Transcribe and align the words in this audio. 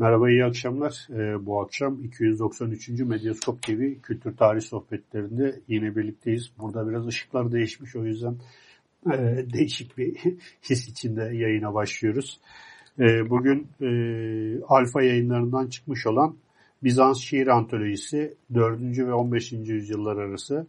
Merhaba, 0.00 0.30
iyi 0.30 0.44
akşamlar. 0.44 1.08
Ee, 1.10 1.46
bu 1.46 1.60
akşam 1.60 2.04
293. 2.04 2.88
Medyaskop 2.88 3.62
TV 3.62 4.00
Kültür 4.02 4.36
Tarih 4.36 4.60
Sohbetlerinde 4.60 5.60
yine 5.68 5.96
birlikteyiz. 5.96 6.50
Burada 6.58 6.88
biraz 6.88 7.06
ışıklar 7.06 7.52
değişmiş 7.52 7.96
o 7.96 8.04
yüzden 8.04 8.36
e, 9.06 9.44
değişik 9.52 9.98
bir 9.98 10.16
his 10.70 10.88
içinde 10.88 11.22
yayına 11.22 11.74
başlıyoruz. 11.74 12.40
E, 12.98 13.30
bugün 13.30 13.66
e, 13.80 13.90
Alfa 14.68 15.02
yayınlarından 15.02 15.66
çıkmış 15.66 16.06
olan 16.06 16.36
Bizans 16.82 17.18
Şiir 17.18 17.46
Antolojisi 17.46 18.34
4. 18.54 18.80
ve 18.98 19.12
15. 19.12 19.52
yüzyıllar 19.52 20.16
arası 20.16 20.66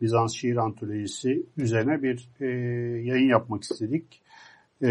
Bizans 0.00 0.34
Şiir 0.34 0.56
Antolojisi 0.56 1.46
üzerine 1.56 2.02
bir 2.02 2.28
e, 2.40 2.46
yayın 3.04 3.28
yapmak 3.28 3.62
istedik 3.62 4.23
e, 4.84 4.90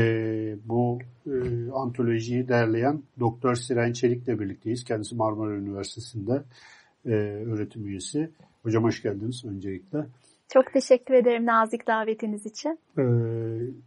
bu 0.65 0.99
e, 1.27 1.31
antolojiyi 1.73 2.47
derleyen 2.47 3.03
Doktor 3.19 3.55
Siren 3.55 3.93
Çelik'le 3.93 4.27
birlikteyiz. 4.27 4.83
Kendisi 4.83 5.15
Marmara 5.15 5.55
Üniversitesi'nde 5.55 6.43
e, 7.05 7.09
öğretim 7.45 7.87
üyesi. 7.87 8.29
Hocam 8.63 8.83
hoş 8.83 9.01
geldiniz 9.01 9.45
öncelikle. 9.45 10.05
Çok 10.53 10.73
teşekkür 10.73 11.13
ederim 11.13 11.45
nazik 11.45 11.87
davetiniz 11.87 12.45
için. 12.45 12.79
E, 12.97 13.03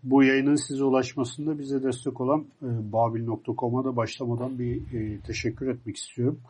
bu 0.03 0.22
yayının 0.22 0.55
size 0.55 0.84
ulaşmasında 0.84 1.58
bize 1.58 1.83
destek 1.83 2.20
olan 2.20 2.47
e, 2.62 2.92
babil.com'a 2.92 3.84
da 3.84 3.97
başlamadan 3.97 4.58
bir 4.58 4.77
e, 4.77 5.20
teşekkür 5.20 5.69
etmek 5.69 5.97
istiyorum. 5.97 6.41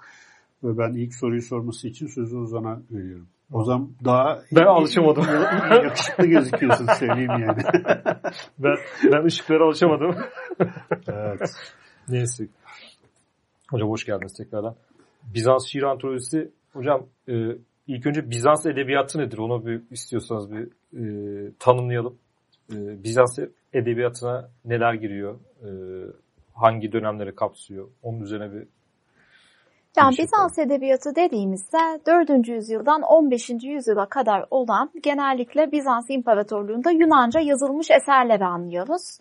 Ve 0.64 0.78
ben 0.78 0.94
ilk 0.94 1.14
soruyu 1.14 1.42
sorması 1.42 1.88
için 1.88 2.06
sözü 2.06 2.36
Ozan'a 2.36 2.82
veriyorum. 2.90 3.28
Ozan 3.52 3.90
daha 4.04 4.42
ben 4.52 4.66
alışamadım. 4.66 5.24
yakışıklı 5.84 6.26
gözüküyorsun 6.26 6.86
söyleyeyim 6.86 7.30
yani. 7.30 7.62
ben 8.58 8.76
ben 9.12 9.24
ışıklara 9.24 9.64
alışamadım. 9.64 10.16
evet. 11.08 11.50
Neyse. 12.08 12.46
Hocam 13.70 13.88
hoş 13.88 14.04
geldiniz 14.04 14.34
tekrardan. 14.34 14.74
Bizans 15.34 15.66
şiir 15.66 15.82
antolojisi 15.82 16.50
hocam 16.72 17.06
e, 17.28 17.34
ilk 17.86 18.06
önce 18.06 18.30
Bizans 18.30 18.66
edebiyatı 18.66 19.18
nedir? 19.18 19.38
Onu 19.38 19.66
bir 19.66 19.82
istiyorsanız 19.90 20.52
bir 20.52 20.68
e, 20.92 21.52
tanımlayalım. 21.58 22.18
E, 22.72 23.04
Bizans 23.04 23.38
edebiyatına 23.72 24.50
neler 24.64 24.94
giriyor? 24.94 25.34
E, 25.62 25.68
hangi 26.54 26.92
dönemleri 26.92 27.34
kapsıyor? 27.34 27.88
Onun 28.02 28.20
üzerine 28.20 28.52
bir 28.52 28.68
yani 29.96 30.18
Bizans 30.18 30.58
edebiyatı 30.58 31.14
dediğimizde 31.16 31.78
4. 32.06 32.48
yüzyıldan 32.48 33.02
15. 33.02 33.50
yüzyıla 33.62 34.06
kadar 34.06 34.44
olan 34.50 34.90
genellikle 35.02 35.72
Bizans 35.72 36.06
İmparatorluğu'nda 36.08 36.90
Yunanca 36.90 37.40
yazılmış 37.40 37.90
eserleri 37.90 38.44
anlıyoruz. 38.44 39.18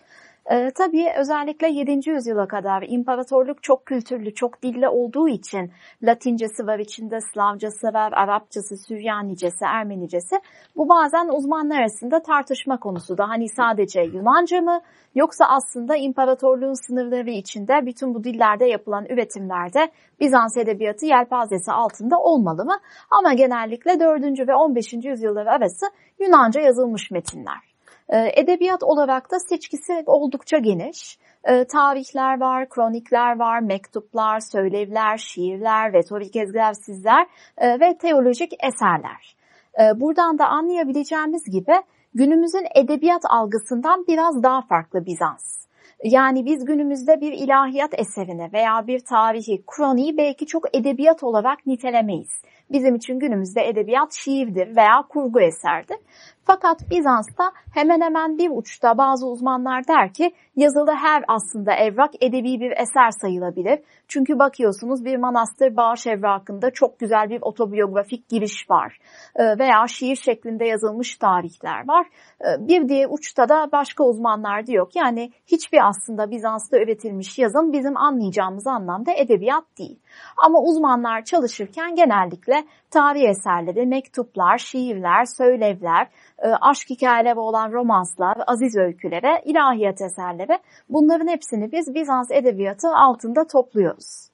Ee, 0.52 0.72
tabii 0.76 1.08
özellikle 1.18 1.68
7. 1.68 2.10
yüzyıla 2.10 2.48
kadar 2.48 2.86
imparatorluk 2.88 3.64
çok 3.64 3.86
kültürlü, 3.86 4.34
çok 4.34 4.62
dilli 4.64 4.88
olduğu 4.88 5.30
için 5.30 5.72
Latincesi 6.04 6.68
var 6.68 6.80
içinde, 6.80 7.20
Slavcası 7.34 7.88
var, 7.88 8.12
Arapçası, 8.12 8.78
Süryanicesi, 8.78 9.66
Ermenicesi. 9.66 10.36
Bu 10.76 10.90
bazen 10.90 11.28
uzmanlar 11.28 11.80
arasında 11.80 12.22
tartışma 12.22 12.80
konusu 12.80 13.18
da 13.18 13.30
hani 13.30 13.50
sadece 13.50 14.02
Yunanca 14.02 14.62
mı 14.62 14.82
yoksa 15.16 15.46
aslında 15.46 15.96
imparatorluğun 15.96 16.88
sınırları 16.88 17.30
içinde 17.30 17.86
bütün 17.86 18.14
bu 18.14 18.24
dillerde 18.24 18.66
yapılan 18.66 19.06
üretimlerde 19.06 19.92
Bizans 20.20 20.58
edebiyatı 20.58 21.06
yelpazesi 21.06 21.72
altında 21.72 22.20
olmalı 22.20 22.66
mı? 22.66 22.78
Ama 23.12 23.34
genellikle 23.34 24.00
4. 24.00 24.48
ve 24.48 24.56
15. 24.56 24.94
yüzyıllar 24.94 25.46
arası 25.46 25.86
Yunanca 26.20 26.62
yazılmış 26.62 27.12
metinler. 27.12 27.75
Ee, 28.10 28.32
edebiyat 28.36 28.84
olarak 28.84 29.32
da 29.32 29.40
seçkisi 29.40 30.04
oldukça 30.06 30.58
geniş. 30.58 31.18
Ee, 31.44 31.66
tarihler 31.66 32.40
var, 32.40 32.70
kronikler 32.70 33.40
var, 33.40 33.60
mektuplar, 33.60 34.40
söylevler, 34.40 35.18
şiirler, 35.18 35.94
retorik 35.94 36.36
egzersizler 36.36 37.28
e, 37.58 37.80
ve 37.80 37.98
teolojik 37.98 38.52
eserler. 38.64 39.36
Ee, 39.80 40.00
buradan 40.00 40.40
da 40.40 40.46
anlayabileceğimiz 40.46 41.44
gibi 41.52 41.76
günümüzün 42.14 42.66
edebiyat 42.76 43.22
algısından 43.30 44.06
biraz 44.08 44.44
daha 44.44 44.62
farklı 44.62 45.06
Bizans. 45.06 45.65
Yani 46.06 46.46
biz 46.46 46.66
günümüzde 46.66 47.22
bir 47.22 47.32
ilahiyat 47.32 48.00
eserini 48.00 48.50
veya 48.54 48.88
bir 48.88 49.00
tarihi, 49.00 49.64
kroniği 49.68 50.18
belki 50.18 50.46
çok 50.46 50.76
edebiyat 50.76 51.24
olarak 51.24 51.66
nitelemeyiz. 51.66 52.42
Bizim 52.72 52.96
için 52.96 53.20
günümüzde 53.20 53.68
edebiyat 53.68 54.14
şiirdir 54.14 54.76
veya 54.76 55.02
kurgu 55.10 55.42
eserdir. 55.42 55.98
Fakat 56.46 56.90
Bizans'ta 56.92 57.52
hemen 57.74 58.02
hemen 58.02 58.38
bir 58.38 58.50
uçta 58.50 58.98
bazı 58.98 59.28
uzmanlar 59.28 59.88
der 59.88 60.14
ki 60.14 60.32
yazılı 60.56 60.92
her 60.92 61.24
aslında 61.28 61.74
evrak 61.74 62.24
edebi 62.24 62.60
bir 62.60 62.72
eser 62.72 63.12
sayılabilir. 63.22 63.80
Çünkü 64.08 64.40
bakıyorsunuz 64.40 65.06
bir 65.06 65.18
manastır 65.18 65.76
bağış 65.76 66.08
evrakında 66.08 66.72
çok 66.72 67.00
güzel 67.00 67.30
bir 67.30 67.42
otobiyografik 67.42 68.30
giriş 68.30 68.70
var. 68.70 68.98
Ee, 69.36 69.60
veya 69.60 69.88
şiir 69.88 70.16
şeklinde 70.16 70.66
yazılmış 70.66 71.16
tarihler 71.16 71.88
var. 71.88 72.08
Ee, 72.42 72.68
bir 72.68 72.90
diye 72.90 73.08
uçta 73.08 73.50
da 73.50 73.70
başka 73.72 74.04
uzmanlar 74.04 74.68
diyor 74.68 74.90
ki 74.90 75.00
yani 75.00 75.32
hiçbir 75.48 75.88
aslında 75.96 76.32
Bizans'ta 76.32 76.78
üretilmiş 76.78 77.40
yazın 77.40 77.74
bizim 77.74 77.98
anlayacağımız 77.98 78.68
anlamda 78.68 79.12
edebiyat 79.14 79.64
değil. 79.80 80.00
Ama 80.46 80.62
uzmanlar 80.62 81.24
çalışırken 81.24 81.96
genellikle 81.96 82.66
tarih 82.92 83.30
eserleri, 83.30 83.86
mektuplar, 83.86 84.58
şiirler, 84.58 85.26
söylevler, 85.26 86.08
e, 86.40 86.48
aşk 86.48 86.90
hikayeleri 86.90 87.40
olan 87.40 87.72
romanslar, 87.72 88.38
aziz 88.48 88.78
öykülere, 88.78 89.42
ilahiyat 89.46 90.02
eserleri 90.02 90.60
bunların 90.90 91.28
hepsini 91.28 91.72
biz 91.72 91.96
Bizans 91.96 92.32
edebiyatı 92.32 92.88
altında 92.88 93.48
topluyoruz. 93.48 94.30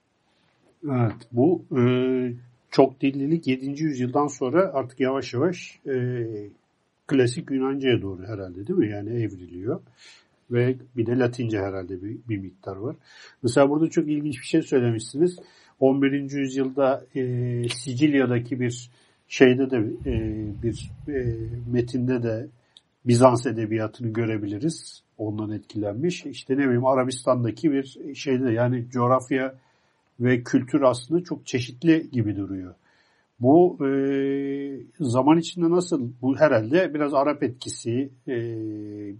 Evet 0.85 1.27
bu 1.31 1.61
e, 1.77 1.81
çok 2.71 3.01
dillilik 3.01 3.47
7. 3.47 3.83
yüzyıldan 3.83 4.27
sonra 4.27 4.71
artık 4.73 4.99
yavaş 4.99 5.33
yavaş 5.33 5.79
e, 5.87 5.95
klasik 7.07 7.51
Yunanca'ya 7.51 8.01
doğru 8.01 8.23
herhalde 8.23 8.67
değil 8.67 8.79
mi? 8.79 8.89
Yani 8.89 9.09
evriliyor. 9.09 9.81
Ve 10.51 10.75
bir 10.97 11.05
de 11.05 11.19
Latince 11.19 11.59
herhalde 11.59 12.01
bir, 12.01 12.17
bir 12.29 12.37
miktar 12.37 12.75
var. 12.75 12.95
Mesela 13.43 13.69
burada 13.69 13.89
çok 13.89 14.07
ilginç 14.07 14.39
bir 14.39 14.45
şey 14.45 14.61
söylemişsiniz. 14.61 15.39
11. 15.79 16.31
yüzyılda 16.31 17.05
e, 17.15 17.21
Sicilya'daki 17.69 18.59
bir 18.59 18.89
şeyde 19.27 19.71
de 19.71 19.77
e, 20.05 20.45
bir 20.63 20.91
e, 21.07 21.35
metinde 21.71 22.23
de 22.23 22.47
Bizans 23.05 23.45
edebiyatını 23.45 24.13
görebiliriz. 24.13 25.03
Ondan 25.17 25.51
etkilenmiş. 25.51 26.25
İşte 26.25 26.53
ne 26.53 26.59
bileyim 26.59 26.85
Arabistan'daki 26.85 27.71
bir 27.71 28.15
şeyde 28.15 28.51
yani 28.51 28.89
coğrafya 28.89 29.55
ve 30.19 30.43
kültür 30.43 30.81
aslında 30.81 31.23
çok 31.23 31.45
çeşitli 31.45 32.09
gibi 32.11 32.35
duruyor. 32.35 32.75
Bu 33.41 33.77
e, 33.85 33.91
zaman 34.99 35.37
içinde 35.37 35.69
nasıl? 35.69 36.11
Bu 36.21 36.37
herhalde 36.37 36.93
biraz 36.93 37.13
Arap 37.13 37.43
etkisi, 37.43 38.11
e, 38.27 38.35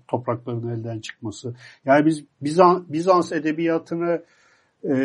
toprakların 0.08 0.68
elden 0.68 1.00
çıkması. 1.00 1.56
Yani 1.86 2.06
biz 2.06 2.26
Bizans, 2.42 2.84
Bizans 2.90 3.32
edebiyatını 3.32 4.24
e, 4.90 4.96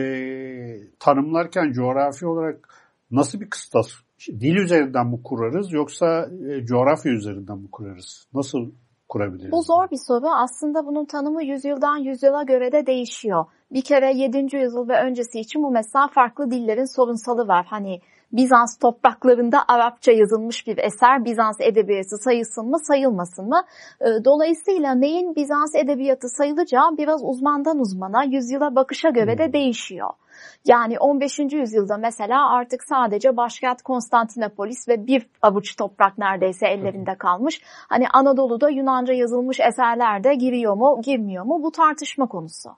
tanımlarken 0.99 1.73
coğrafi 1.73 2.27
olarak 2.27 2.69
nasıl 3.11 3.41
bir 3.41 3.51
kıstas 3.51 3.89
dil 4.29 4.57
üzerinden 4.57 5.07
mi 5.07 5.23
kurarız 5.25 5.73
yoksa 5.73 6.31
e, 6.49 6.67
coğrafya 6.67 7.13
üzerinden 7.13 7.59
mi 7.59 7.71
kurarız? 7.73 8.27
Nasıl 8.35 8.71
kurabiliriz? 9.09 9.53
Bu 9.53 9.63
zor 9.63 9.91
bir 9.91 10.01
soru. 10.07 10.29
Aslında 10.29 10.87
bunun 10.87 11.05
tanımı 11.05 11.45
yüzyıldan 11.45 11.97
yüzyıla 11.97 12.43
göre 12.43 12.73
de 12.73 12.87
değişiyor. 12.87 13.45
Bir 13.71 13.83
kere 13.83 14.13
7. 14.15 14.39
yüzyıl 14.39 14.89
ve 14.89 15.03
öncesi 15.03 15.41
için 15.41 15.63
bu 15.63 15.71
mesela 15.71 16.09
farklı 16.09 16.51
dillerin 16.51 16.97
sorunsalı 16.97 17.49
var. 17.49 17.67
Hani 17.69 18.01
Bizans 18.33 18.79
topraklarında 18.79 19.65
Arapça 19.69 20.13
yazılmış 20.13 20.67
bir 20.67 20.79
eser 20.79 21.25
Bizans 21.25 21.57
edebiyatı 21.61 22.17
sayılsın 22.17 22.71
mı 22.71 22.79
sayılmasın 22.79 23.49
mı? 23.49 23.63
Ee, 24.01 24.25
dolayısıyla 24.25 24.95
neyin 24.95 25.35
Bizans 25.37 25.75
edebiyatı 25.75 26.29
sayılacağı 26.29 26.97
biraz 26.99 27.25
uzmandan 27.25 27.79
uzmana 27.79 28.25
yüzyıla 28.25 28.75
bakışa 28.75 29.11
göre 29.11 29.39
de 29.39 29.47
hmm. 29.47 29.53
değişiyor. 29.53 30.11
Yani 30.65 30.99
15. 30.99 31.39
yüzyılda 31.39 31.97
mesela 31.97 32.51
artık 32.51 32.85
sadece 32.85 33.37
başkent 33.37 33.83
Konstantinopolis 33.83 34.89
ve 34.89 35.07
bir 35.07 35.27
avuç 35.43 35.77
toprak 35.77 36.19
neredeyse 36.19 36.67
ellerinde 36.67 37.15
kalmış. 37.15 37.61
Hani 37.89 38.09
Anadolu'da 38.09 38.71
Yunanca 38.71 39.15
yazılmış 39.15 39.61
eserler 39.61 40.25
de 40.25 40.35
giriyor 40.35 40.75
mu, 40.75 41.01
girmiyor 41.05 41.45
mu 41.45 41.63
bu 41.63 41.71
tartışma 41.71 42.27
konusu. 42.27 42.71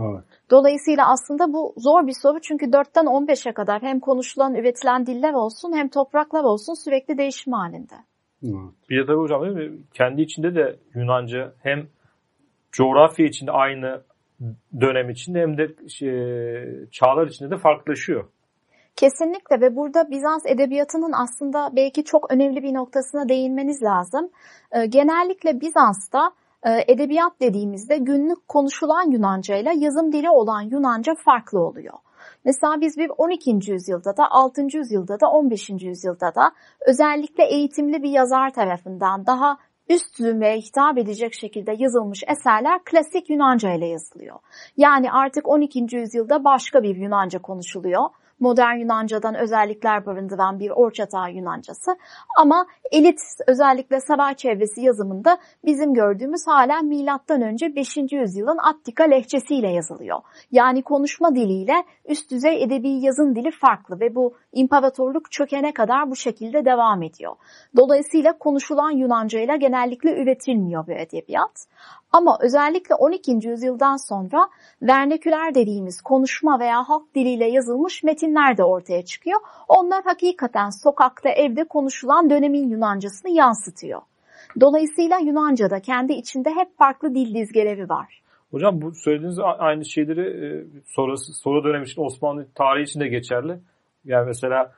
Evet. 0.00 0.24
Dolayısıyla 0.50 1.10
aslında 1.12 1.52
bu 1.52 1.74
zor 1.76 2.06
bir 2.06 2.16
soru 2.22 2.40
çünkü 2.40 2.66
4'ten 2.66 3.04
15'e 3.04 3.52
kadar 3.52 3.82
hem 3.82 4.00
konuşulan, 4.00 4.54
üretilen 4.54 5.06
diller 5.06 5.32
olsun 5.32 5.72
hem 5.76 5.88
topraklar 5.88 6.44
olsun 6.44 6.84
sürekli 6.84 7.18
değişim 7.18 7.52
halinde. 7.52 7.94
Evet. 8.44 8.74
Bir 8.90 9.02
de 9.02 9.06
tabii 9.06 9.18
hocam 9.18 9.42
değil 9.42 9.70
mi? 9.70 9.78
kendi 9.94 10.22
içinde 10.22 10.54
de 10.54 10.76
Yunanca 10.94 11.52
hem 11.62 11.86
coğrafya 12.72 13.26
içinde 13.26 13.50
aynı 13.50 14.02
dönem 14.80 15.10
içinde 15.10 15.40
hem 15.40 15.58
de 15.58 15.88
şey, 15.88 16.10
çağlar 16.90 17.26
içinde 17.26 17.50
de 17.50 17.58
farklılaşıyor. 17.58 18.24
Kesinlikle 18.96 19.60
ve 19.60 19.76
burada 19.76 20.10
Bizans 20.10 20.46
edebiyatının 20.46 21.12
aslında 21.12 21.70
belki 21.76 22.04
çok 22.04 22.32
önemli 22.32 22.62
bir 22.62 22.74
noktasına 22.74 23.28
değinmeniz 23.28 23.82
lazım. 23.82 24.30
Ee, 24.72 24.86
genellikle 24.86 25.60
Bizans'ta 25.60 26.26
e, 26.26 26.30
edebiyat 26.66 27.40
dediğimizde 27.40 27.96
günlük 27.96 28.48
konuşulan 28.48 29.10
Yunanca 29.10 29.56
ile 29.56 29.72
yazım 29.76 30.12
dili 30.12 30.30
olan 30.30 30.62
Yunanca 30.62 31.14
farklı 31.24 31.60
oluyor. 31.60 31.94
Mesela 32.44 32.80
biz 32.80 32.96
bir 32.96 33.10
12. 33.18 33.70
yüzyılda 33.72 34.16
da 34.16 34.30
6. 34.30 34.66
yüzyılda 34.72 35.20
da 35.20 35.30
15. 35.30 35.70
yüzyılda 35.70 36.34
da 36.34 36.52
özellikle 36.86 37.44
eğitimli 37.44 38.02
bir 38.02 38.10
yazar 38.10 38.52
tarafından 38.52 39.26
daha 39.26 39.58
üst 39.88 40.16
zümreye 40.16 40.58
hitap 40.58 40.98
edecek 40.98 41.34
şekilde 41.34 41.72
yazılmış 41.78 42.22
eserler 42.28 42.80
klasik 42.84 43.30
Yunanca 43.30 43.72
ile 43.72 43.86
yazılıyor. 43.86 44.36
Yani 44.76 45.12
artık 45.12 45.48
12. 45.48 45.86
yüzyılda 45.96 46.44
başka 46.44 46.82
bir 46.82 46.96
Yunanca 46.96 47.38
konuşuluyor 47.38 48.08
modern 48.40 48.76
Yunanca'dan 48.76 49.34
özellikler 49.34 50.06
barındıran 50.06 50.58
bir 50.58 50.70
Orçata 50.70 51.28
Yunancası. 51.28 51.96
Ama 52.38 52.66
elit 52.92 53.20
özellikle 53.46 54.00
saray 54.00 54.34
çevresi 54.34 54.80
yazımında 54.80 55.38
bizim 55.64 55.94
gördüğümüz 55.94 56.46
hala 56.46 56.82
milattan 56.82 57.42
önce 57.42 57.76
5. 57.76 57.96
yüzyılın 58.12 58.58
Attika 58.58 59.04
lehçesiyle 59.04 59.68
yazılıyor. 59.68 60.20
Yani 60.52 60.82
konuşma 60.82 61.34
diliyle 61.34 61.84
üst 62.08 62.30
düzey 62.30 62.62
edebi 62.62 62.88
yazın 62.88 63.34
dili 63.34 63.50
farklı 63.50 64.00
ve 64.00 64.14
bu 64.14 64.34
imparatorluk 64.52 65.32
çökene 65.32 65.72
kadar 65.72 66.10
bu 66.10 66.16
şekilde 66.16 66.64
devam 66.64 67.02
ediyor. 67.02 67.36
Dolayısıyla 67.76 68.38
konuşulan 68.38 68.90
Yunanca 68.90 69.40
ile 69.40 69.56
genellikle 69.56 70.22
üretilmiyor 70.22 70.86
bu 70.86 70.92
edebiyat. 70.92 71.66
Ama 72.12 72.38
özellikle 72.40 72.94
12. 72.94 73.48
yüzyıldan 73.48 73.96
sonra 74.08 74.48
verneküler 74.82 75.54
dediğimiz 75.54 76.00
konuşma 76.00 76.60
veya 76.60 76.88
halk 76.88 77.14
diliyle 77.14 77.44
yazılmış 77.44 78.02
metinler 78.02 78.56
de 78.56 78.64
ortaya 78.64 79.04
çıkıyor. 79.04 79.40
Onlar 79.68 80.04
hakikaten 80.04 80.70
sokakta, 80.70 81.28
evde 81.28 81.64
konuşulan 81.64 82.30
dönemin 82.30 82.68
Yunancasını 82.68 83.30
yansıtıyor. 83.30 84.00
Dolayısıyla 84.60 85.18
Yunanca'da 85.18 85.80
kendi 85.80 86.12
içinde 86.12 86.50
hep 86.50 86.78
farklı 86.78 87.14
dil 87.14 87.34
dizgeleri 87.34 87.88
var. 87.88 88.22
Hocam 88.50 88.82
bu 88.82 88.94
söylediğiniz 88.94 89.38
aynı 89.58 89.84
şeyleri 89.84 90.46
e, 90.46 90.46
sonrası, 90.86 91.32
sonra 91.32 91.64
dönem 91.64 91.82
için 91.82 92.02
Osmanlı 92.02 92.46
tarihi 92.54 92.84
için 92.84 93.00
de 93.00 93.08
geçerli. 93.08 93.58
Yani 94.04 94.26
mesela 94.26 94.72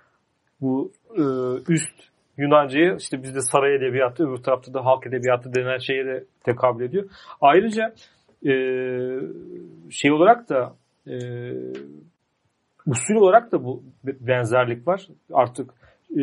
bu 0.60 0.92
e, 1.16 1.22
üst 1.68 2.11
Yunanca'yı 2.36 2.96
işte 2.98 3.22
bizde 3.22 3.40
saray 3.40 3.76
edebiyatı, 3.76 4.28
öbür 4.28 4.42
tarafta 4.42 4.74
da 4.74 4.84
halk 4.84 5.06
edebiyatı 5.06 5.54
denen 5.54 5.78
şeye 5.78 6.06
de 6.06 6.24
tekabül 6.44 6.84
ediyor. 6.84 7.10
Ayrıca 7.40 7.94
e, 8.46 8.52
şey 9.90 10.12
olarak 10.12 10.48
da 10.48 10.74
e, 11.06 11.14
usul 12.86 13.14
olarak 13.14 13.52
da 13.52 13.64
bu 13.64 13.82
benzerlik 14.04 14.88
var. 14.88 15.08
Artık 15.32 15.70
e, 16.10 16.20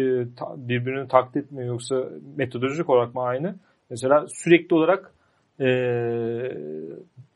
birbirini 0.57 1.07
taklit 1.07 1.37
etmiyor 1.45 1.67
yoksa 1.67 1.95
metodolojik 2.37 2.89
olarak 2.89 3.15
mı 3.15 3.21
aynı? 3.21 3.55
Mesela 3.89 4.25
sürekli 4.27 4.75
olarak 4.75 5.13
e, 5.59 5.65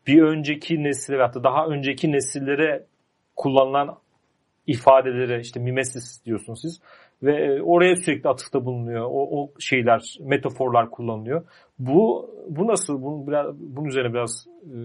bir 0.08 0.22
önceki 0.22 0.84
nesile 0.84 1.18
veyahut 1.18 1.44
daha 1.44 1.68
önceki 1.68 2.12
nesillere 2.12 2.86
kullanılan 3.36 3.98
ifadelere 4.68 5.40
işte 5.40 5.60
mimesis 5.60 6.26
diyorsunuz 6.26 6.62
siz 6.62 6.81
ve 7.24 7.46
e, 7.46 7.62
oraya 7.62 7.96
sürekli 7.96 8.30
atıfta 8.30 8.66
bulunuyor. 8.66 9.06
O, 9.06 9.42
o 9.42 9.52
şeyler, 9.60 10.18
metaforlar 10.22 10.90
kullanılıyor. 10.92 11.44
Bu 11.80 12.30
bu 12.50 12.68
nasıl? 12.68 13.02
Bunun, 13.02 13.28
biraz, 13.28 13.60
bunun 13.60 13.88
üzerine 13.88 14.14
biraz 14.14 14.48
e, 14.66 14.78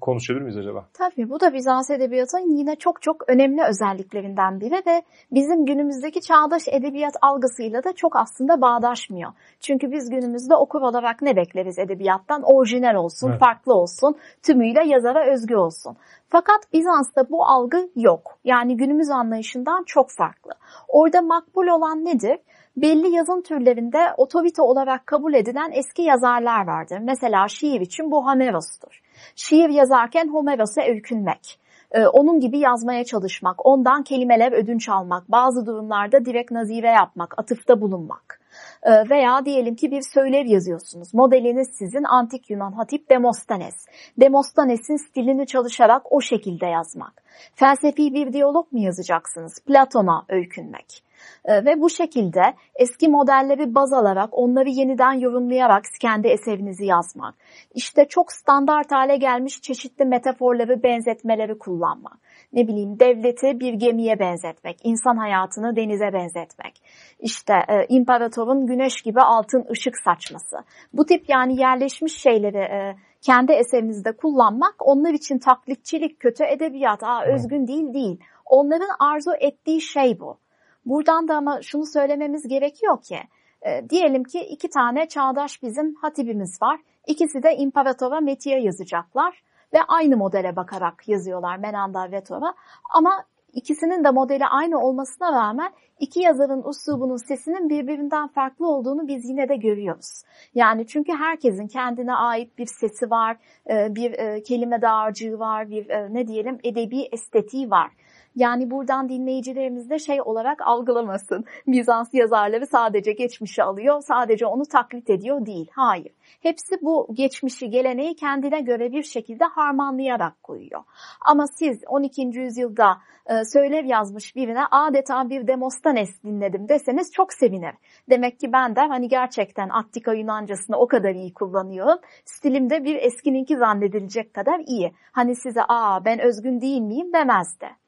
konuşabilir 0.00 0.42
miyiz 0.42 0.56
acaba? 0.56 0.86
Tabii 0.94 1.30
bu 1.30 1.40
da 1.40 1.52
Bizans 1.52 1.90
edebiyatının 1.90 2.56
yine 2.56 2.76
çok 2.76 3.02
çok 3.02 3.28
önemli 3.28 3.62
özelliklerinden 3.62 4.60
biri 4.60 4.82
ve 4.86 5.02
bizim 5.32 5.66
günümüzdeki 5.66 6.20
çağdaş 6.20 6.62
edebiyat 6.68 7.14
algısıyla 7.22 7.84
da 7.84 7.92
çok 7.92 8.16
aslında 8.16 8.60
bağdaşmıyor. 8.60 9.32
Çünkü 9.60 9.92
biz 9.92 10.10
günümüzde 10.10 10.54
okur 10.56 10.80
olarak 10.80 11.22
ne 11.22 11.36
bekleriz 11.36 11.78
edebiyattan? 11.78 12.42
Orijinal 12.42 12.94
olsun, 12.94 13.30
evet. 13.30 13.40
farklı 13.40 13.74
olsun, 13.74 14.16
tümüyle 14.42 14.84
yazara 14.86 15.32
özgü 15.32 15.56
olsun. 15.56 15.96
Fakat 16.28 16.72
Bizans'ta 16.72 17.30
bu 17.30 17.44
algı 17.44 17.88
yok. 17.96 18.38
Yani 18.44 18.76
günümüz 18.76 19.10
anlayışından 19.10 19.84
çok 19.86 20.10
farklı. 20.10 20.50
Orada 20.88 21.22
makbul 21.22 21.66
olan 21.66 22.04
nedir? 22.04 22.38
belli 22.76 23.14
yazın 23.14 23.42
türlerinde 23.42 24.14
otorite 24.16 24.62
olarak 24.62 25.06
kabul 25.06 25.34
edilen 25.34 25.70
eski 25.72 26.02
yazarlar 26.02 26.66
vardır. 26.66 26.98
Mesela 27.02 27.48
şiir 27.48 27.80
için 27.80 28.10
bu 28.10 28.26
Homeros'tur. 28.26 29.02
Şiir 29.36 29.68
yazarken 29.68 30.28
Homeros'a 30.28 30.82
öykünmek, 30.82 31.58
e, 31.92 32.06
onun 32.06 32.40
gibi 32.40 32.58
yazmaya 32.58 33.04
çalışmak, 33.04 33.66
ondan 33.66 34.02
kelimeler 34.02 34.52
ödünç 34.52 34.88
almak, 34.88 35.30
bazı 35.30 35.66
durumlarda 35.66 36.24
direkt 36.24 36.50
nazire 36.50 36.90
yapmak, 36.90 37.34
atıfta 37.38 37.80
bulunmak. 37.80 38.35
E, 38.82 39.10
veya 39.10 39.44
diyelim 39.44 39.74
ki 39.74 39.90
bir 39.90 40.02
söylev 40.02 40.46
yazıyorsunuz. 40.46 41.14
Modeliniz 41.14 41.68
sizin 41.78 42.04
antik 42.04 42.50
Yunan 42.50 42.72
hatip 42.72 43.10
Demostanes. 43.10 43.86
Demostanes'in 44.20 44.96
stilini 44.96 45.46
çalışarak 45.46 46.12
o 46.12 46.20
şekilde 46.20 46.66
yazmak. 46.66 47.22
Felsefi 47.54 48.14
bir 48.14 48.32
diyalog 48.32 48.72
mu 48.72 48.78
yazacaksınız? 48.78 49.60
Platon'a 49.66 50.24
öykünmek. 50.28 51.06
Ee, 51.44 51.64
ve 51.64 51.80
bu 51.80 51.90
şekilde 51.90 52.54
eski 52.74 53.08
modelleri 53.08 53.74
baz 53.74 53.92
alarak 53.92 54.28
onları 54.32 54.68
yeniden 54.68 55.12
yorumlayarak 55.12 55.84
kendi 56.00 56.28
eserinizi 56.28 56.86
yazmak. 56.86 57.34
İşte 57.74 58.04
çok 58.08 58.32
standart 58.32 58.92
hale 58.92 59.16
gelmiş 59.16 59.62
çeşitli 59.62 60.04
metaforları, 60.04 60.82
benzetmeleri 60.82 61.58
kullanmak. 61.58 62.18
Ne 62.52 62.68
bileyim 62.68 63.00
devleti 63.00 63.60
bir 63.60 63.72
gemiye 63.72 64.18
benzetmek, 64.18 64.76
insan 64.84 65.16
hayatını 65.16 65.76
denize 65.76 66.12
benzetmek. 66.12 66.82
İşte 67.20 67.54
e, 67.68 67.86
imparatorun 67.88 68.66
güneş 68.66 69.02
gibi 69.02 69.20
altın 69.20 69.66
ışık 69.70 69.98
saçması. 69.98 70.56
Bu 70.92 71.06
tip 71.06 71.28
yani 71.28 71.60
yerleşmiş 71.60 72.16
şeyleri 72.22 72.58
e, 72.58 72.96
kendi 73.22 73.52
eserinizde 73.52 74.12
kullanmak 74.12 74.74
onlar 74.78 75.12
için 75.12 75.38
taklitçilik, 75.38 76.20
kötü 76.20 76.44
edebiyat, 76.44 77.02
aa, 77.02 77.24
özgün 77.34 77.66
değil 77.66 77.94
değil. 77.94 78.20
Onların 78.46 78.90
arzu 78.98 79.30
ettiği 79.40 79.80
şey 79.80 80.20
bu. 80.20 80.38
Buradan 80.86 81.28
da 81.28 81.34
ama 81.34 81.62
şunu 81.62 81.86
söylememiz 81.86 82.48
gerekiyor 82.48 83.02
ki 83.02 83.18
e, 83.62 83.88
diyelim 83.90 84.24
ki 84.24 84.40
iki 84.40 84.68
tane 84.68 85.08
çağdaş 85.08 85.62
bizim 85.62 85.94
hatibimiz 85.94 86.62
var. 86.62 86.80
İkisi 87.06 87.42
de 87.42 87.56
imparatora 87.56 88.20
metiye 88.20 88.60
yazacaklar 88.60 89.42
ve 89.76 89.82
aynı 89.88 90.16
modele 90.16 90.56
bakarak 90.56 91.08
yazıyorlar 91.08 91.56
Menanda 91.56 92.12
ve 92.12 92.24
Tora. 92.24 92.54
Ama 92.94 93.24
ikisinin 93.52 94.04
de 94.04 94.10
modeli 94.10 94.46
aynı 94.46 94.78
olmasına 94.78 95.32
rağmen 95.32 95.72
iki 96.00 96.20
yazarın 96.20 96.62
uslubunun 96.62 97.16
sesinin 97.16 97.68
birbirinden 97.68 98.28
farklı 98.28 98.68
olduğunu 98.68 99.08
biz 99.08 99.28
yine 99.28 99.48
de 99.48 99.56
görüyoruz. 99.56 100.22
Yani 100.54 100.86
çünkü 100.86 101.12
herkesin 101.12 101.66
kendine 101.66 102.14
ait 102.14 102.58
bir 102.58 102.66
sesi 102.66 103.10
var, 103.10 103.36
e, 103.70 103.94
bir 103.94 104.12
e, 104.12 104.42
kelime 104.42 104.82
dağarcığı 104.82 105.38
var, 105.38 105.70
bir 105.70 105.88
e, 105.88 106.14
ne 106.14 106.28
diyelim 106.28 106.58
edebi 106.64 107.02
estetiği 107.12 107.70
var. 107.70 107.90
Yani 108.36 108.70
buradan 108.70 109.08
dinleyicilerimiz 109.08 109.90
de 109.90 109.98
şey 109.98 110.22
olarak 110.22 110.62
algılamasın. 110.62 111.44
Bizans 111.66 112.14
yazarları 112.14 112.66
sadece 112.66 113.12
geçmişi 113.12 113.62
alıyor, 113.62 114.00
sadece 114.00 114.46
onu 114.46 114.62
taklit 114.66 115.10
ediyor 115.10 115.46
değil. 115.46 115.70
Hayır. 115.72 116.12
Hepsi 116.42 116.74
bu 116.82 117.08
geçmişi, 117.12 117.70
geleneği 117.70 118.16
kendine 118.16 118.60
göre 118.60 118.92
bir 118.92 119.02
şekilde 119.02 119.44
harmanlayarak 119.44 120.42
koyuyor. 120.42 120.82
Ama 121.20 121.46
siz 121.46 121.82
12. 121.86 122.22
yüzyılda 122.22 122.98
e, 123.26 123.44
söylev 123.44 123.84
yazmış 123.84 124.36
birine 124.36 124.64
adeta 124.70 125.30
bir 125.30 125.46
Demostanes 125.46 126.22
dinledim 126.24 126.68
deseniz 126.68 127.12
çok 127.12 127.32
sevinir. 127.32 127.74
Demek 128.10 128.40
ki 128.40 128.52
ben 128.52 128.76
de 128.76 128.80
hani 128.80 129.08
gerçekten 129.08 129.68
Attika 129.68 130.14
Yunancasını 130.14 130.76
o 130.76 130.86
kadar 130.86 131.14
iyi 131.14 131.34
kullanıyorum. 131.34 131.98
Stilimde 132.24 132.84
bir 132.84 132.96
eskininki 132.96 133.56
zannedilecek 133.56 134.34
kadar 134.34 134.60
iyi. 134.66 134.92
Hani 135.12 135.36
size 135.36 135.60
aa 135.68 136.04
ben 136.04 136.18
özgün 136.20 136.60
değil 136.60 136.80
miyim 136.80 137.12
demezdi. 137.12 137.85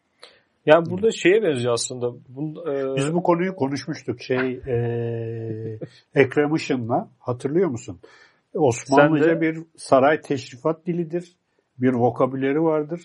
Yani 0.66 0.90
burada 0.90 1.10
şeye 1.10 1.42
benziyor 1.42 1.72
aslında. 1.72 2.12
Bunda, 2.28 2.74
e... 2.74 2.96
Biz 2.96 3.14
bu 3.14 3.22
konuyu 3.22 3.56
konuşmuştuk 3.56 4.20
şey 4.20 4.60
e, 4.66 5.78
Ekrem 6.14 6.54
Işın'la 6.54 7.08
hatırlıyor 7.18 7.68
musun? 7.68 8.00
Osmanlıca 8.54 9.36
de... 9.36 9.40
bir 9.40 9.58
saray 9.76 10.20
teşrifat 10.20 10.86
dilidir. 10.86 11.36
Bir 11.78 11.92
vokabüleri 11.92 12.62
vardır. 12.62 13.00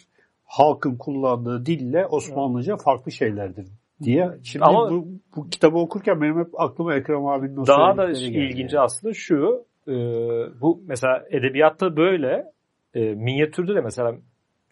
Halkın 0.45 0.95
kullandığı 0.95 1.65
dille 1.65 2.05
Osmanlıca 2.05 2.77
farklı 2.77 3.11
şeylerdir 3.11 3.67
diye. 4.03 4.29
Şimdi 4.43 4.65
Ama 4.65 4.89
bu, 4.91 5.07
bu 5.35 5.49
kitabı 5.49 5.77
okurken 5.77 6.21
benim 6.21 6.39
hep 6.39 6.61
aklıma 6.61 6.95
Ekrem 6.95 7.25
abinin 7.25 7.57
o 7.57 7.67
Daha 7.67 7.97
da 7.97 8.11
ilginci 8.11 8.79
aslında 8.79 9.13
şu. 9.13 9.65
E, 9.87 9.93
bu 10.61 10.81
mesela 10.87 11.23
edebiyatta 11.29 11.97
böyle 11.97 12.45
e, 12.93 12.99
minyatürde 12.99 13.75
de 13.75 13.81
mesela 13.81 14.15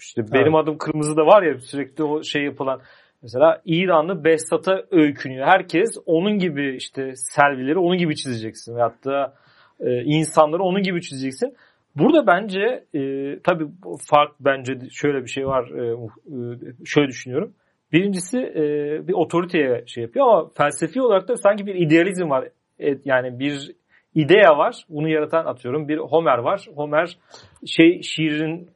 işte 0.01 0.22
benim 0.34 0.55
evet. 0.55 0.63
adım 0.63 0.77
kırmızı 0.77 1.17
da 1.17 1.25
var 1.25 1.43
ya 1.43 1.60
sürekli 1.60 2.03
o 2.03 2.24
şey 2.24 2.43
yapılan. 2.43 2.81
Mesela 3.22 3.62
İranlı 3.65 4.24
Bestata 4.24 4.84
öykünüyor. 4.91 5.48
Herkes 5.48 5.89
onun 6.05 6.38
gibi 6.38 6.75
işte 6.75 7.12
selvileri 7.15 7.77
onun 7.77 7.98
gibi 7.98 8.15
çizeceksin. 8.15 8.75
Da 8.75 9.34
e, 9.79 10.03
insanları 10.03 10.63
onun 10.63 10.84
gibi 10.84 11.01
çizeceksin. 11.01 11.55
Burada 11.96 12.27
bence 12.27 12.84
e, 12.93 13.00
tabii 13.39 13.67
fark 14.10 14.31
bence 14.39 14.74
şöyle 14.91 15.24
bir 15.24 15.29
şey 15.29 15.48
var. 15.48 15.70
E, 15.70 15.91
e, 15.91 16.86
şöyle 16.86 17.08
düşünüyorum. 17.08 17.53
Birincisi 17.93 18.38
e, 18.39 18.63
bir 19.08 19.13
otoriteye 19.13 19.84
şey 19.88 20.03
yapıyor 20.03 20.27
ama 20.27 20.50
felsefi 20.58 21.01
olarak 21.01 21.27
da 21.27 21.36
sanki 21.36 21.65
bir 21.65 21.75
idealizm 21.75 22.29
var. 22.29 22.48
E, 22.79 22.98
yani 23.05 23.39
bir 23.39 23.72
idea 24.15 24.58
var. 24.58 24.86
Bunu 24.89 25.10
yaratan 25.10 25.46
atıyorum 25.46 25.88
bir 25.88 25.98
Homer 25.98 26.38
var. 26.38 26.67
Homer 26.75 27.17
şey 27.65 28.01
şiirin 28.01 28.70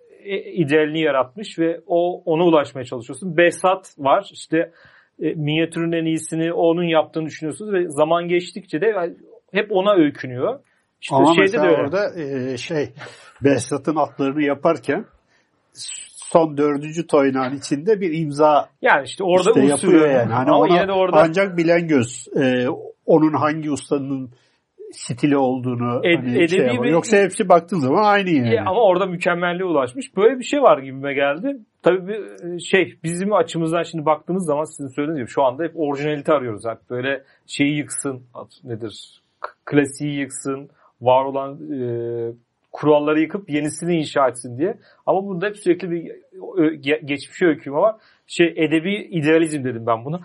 idealini 0.53 1.01
yaratmış 1.01 1.60
ve 1.60 1.82
o 1.88 2.22
ona 2.25 2.44
ulaşmaya 2.44 2.86
çalışıyorsun. 2.86 3.38
Behzat 3.38 3.96
var. 3.98 4.29
İşte 4.34 4.72
e, 5.20 5.34
minyatürün 5.34 5.91
en 5.91 6.05
iyisini 6.05 6.53
onun 6.53 6.84
yaptığını 6.84 7.25
düşünüyorsunuz 7.25 7.74
ve 7.74 7.89
zaman 7.89 8.27
geçtikçe 8.27 8.82
de 8.82 9.15
hep 9.51 9.72
ona 9.72 9.94
öykünüyor. 9.96 10.60
İşte 11.01 11.15
Ama 11.15 11.34
şeyde 11.36 11.58
de 11.58 11.67
öyle. 11.67 11.82
orada 11.82 12.20
e, 12.20 12.58
şey 12.58 12.89
Behzat'ın 13.44 13.96
atlarını 13.96 14.44
yaparken 14.44 15.05
son 16.32 16.58
dördüncü 16.58 17.08
toynağın 17.08 17.58
içinde 17.58 18.01
bir 18.01 18.20
imza 18.20 18.70
yani 18.82 19.03
işte 19.05 19.24
orada 19.24 19.50
işte 19.50 19.65
yapıyor 19.65 20.10
yani. 20.10 20.34
Hani 20.34 20.50
Ama 20.50 20.60
ona 20.60 20.75
yine 20.75 20.88
de 20.88 20.91
orada... 20.91 21.17
ancak 21.17 21.58
bilen 21.58 21.88
göz 21.88 22.27
e, 22.41 22.67
onun 23.05 23.34
hangi 23.34 23.72
ustanın 23.72 24.29
stili 24.92 25.38
olduğunu 25.38 26.01
Ed, 26.04 26.18
hani 26.18 26.50
şey 26.50 26.60
bir... 26.84 26.89
Yoksa 26.89 27.18
hepsi 27.18 27.50
baktığın 27.50 27.80
zaman 27.80 28.04
aynı 28.04 28.30
yani. 28.30 28.62
Ama 28.62 28.82
orada 28.82 29.06
mükemmelliğe 29.06 29.65
ulaşmış. 29.65 30.18
Böyle 30.18 30.39
bir 30.39 30.44
şey 30.44 30.62
var 30.62 30.77
gibime 30.77 31.13
geldi. 31.13 31.58
Tabii 31.84 32.08
bir 32.08 32.54
e, 32.54 32.60
şey 32.60 33.00
bizim 33.04 33.34
açımızdan 33.34 33.84
şimdi 33.84 34.06
baktığımız 34.06 34.46
zaman 34.46 34.63
sizin 34.63 34.88
söylediğiniz 34.88 35.20
gibi 35.20 35.34
şu 35.34 35.44
anda 35.44 35.63
hep 35.63 35.72
orijinalite 35.75 36.34
arıyoruz. 36.34 36.63
Hep 36.65 36.89
böyle 36.89 37.24
şeyi 37.48 37.77
yıksın 37.77 38.24
nedir 38.63 39.22
klasiği 39.65 40.20
yıksın 40.20 40.70
var 41.01 41.25
olan 41.25 41.54
e, 41.54 41.80
kuralları 42.75 43.22
yıkıp 43.22 43.50
yenisini 43.50 43.96
inşa 43.96 44.27
etsin 44.27 44.58
diye. 44.58 44.77
Ama 45.05 45.24
bunda 45.24 45.46
hep 45.46 45.58
sürekli 45.58 45.91
bir 45.91 46.12
geçmişe 47.08 47.46
öyküme 47.46 47.77
var. 47.77 47.96
Şey 48.27 48.48
edebi 48.48 49.08
idealizm 49.12 49.63
dedim 49.63 49.86
ben 49.88 50.05
buna. 50.05 50.20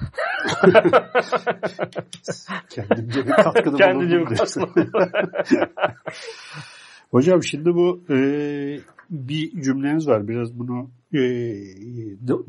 Kendimce 2.70 3.26
bir 3.26 3.30
katkıda 3.30 3.76
Kendimce 3.78 4.20
bir 4.20 4.24
katkıda 4.24 4.66
Hocam 7.10 7.42
şimdi 7.42 7.74
bu 7.74 8.00
e, 8.10 8.16
bir 9.10 9.62
cümleniz 9.62 10.08
var. 10.08 10.28
Biraz 10.28 10.58
bunu 10.58 10.90
e, 11.14 11.20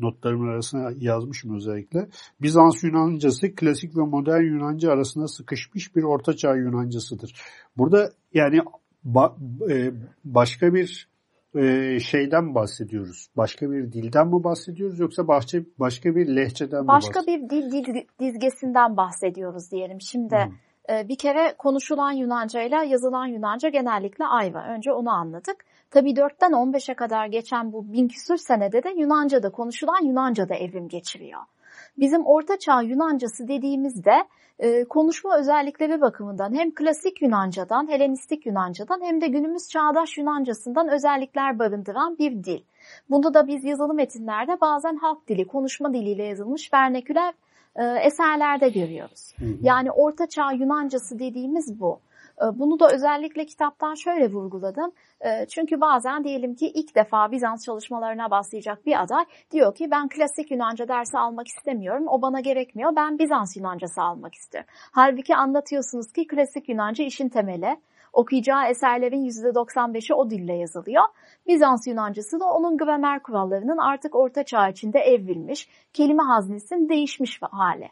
notlarımın 0.00 0.48
arasına 0.48 0.90
yazmışım 1.00 1.56
özellikle. 1.56 2.08
Bizans 2.42 2.84
Yunancası 2.84 3.54
klasik 3.54 3.96
ve 3.96 4.02
modern 4.02 4.42
Yunanca 4.42 4.90
arasında 4.90 5.28
sıkışmış 5.28 5.96
bir 5.96 6.02
ortaçağ 6.02 6.56
Yunancasıdır. 6.56 7.34
Burada 7.76 8.12
yani 8.34 8.60
ba, 9.04 9.36
e, 9.70 9.92
başka 10.24 10.74
bir 10.74 11.08
e, 11.54 11.98
şeyden 12.00 12.54
bahsediyoruz? 12.54 13.28
Başka 13.36 13.70
bir 13.70 13.92
dilden 13.92 14.26
mi 14.26 14.44
bahsediyoruz 14.44 14.98
yoksa 14.98 15.28
başka 15.28 15.58
başka 15.78 16.14
bir 16.16 16.36
lehçeden 16.36 16.82
mi 16.82 16.88
Başka 16.88 17.20
bir 17.20 17.50
dil, 17.50 17.72
dil 17.72 18.06
dizgesinden 18.20 18.96
bahsediyoruz 18.96 19.70
diyelim. 19.70 20.00
Şimdi 20.00 20.36
hmm. 20.36 20.96
e, 20.96 21.08
bir 21.08 21.16
kere 21.16 21.54
konuşulan 21.58 22.12
Yunanca 22.12 22.62
ile 22.62 22.86
yazılan 22.86 23.26
Yunanca 23.26 23.68
genellikle 23.68 24.24
ayva. 24.24 24.64
Önce 24.76 24.92
onu 24.92 25.10
anladık. 25.10 25.56
Tabi 25.90 26.10
4'ten 26.10 26.52
15'e 26.52 26.94
kadar 26.94 27.26
geçen 27.26 27.72
bu 27.72 27.92
bin 27.92 28.08
küsur 28.08 28.36
senede 28.36 28.82
de 28.82 28.90
Yunanca'da 28.96 29.50
konuşulan 29.50 30.04
Yunanca'da 30.04 30.54
evrim 30.54 30.88
geçiriyor. 30.88 31.40
Bizim 31.98 32.26
Orta 32.26 32.58
Çağ 32.58 32.82
Yunancası 32.82 33.48
dediğimizde 33.48 34.24
e, 34.58 34.84
konuşma 34.84 35.38
özellikleri 35.38 36.00
bakımından 36.00 36.54
hem 36.54 36.74
klasik 36.74 37.22
Yunanca'dan, 37.22 37.88
Helenistik 37.88 38.46
Yunanca'dan 38.46 39.00
hem 39.02 39.20
de 39.20 39.26
günümüz 39.26 39.68
çağdaş 39.68 40.18
Yunancasından 40.18 40.88
özellikler 40.88 41.58
barındıran 41.58 42.18
bir 42.18 42.44
dil. 42.44 42.60
Bunda 43.10 43.34
da 43.34 43.46
biz 43.46 43.64
yazılı 43.64 43.94
metinlerde 43.94 44.60
bazen 44.60 44.96
halk 44.96 45.28
dili, 45.28 45.46
konuşma 45.46 45.92
diliyle 45.92 46.24
yazılmış 46.24 46.72
verneküler 46.72 47.34
e, 47.76 47.84
eserlerde 47.84 48.68
görüyoruz. 48.68 49.34
Hı 49.38 49.44
hı. 49.44 49.48
Yani 49.62 49.90
Orta 49.90 50.26
Çağ 50.26 50.52
Yunancası 50.52 51.18
dediğimiz 51.18 51.80
bu. 51.80 52.00
Ee, 52.42 52.58
bunu 52.58 52.80
da 52.80 52.90
özellikle 52.94 53.46
kitaptan 53.46 53.94
şöyle 53.94 54.32
vurguladım. 54.32 54.92
Ee, 55.24 55.46
çünkü 55.46 55.80
bazen 55.80 56.24
diyelim 56.24 56.54
ki 56.54 56.66
ilk 56.74 56.94
defa 56.94 57.32
Bizans 57.32 57.64
çalışmalarına 57.64 58.30
başlayacak 58.30 58.86
bir 58.86 59.02
aday 59.02 59.24
diyor 59.50 59.74
ki 59.74 59.90
ben 59.90 60.08
klasik 60.08 60.50
Yunanca 60.50 60.88
dersi 60.88 61.18
almak 61.18 61.48
istemiyorum. 61.48 62.04
O 62.08 62.22
bana 62.22 62.40
gerekmiyor. 62.40 62.96
Ben 62.96 63.18
Bizans 63.18 63.56
Yunancası 63.56 64.02
almak 64.02 64.34
istiyorum. 64.34 64.70
Halbuki 64.92 65.36
anlatıyorsunuz 65.36 66.12
ki 66.12 66.26
klasik 66.26 66.68
Yunanca 66.68 67.04
işin 67.04 67.28
temeli. 67.28 67.76
Okuyacağı 68.12 68.66
eserlerin 68.66 69.24
%95'i 69.24 70.14
o 70.14 70.30
dille 70.30 70.52
yazılıyor. 70.54 71.04
Bizans 71.46 71.86
Yunancası 71.86 72.40
da 72.40 72.44
onun 72.44 72.78
gramer 72.78 73.22
kurallarının 73.22 73.78
artık 73.78 74.14
orta 74.14 74.44
çağ 74.44 74.68
içinde 74.68 74.98
evrilmiş, 74.98 75.68
kelime 75.92 76.22
haznesinin 76.22 76.88
değişmiş 76.88 77.42
hali. 77.42 77.88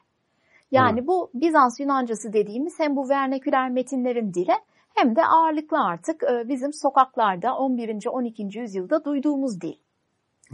Yani 0.70 1.06
bu 1.06 1.30
Bizans 1.34 1.80
Yunancası 1.80 2.32
dediğimiz 2.32 2.78
hem 2.78 2.96
bu 2.96 3.08
verneküler 3.08 3.70
metinlerin 3.70 4.34
dili 4.34 4.52
hem 4.94 5.16
de 5.16 5.26
ağırlıklı 5.26 5.78
artık 5.84 6.22
e, 6.22 6.48
bizim 6.48 6.72
sokaklarda 6.72 7.56
11. 7.56 8.06
12. 8.06 8.58
yüzyılda 8.58 9.04
duyduğumuz 9.04 9.60
dil. 9.60 9.74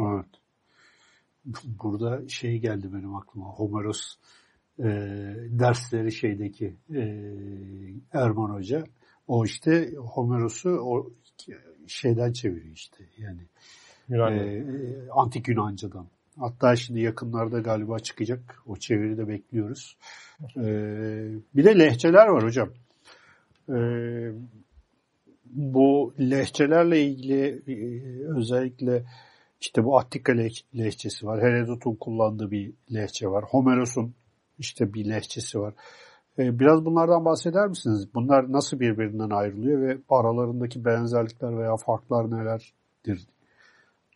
Evet. 0.00 0.26
Burada 1.64 2.28
şey 2.28 2.58
geldi 2.58 2.90
benim 2.92 3.14
aklıma. 3.14 3.46
Homeros 3.46 4.16
e, 4.78 4.84
dersleri 5.50 6.12
şeydeki 6.12 6.76
e, 6.94 7.02
Erman 8.12 8.50
Hoca. 8.50 8.84
O 9.28 9.44
işte 9.44 9.90
Homeros'u 9.96 10.70
o 10.70 11.10
şeyden 11.86 12.32
çeviriyor 12.32 12.74
işte. 12.74 13.04
Yani 13.18 13.40
e, 14.10 14.64
antik 15.10 15.48
Yunanca'dan. 15.48 16.06
Hatta 16.38 16.76
şimdi 16.76 17.00
yakınlarda 17.00 17.60
galiba 17.60 17.98
çıkacak. 17.98 18.62
O 18.66 18.76
çeviri 18.76 19.18
de 19.18 19.28
bekliyoruz. 19.28 19.96
Ee, 20.56 21.30
bir 21.54 21.64
de 21.64 21.78
lehçeler 21.78 22.26
var 22.26 22.44
hocam. 22.44 22.68
Ee, 23.68 24.32
bu 25.44 26.14
lehçelerle 26.20 27.02
ilgili 27.02 27.62
e, 27.66 27.74
özellikle 28.38 29.04
işte 29.60 29.84
bu 29.84 29.98
Attika 29.98 30.32
lehçesi 30.78 31.26
var. 31.26 31.42
Herodot'un 31.42 31.94
kullandığı 31.94 32.50
bir 32.50 32.72
lehçe 32.94 33.28
var. 33.28 33.44
Homeros'un 33.44 34.14
işte 34.58 34.94
bir 34.94 35.08
lehçesi 35.08 35.60
var. 35.60 35.74
Ee, 36.38 36.58
biraz 36.58 36.84
bunlardan 36.84 37.24
bahseder 37.24 37.68
misiniz? 37.68 38.14
Bunlar 38.14 38.52
nasıl 38.52 38.80
birbirinden 38.80 39.30
ayrılıyor 39.30 39.82
ve 39.82 39.98
aralarındaki 40.08 40.84
benzerlikler 40.84 41.58
veya 41.58 41.76
farklar 41.76 42.30
nelerdir 42.30 43.26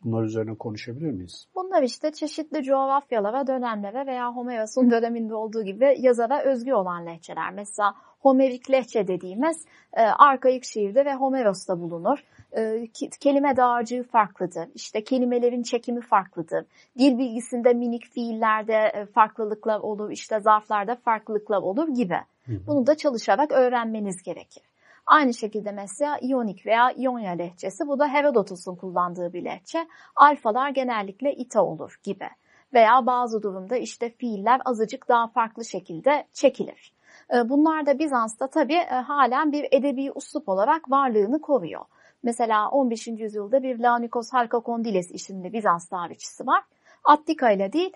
Bunlar 0.04 0.22
üzerine 0.22 0.54
konuşabilir 0.54 1.10
miyiz? 1.10 1.46
Bunlar 1.54 1.82
işte 1.82 2.12
çeşitli 2.12 2.62
coğrafyalara, 2.62 3.46
dönemlere 3.46 4.06
veya 4.06 4.32
Homeros'un 4.32 4.90
döneminde 4.90 5.34
olduğu 5.34 5.62
gibi 5.62 5.96
yazara 5.98 6.42
özgü 6.42 6.72
olan 6.72 7.06
lehçeler. 7.06 7.52
Mesela 7.52 7.94
Homerik 8.20 8.70
lehçe 8.70 9.08
dediğimiz 9.08 9.64
e, 9.92 10.02
arkaik 10.02 10.64
şiirde 10.64 11.04
ve 11.04 11.14
Homeros'ta 11.14 11.80
bulunur. 11.80 12.18
E, 12.56 12.86
kelime 13.20 13.56
dağarcığı 13.56 14.02
farklıdır. 14.02 14.68
İşte 14.74 15.04
kelimelerin 15.04 15.62
çekimi 15.62 16.00
farklıdır. 16.00 16.66
Dil 16.98 17.18
bilgisinde 17.18 17.74
minik 17.74 18.06
fiillerde 18.06 18.74
e, 18.74 19.06
farklılıklar 19.06 19.80
olur, 19.80 20.10
işte 20.10 20.40
zarflarda 20.40 20.96
farklılıklar 20.96 21.58
olur 21.62 21.88
gibi. 21.88 22.18
Bunu 22.66 22.86
da 22.86 22.96
çalışarak 22.96 23.52
öğrenmeniz 23.52 24.22
gerekir. 24.22 24.62
Aynı 25.10 25.34
şekilde 25.34 25.72
mesela 25.72 26.18
İyonik 26.18 26.66
veya 26.66 26.90
İonya 26.96 27.32
lehçesi 27.32 27.88
bu 27.88 27.98
da 27.98 28.08
Herodotos'un 28.08 28.76
kullandığı 28.76 29.32
bir 29.32 29.44
lehçe. 29.44 29.86
Alfalar 30.16 30.70
genellikle 30.70 31.34
ita 31.34 31.64
olur 31.64 32.00
gibi. 32.02 32.28
Veya 32.74 33.06
bazı 33.06 33.42
durumda 33.42 33.76
işte 33.76 34.10
fiiller 34.10 34.60
azıcık 34.64 35.08
daha 35.08 35.28
farklı 35.28 35.64
şekilde 35.64 36.26
çekilir. 36.32 36.92
Ee, 37.34 37.48
bunlar 37.48 37.86
da 37.86 37.98
Bizans'ta 37.98 38.46
tabii 38.46 38.74
e, 38.74 38.94
halen 38.94 39.52
bir 39.52 39.68
edebi 39.70 40.12
uslup 40.14 40.48
olarak 40.48 40.90
varlığını 40.90 41.40
koruyor. 41.40 41.84
Mesela 42.22 42.70
15. 42.70 43.06
yüzyılda 43.06 43.62
bir 43.62 43.78
Lanikos 43.78 44.32
Halkakondiles 44.32 45.10
isimli 45.10 45.52
Bizans 45.52 45.88
tarihçisi 45.88 46.46
var. 46.46 46.62
Attika 47.04 47.50
ile 47.50 47.72
değil 47.72 47.92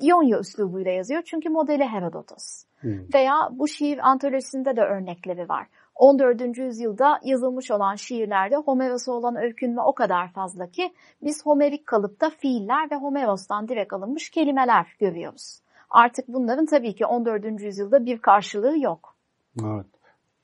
İonya 0.00 0.38
üslubuyla 0.38 0.90
yazıyor 0.90 1.22
çünkü 1.22 1.48
modeli 1.48 1.84
Herodotos. 1.84 2.64
Hmm. 2.80 3.14
Veya 3.14 3.48
bu 3.50 3.68
şiir 3.68 4.08
antolojisinde 4.08 4.76
de 4.76 4.80
örnekleri 4.80 5.48
var. 5.48 5.66
14. 5.98 6.58
yüzyılda 6.58 7.20
yazılmış 7.24 7.70
olan 7.70 7.94
şiirlerde 7.94 8.56
Homeros'a 8.56 9.12
olan 9.12 9.36
öykünme 9.36 9.82
o 9.82 9.94
kadar 9.94 10.32
fazla 10.32 10.66
ki 10.70 10.92
biz 11.22 11.46
Homerik 11.46 11.86
kalıpta 11.86 12.30
fiiller 12.30 12.90
ve 12.90 12.96
Homeros'tan 12.96 13.68
direkt 13.68 13.92
alınmış 13.92 14.30
kelimeler 14.30 14.86
görüyoruz. 15.00 15.60
Artık 15.90 16.28
bunların 16.28 16.66
tabii 16.66 16.94
ki 16.94 17.06
14. 17.06 17.44
yüzyılda 17.60 18.06
bir 18.06 18.18
karşılığı 18.18 18.78
yok. 18.78 19.14
Evet. 19.64 19.86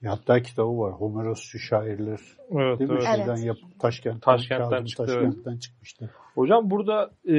Hatta 0.06 0.42
kitabı 0.42 0.78
var. 0.78 0.92
Homerosçu 0.92 1.58
şairler. 1.58 2.20
Evet, 2.50 2.78
değil 2.78 2.90
mi? 2.90 2.98
Evet. 2.98 3.16
Şeyden 3.16 3.36
yap, 3.36 3.56
Taşkent, 3.78 4.22
Taşkent'ten, 4.22 4.70
kağıdın, 4.70 4.84
çıktı, 4.84 5.06
Taşkent'ten 5.06 5.50
evet. 5.50 5.62
çıkmıştı. 5.62 6.10
Hocam 6.34 6.70
burada 6.70 7.10
e, 7.28 7.36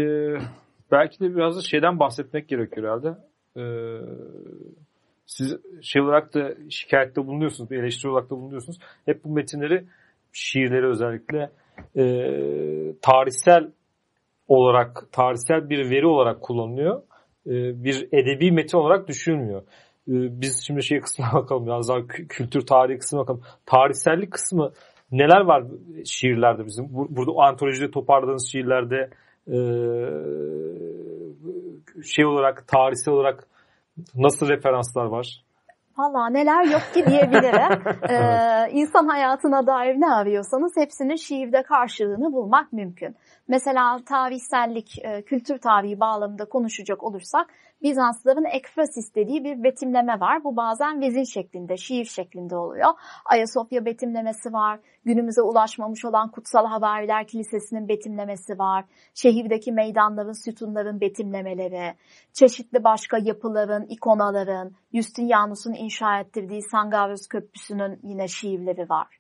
belki 0.91 1.19
de 1.19 1.35
biraz 1.35 1.57
da 1.57 1.61
şeyden 1.61 1.99
bahsetmek 1.99 2.49
gerekiyor 2.49 2.87
herhalde. 2.87 3.17
E, 3.57 3.63
siz 5.25 5.57
şey 5.81 6.01
olarak 6.01 6.33
da 6.33 6.55
şikayette 6.69 7.27
bulunuyorsunuz, 7.27 7.71
bir 7.71 7.77
eleştiri 7.77 8.11
olarak 8.11 8.29
da 8.29 8.35
bulunuyorsunuz. 8.35 8.79
Hep 9.05 9.23
bu 9.23 9.29
metinleri, 9.29 9.85
şiirleri 10.33 10.87
özellikle 10.87 11.51
e, 11.95 12.05
tarihsel 13.01 13.71
olarak, 14.47 15.07
tarihsel 15.11 15.69
bir 15.69 15.89
veri 15.89 16.07
olarak 16.07 16.41
kullanılıyor. 16.41 17.01
E, 17.47 17.83
bir 17.83 18.07
edebi 18.11 18.51
metin 18.51 18.77
olarak 18.77 19.07
düşünülmüyor. 19.07 19.61
E, 20.07 20.13
biz 20.41 20.63
şimdi 20.67 20.83
şey 20.83 20.99
kısmına 20.99 21.33
bakalım, 21.33 21.65
biraz 21.65 21.89
daha 21.89 22.07
kültür 22.07 22.65
tarihi 22.65 22.97
kısmına 22.97 23.21
bakalım. 23.21 23.41
Tarihsellik 23.65 24.31
kısmı 24.31 24.71
neler 25.11 25.41
var 25.41 25.63
şiirlerde 26.05 26.65
bizim? 26.65 26.85
Burada 26.89 27.31
antolojide 27.37 27.91
toparladığınız 27.91 28.51
şiirlerde 28.51 29.09
e, 29.47 29.57
şey 32.03 32.25
olarak, 32.25 32.67
tarihsel 32.67 33.13
olarak 33.13 33.47
nasıl 34.15 34.47
referanslar 34.47 35.05
var? 35.05 35.45
Valla 35.97 36.29
neler 36.29 36.63
yok 36.63 36.81
ki 36.93 37.05
diyebilirim. 37.05 37.81
ee, 38.09 38.71
insan 38.71 39.07
hayatına 39.07 39.67
dair 39.67 39.95
ne 39.95 40.11
arıyorsanız 40.11 40.77
hepsinin 40.77 41.15
şiirde 41.15 41.63
karşılığını 41.63 42.33
bulmak 42.33 42.73
mümkün. 42.73 43.15
Mesela 43.47 43.99
tarihsellik, 44.05 44.99
e, 45.05 45.21
kültür 45.21 45.57
tarihi 45.57 45.99
bağlamında 45.99 46.45
konuşacak 46.45 47.03
olursak 47.03 47.47
Bizanslıların 47.81 48.45
ekfrasis 48.45 49.15
dediği 49.15 49.43
bir 49.43 49.63
betimleme 49.63 50.19
var. 50.19 50.43
Bu 50.43 50.55
bazen 50.55 51.01
vezin 51.01 51.23
şeklinde, 51.23 51.77
şiir 51.77 52.05
şeklinde 52.05 52.55
oluyor. 52.57 52.89
Ayasofya 53.25 53.85
betimlemesi 53.85 54.53
var. 54.53 54.79
Günümüze 55.05 55.41
ulaşmamış 55.41 56.05
olan 56.05 56.31
Kutsal 56.31 56.65
Havariler 56.65 57.27
Kilisesi'nin 57.27 57.87
betimlemesi 57.87 58.59
var. 58.59 58.85
Şehirdeki 59.13 59.71
meydanların, 59.71 60.45
sütunların 60.45 61.01
betimlemeleri, 61.01 61.95
çeşitli 62.33 62.83
başka 62.83 63.17
yapıların, 63.17 63.85
ikonaların, 63.85 64.71
Justinianus'un 64.93 65.73
inşa 65.73 66.19
ettirdiği 66.19 66.61
Sangavrus 66.61 67.27
Köprüsü'nün 67.27 67.99
yine 68.03 68.27
şiirleri 68.27 68.89
var. 68.89 69.19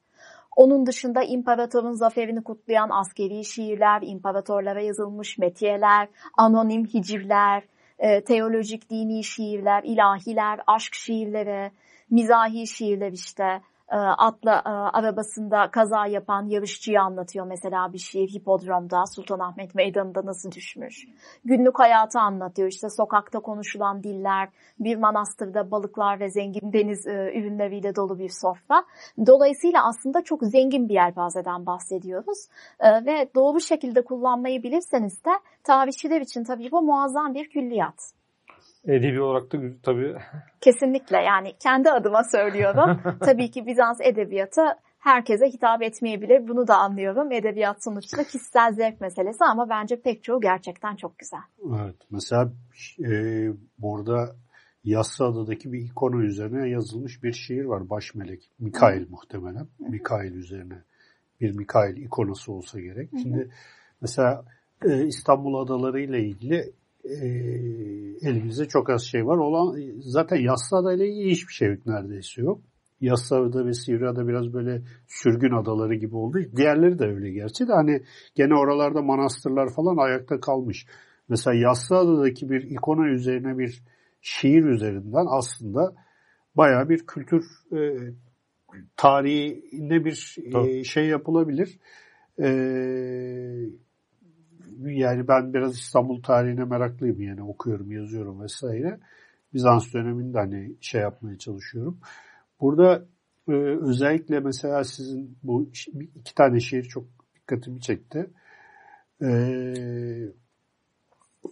Onun 0.55 0.85
dışında 0.85 1.23
imparatorun 1.23 1.93
zaferini 1.93 2.43
kutlayan 2.43 2.89
askeri 2.89 3.45
şiirler, 3.45 4.01
imparatorlara 4.01 4.81
yazılmış 4.81 5.37
metiyeler, 5.37 6.09
anonim 6.37 6.85
hicivler, 6.85 7.63
e, 7.99 8.23
teolojik 8.23 8.89
dini 8.89 9.23
şiirler, 9.23 9.83
ilahiler, 9.83 10.59
aşk 10.67 10.93
şiirleri, 10.93 11.71
mizahi 12.09 12.67
şiirler 12.67 13.11
işte, 13.11 13.61
atla 13.97 14.61
e, 14.65 14.69
arabasında 14.69 15.71
kaza 15.71 16.05
yapan 16.05 16.45
yarışçıyı 16.45 17.01
anlatıyor 17.01 17.45
mesela 17.47 17.93
bir 17.93 17.97
şiir 17.97 18.27
hipodromda 18.27 19.05
Sultanahmet 19.05 19.75
Meydanı'nda 19.75 20.25
nasıl 20.25 20.51
düşmüş. 20.51 21.07
Günlük 21.45 21.79
hayatı 21.79 22.19
anlatıyor 22.19 22.69
işte 22.69 22.89
sokakta 22.89 23.39
konuşulan 23.39 24.03
diller, 24.03 24.49
bir 24.79 24.95
manastırda 24.95 25.71
balıklar 25.71 26.19
ve 26.19 26.29
zengin 26.29 26.73
deniz 26.73 27.07
e, 27.07 27.31
ürünleriyle 27.35 27.95
dolu 27.95 28.19
bir 28.19 28.29
sofra. 28.29 28.83
Dolayısıyla 29.27 29.87
aslında 29.87 30.23
çok 30.23 30.43
zengin 30.43 30.89
bir 30.89 30.93
yelpazeden 30.93 31.65
bahsediyoruz 31.65 32.47
ve 32.81 33.29
doğru 33.35 33.61
şekilde 33.61 34.01
kullanmayı 34.03 34.63
bilirseniz 34.63 35.25
de 35.25 35.31
tarihçiler 35.63 36.21
için 36.21 36.43
tabii 36.43 36.71
bu 36.71 36.81
muazzam 36.81 37.33
bir 37.33 37.49
külliyat. 37.49 38.24
Edebi 38.87 39.21
olarak 39.21 39.51
da 39.51 39.57
tabii. 39.83 40.15
Kesinlikle 40.61 41.17
yani 41.17 41.53
kendi 41.63 41.91
adıma 41.91 42.23
söylüyorum. 42.23 43.01
tabii 43.19 43.51
ki 43.51 43.65
Bizans 43.65 44.01
edebiyatı 44.01 44.61
herkese 44.99 45.45
hitap 45.45 45.81
etmeyebilir. 45.81 46.47
Bunu 46.47 46.67
da 46.67 46.77
anlıyorum. 46.77 47.31
Edebiyat 47.31 47.83
sonuçta 47.83 48.23
kişisel 48.23 48.73
zevk 48.73 49.01
meselesi 49.01 49.45
ama 49.45 49.69
bence 49.69 50.01
pek 50.01 50.23
çoğu 50.23 50.41
gerçekten 50.41 50.95
çok 50.95 51.19
güzel. 51.19 51.79
Evet. 51.81 51.95
Mesela 52.11 52.51
e, 52.99 53.11
burada 53.77 54.35
Yassıada'daki 54.83 55.73
bir 55.73 55.79
ikonu 55.79 56.23
üzerine 56.23 56.69
yazılmış 56.69 57.23
bir 57.23 57.33
şiir 57.33 57.65
var. 57.65 57.89
Baş 57.89 58.15
melek. 58.15 58.51
Mikail 58.59 59.09
muhtemelen. 59.09 59.67
Mikail 59.79 60.33
üzerine. 60.33 60.83
Bir 61.41 61.51
Mikail 61.51 61.97
ikonosu 61.97 62.53
olsa 62.53 62.79
gerek. 62.79 63.09
Şimdi 63.21 63.49
mesela 64.01 64.45
e, 64.85 65.05
İstanbul 65.05 65.65
adaları 65.65 66.01
ile 66.01 66.19
ilgili 66.23 66.73
e, 67.05 67.27
elimizde 68.29 68.65
çok 68.65 68.89
az 68.89 69.03
şey 69.03 69.25
var. 69.25 69.37
Olan 69.37 69.75
zaten 69.99 70.37
Yassıada 70.37 70.93
ile 70.93 71.09
ilgili 71.09 71.31
hiçbir 71.31 71.53
şey 71.53 71.69
neredeyse 71.85 72.41
yok. 72.41 72.61
Yassıada 73.01 73.65
ve 73.65 73.73
Sivriada 73.73 74.27
biraz 74.27 74.53
böyle 74.53 74.81
sürgün 75.07 75.61
adaları 75.61 75.95
gibi 75.95 76.15
oldu. 76.15 76.37
Diğerleri 76.55 76.99
de 76.99 77.05
öyle 77.05 77.31
gerçi 77.31 77.67
de 77.67 77.73
hani 77.73 78.01
gene 78.35 78.53
oralarda 78.55 79.01
manastırlar 79.01 79.73
falan 79.73 79.97
ayakta 79.97 80.39
kalmış. 80.39 80.85
Mesela 81.29 81.55
Yassıada'daki 81.55 82.49
bir 82.49 82.61
ikona 82.61 83.09
üzerine 83.09 83.57
bir 83.57 83.83
şiir 84.21 84.63
üzerinden 84.63 85.25
aslında 85.29 85.95
baya 86.55 86.89
bir 86.89 87.05
kültür 87.05 87.45
e, 87.71 87.79
tarihinde 88.97 90.05
bir 90.05 90.35
e, 90.55 90.83
şey 90.83 91.07
yapılabilir. 91.07 91.79
E, 92.39 92.47
yani 94.81 95.27
ben 95.27 95.53
biraz 95.53 95.75
İstanbul 95.75 96.23
tarihine 96.23 96.65
meraklıyım 96.65 97.21
yani 97.21 97.43
okuyorum, 97.43 97.91
yazıyorum 97.91 98.41
vesaire. 98.41 98.99
Bizans 99.53 99.93
döneminde 99.93 100.37
hani 100.37 100.75
şey 100.81 101.01
yapmaya 101.01 101.37
çalışıyorum. 101.37 101.99
Burada 102.61 103.05
e, 103.47 103.51
özellikle 103.81 104.39
mesela 104.39 104.83
sizin 104.83 105.37
bu 105.43 105.69
iki 106.15 106.35
tane 106.35 106.59
şiir 106.59 106.83
çok 106.83 107.05
dikkatimi 107.35 107.81
çekti. 107.81 108.29
E, 109.21 109.29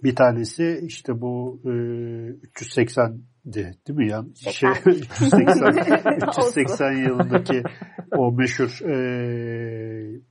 bir 0.04 0.16
tanesi 0.16 0.80
işte 0.84 1.22
bu 1.22 1.62
e, 1.66 1.70
380 2.28 3.22
değil 3.46 3.78
mi? 3.90 4.10
Yani 4.10 4.36
şey, 4.36 4.70
380, 4.86 5.78
380 6.28 6.92
yılındaki 7.06 7.64
o 8.12 8.32
meşhur 8.32 8.90
e, 8.90 10.22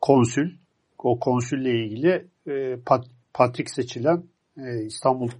konsül 0.00 0.50
o 0.98 1.20
konsülle 1.20 1.84
ilgili 1.84 2.28
e, 2.46 2.76
pat, 2.86 3.04
patrik 3.34 3.70
seçilen 3.70 4.22
e, 4.56 4.82
İstanbul'un 4.84 5.32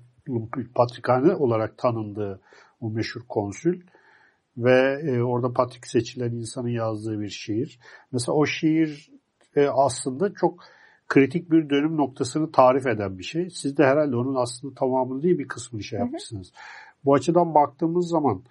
patrikhane 0.74 1.34
olarak 1.34 1.78
tanındığı 1.78 2.40
o 2.80 2.90
meşhur 2.90 3.20
konsül 3.28 3.82
ve 4.56 5.00
e, 5.02 5.22
orada 5.22 5.52
patrik 5.52 5.86
seçilen 5.86 6.30
insanın 6.30 6.68
yazdığı 6.68 7.20
bir 7.20 7.28
şiir. 7.28 7.80
Mesela 8.12 8.36
o 8.36 8.46
şiir 8.46 9.10
e, 9.56 9.66
aslında 9.68 10.34
çok 10.34 10.64
kritik 11.08 11.50
bir 11.50 11.70
dönüm 11.70 11.96
noktasını 11.96 12.52
tarif 12.52 12.86
eden 12.86 13.18
bir 13.18 13.24
şey. 13.24 13.50
Siz 13.50 13.76
de 13.76 13.84
herhalde 13.84 14.16
onun 14.16 14.34
aslında 14.34 14.74
tamamını 14.74 15.22
değil 15.22 15.38
bir 15.38 15.48
kısmını 15.48 15.82
şey 15.82 15.98
yapmışsınız. 15.98 16.46
Hı 16.46 16.50
hı. 16.50 17.04
Bu 17.04 17.14
açıdan 17.14 17.54
baktığımız 17.54 18.08
zaman 18.08 18.42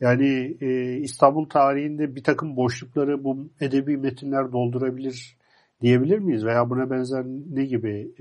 yani 0.00 0.56
e, 0.60 0.96
İstanbul 0.96 1.48
tarihinde 1.48 2.16
bir 2.16 2.24
takım 2.24 2.56
boşlukları 2.56 3.24
bu 3.24 3.48
edebi 3.60 3.96
metinler 3.96 4.52
doldurabilir 4.52 5.36
diyebilir 5.82 6.18
miyiz? 6.18 6.44
Veya 6.44 6.70
buna 6.70 6.90
benzer 6.90 7.24
ne 7.50 7.64
gibi 7.64 8.12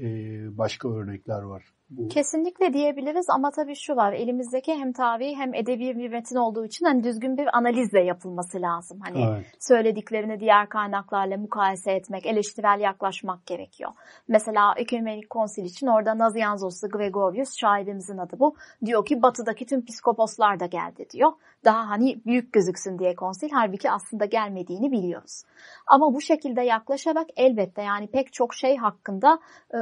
başka 0.58 0.90
örnekler 0.90 1.42
var? 1.42 1.64
Bu. 1.92 2.08
Kesinlikle 2.08 2.74
diyebiliriz 2.74 3.30
ama 3.30 3.52
tabii 3.52 3.76
şu 3.76 3.96
var 3.96 4.14
elimizdeki 4.14 4.76
hem 4.76 4.94
tarihi 4.94 5.36
hem 5.36 5.54
edebi 5.54 5.98
bir 5.98 6.10
metin 6.10 6.36
olduğu 6.36 6.66
için 6.66 6.86
hani 6.86 7.04
düzgün 7.04 7.38
bir 7.38 7.58
analizle 7.58 8.00
yapılması 8.04 8.62
lazım. 8.62 9.00
Hani 9.02 9.24
evet. 9.24 9.46
söylediklerini 9.60 10.40
diğer 10.40 10.70
kaynaklarla 10.70 11.38
mukayese 11.38 11.92
etmek, 11.92 12.26
eleştirel 12.26 12.80
yaklaşmak 12.80 13.46
gerekiyor. 13.46 13.92
Mesela 14.28 14.74
Ekümenik 14.78 15.30
Konsil 15.30 15.66
için 15.66 15.88
orada 15.88 16.18
Nazianzos'u 16.18 16.90
Gregorius 16.90 17.58
şairimizin 17.60 18.18
adı 18.18 18.40
bu. 18.40 18.56
Diyor 18.86 19.06
ki 19.06 19.22
batıdaki 19.22 19.66
tüm 19.66 19.86
psikoposlar 19.86 20.60
da 20.60 20.66
geldi 20.66 21.06
diyor. 21.14 21.32
Daha 21.66 21.90
hani 21.90 22.22
büyük 22.26 22.54
gözüksün 22.54 23.00
diye 23.00 23.16
konsil 23.16 23.50
halbuki 23.52 23.92
aslında 23.92 24.26
gelmediğini 24.26 24.92
biliyoruz. 24.92 25.44
Ama 25.88 26.14
bu 26.14 26.22
şekilde 26.22 26.62
yaklaşarak 26.62 27.28
elbette 27.36 27.82
yani 27.82 28.08
pek 28.08 28.34
çok 28.34 28.54
şey 28.54 28.78
hakkında 28.78 29.40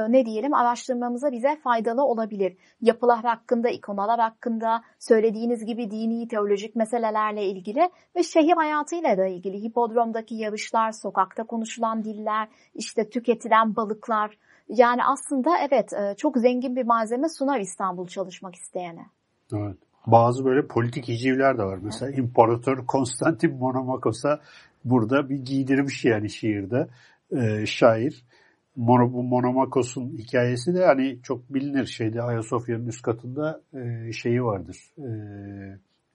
ne 0.08 0.26
diyelim 0.26 0.54
araştırmamıza 0.54 1.32
bize 1.32 1.56
faydalı 1.56 1.99
olabilir. 2.02 2.56
Yapılar 2.80 3.24
hakkında, 3.24 3.68
ikonalar 3.68 4.20
hakkında, 4.20 4.82
söylediğiniz 4.98 5.64
gibi 5.64 5.90
dini, 5.90 6.28
teolojik 6.28 6.76
meselelerle 6.76 7.44
ilgili 7.44 7.90
ve 8.16 8.22
şehir 8.22 8.52
hayatıyla 8.52 9.18
da 9.18 9.26
ilgili. 9.26 9.62
Hipodromdaki 9.62 10.34
yarışlar, 10.34 10.92
sokakta 10.92 11.44
konuşulan 11.44 12.04
diller, 12.04 12.48
işte 12.74 13.10
tüketilen 13.10 13.76
balıklar. 13.76 14.38
Yani 14.68 15.04
aslında 15.04 15.50
evet 15.68 15.92
e, 15.92 16.14
çok 16.16 16.36
zengin 16.38 16.76
bir 16.76 16.84
malzeme 16.84 17.28
sunar 17.28 17.60
İstanbul 17.60 18.06
çalışmak 18.06 18.54
isteyene. 18.54 19.06
Evet. 19.52 19.76
Bazı 20.06 20.44
böyle 20.44 20.66
politik 20.66 21.08
hicivler 21.08 21.58
de 21.58 21.62
var. 21.62 21.78
Mesela 21.82 22.12
İmparator 22.12 22.86
Konstantin 22.86 23.56
Monomakos'a 23.56 24.40
burada 24.84 25.28
bir 25.28 25.36
giydirmiş 25.36 26.04
yani 26.04 26.30
şiirde 26.30 26.88
e, 27.32 27.66
şair. 27.66 28.24
Bu 28.80 29.22
Monomakos'un 29.22 30.18
hikayesi 30.18 30.74
de 30.74 30.84
hani 30.84 31.22
çok 31.22 31.54
bilinir 31.54 31.86
şeyde 31.86 32.22
Ayasofya'nın 32.22 32.86
üst 32.86 33.02
katında 33.02 33.60
e, 33.74 34.12
şeyi 34.12 34.44
vardır. 34.44 34.76
E, 34.98 35.08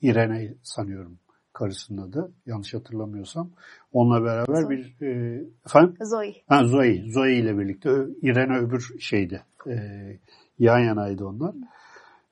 Irene 0.01 0.53
sanıyorum 0.63 1.19
karısının 1.53 2.09
adı. 2.09 2.31
Yanlış 2.45 2.73
hatırlamıyorsam. 2.73 3.49
Onunla 3.93 4.23
beraber 4.23 4.61
Zoe. 4.61 4.69
bir 4.69 4.95
e, 5.01 5.41
efendim? 5.65 5.95
Zoe. 6.01 6.33
Ha, 6.47 6.63
Zoe. 6.65 7.03
Zoe 7.07 7.35
ile 7.35 7.57
birlikte 7.57 7.89
Irene 8.21 8.57
öbür 8.57 8.95
şeydi. 8.99 9.43
E, 9.67 9.75
yan 10.59 10.79
yanaydı 10.79 11.25
onlar. 11.25 11.55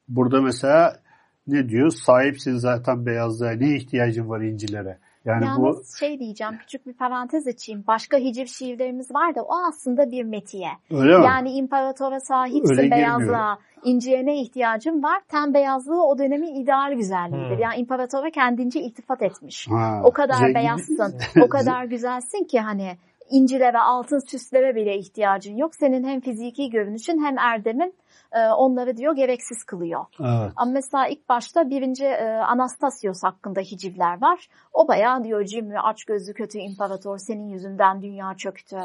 Burada 0.08 0.42
mesela 0.42 1.00
ne 1.48 1.70
diyor? 1.70 1.90
Sahipsin 1.90 2.56
zaten 2.56 3.06
beyazlığa 3.06 3.52
ne 3.52 3.76
ihtiyacın 3.76 4.30
var 4.30 4.42
incilere? 4.42 5.00
Yani 5.26 5.46
Yalnız 5.46 5.94
bu... 5.94 5.98
şey 5.98 6.20
diyeceğim 6.20 6.54
küçük 6.60 6.88
bir 6.88 6.94
parantez 6.94 7.48
açayım. 7.48 7.84
Başka 7.88 8.18
hiciv 8.18 8.46
şiirlerimiz 8.46 9.16
var 9.16 9.36
da 9.36 9.42
o 9.44 9.54
aslında 9.68 10.12
bir 10.12 10.24
metiye. 10.24 10.70
Öyle 10.92 11.18
mi? 11.18 11.26
Yani 11.26 11.52
imparatora 11.52 12.20
sahipsin 12.20 12.78
Öyle 12.78 12.92
beyazlığa. 12.92 13.58
İnciye 13.84 14.26
ne 14.26 14.42
ihtiyacın 14.42 15.04
var? 15.04 15.22
Ten 15.28 15.54
beyazlığı 15.54 16.04
o 16.04 16.18
dönemin 16.18 16.56
ideal 16.56 16.94
güzelliğidir. 16.94 17.56
Hmm. 17.56 17.62
Yani 17.62 17.76
imparatora 17.76 18.30
kendince 18.32 18.82
iltifat 18.82 19.22
etmiş. 19.22 19.68
Ha, 19.70 20.02
o 20.04 20.12
kadar 20.12 20.38
zengin... 20.38 20.56
beyazsın, 20.56 21.16
o 21.42 21.50
kadar 21.50 21.86
güzelsin 21.86 22.44
ki 22.44 22.60
hani 22.60 22.98
incile 23.30 23.74
ve 23.74 23.80
altın 23.80 24.32
süslere 24.32 24.76
bile 24.76 24.98
ihtiyacın 24.98 25.56
yok. 25.58 25.76
Senin 25.76 26.04
hem 26.04 26.22
fiziki 26.22 26.70
görünüşün 26.70 27.26
hem 27.26 27.38
erdemin 27.38 27.94
e, 28.32 28.48
onları 28.48 28.98
diyor 28.98 29.16
gereksiz 29.16 29.64
kılıyor. 29.64 30.06
Evet. 30.20 30.52
Ama 30.56 30.72
mesela 30.72 31.08
ilk 31.08 31.30
başta 31.30 31.70
birinci 31.70 32.06
e, 32.06 32.26
Anastasios 32.26 33.24
hakkında 33.24 33.62
hicivler 33.62 34.22
var. 34.22 34.48
O 34.74 34.88
bayağı 34.88 35.24
diyor 35.24 35.46
cimri, 35.46 35.80
aç 35.80 36.04
gözlü, 36.04 36.34
kötü 36.34 36.58
imparator 36.58 37.18
senin 37.18 37.48
yüzünden 37.50 38.02
dünya 38.02 38.34
çöktü. 38.38 38.78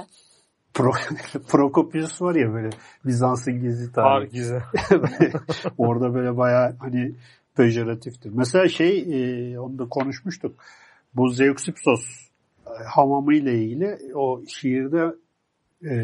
Pro, 0.74 0.90
Prokopius 1.48 2.22
var 2.22 2.34
ya 2.34 2.52
böyle 2.52 2.70
Bizans'ın 3.04 3.60
gizli 3.60 3.92
tarihi. 3.92 4.42
Orada 5.78 6.14
böyle 6.14 6.36
bayağı 6.36 6.76
hani 6.78 7.14
pejoratiftir. 7.56 8.30
Mesela 8.30 8.68
şey 8.68 8.98
e, 8.98 9.58
onu 9.60 9.78
da 9.78 9.88
konuşmuştuk. 9.88 10.60
Bu 11.14 11.28
Zeuxipsos 11.28 12.27
hamamı 12.84 13.34
ile 13.34 13.54
ilgili 13.58 14.14
o 14.14 14.42
şiirde 14.48 15.14
e, 15.84 15.94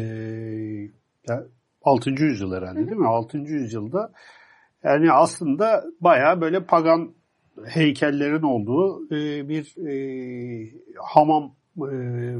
6. 1.83 2.09
yüzyıl 2.09 2.53
herhalde 2.53 2.79
değil 2.79 2.97
mi? 2.97 3.07
6. 3.07 3.37
yüzyılda 3.37 4.11
yani 4.83 5.11
aslında 5.11 5.83
baya 6.01 6.41
böyle 6.41 6.63
pagan 6.63 7.13
heykellerin 7.65 8.41
olduğu 8.41 9.05
e, 9.15 9.49
bir 9.49 9.87
e, 9.87 10.69
hamam 11.03 11.55
e, 11.77 11.87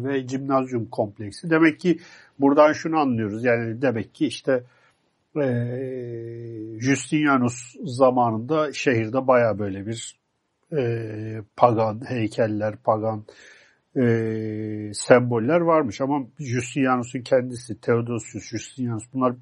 ve 0.03 0.27
cimnazyum 0.27 0.89
kompleksi. 0.89 1.49
Demek 1.49 1.79
ki 1.79 1.99
buradan 2.39 2.73
şunu 2.73 2.99
anlıyoruz. 2.99 3.43
Yani 3.43 3.81
demek 3.81 4.15
ki 4.15 4.27
işte 4.27 4.63
e, 5.41 5.45
Justinianus 6.79 7.75
zamanında 7.83 8.73
şehirde 8.73 9.27
baya 9.27 9.59
böyle 9.59 9.85
bir 9.85 10.19
e, 10.77 11.41
pagan 11.55 12.09
heykeller, 12.09 12.75
pagan 12.75 13.23
e, 13.97 14.93
semboller 14.93 15.61
varmış. 15.61 16.01
Ama 16.01 16.27
Justinianus'un 16.39 17.21
kendisi, 17.21 17.81
Theodosius, 17.81 18.49
Justinianus 18.49 19.03
bunlar 19.13 19.35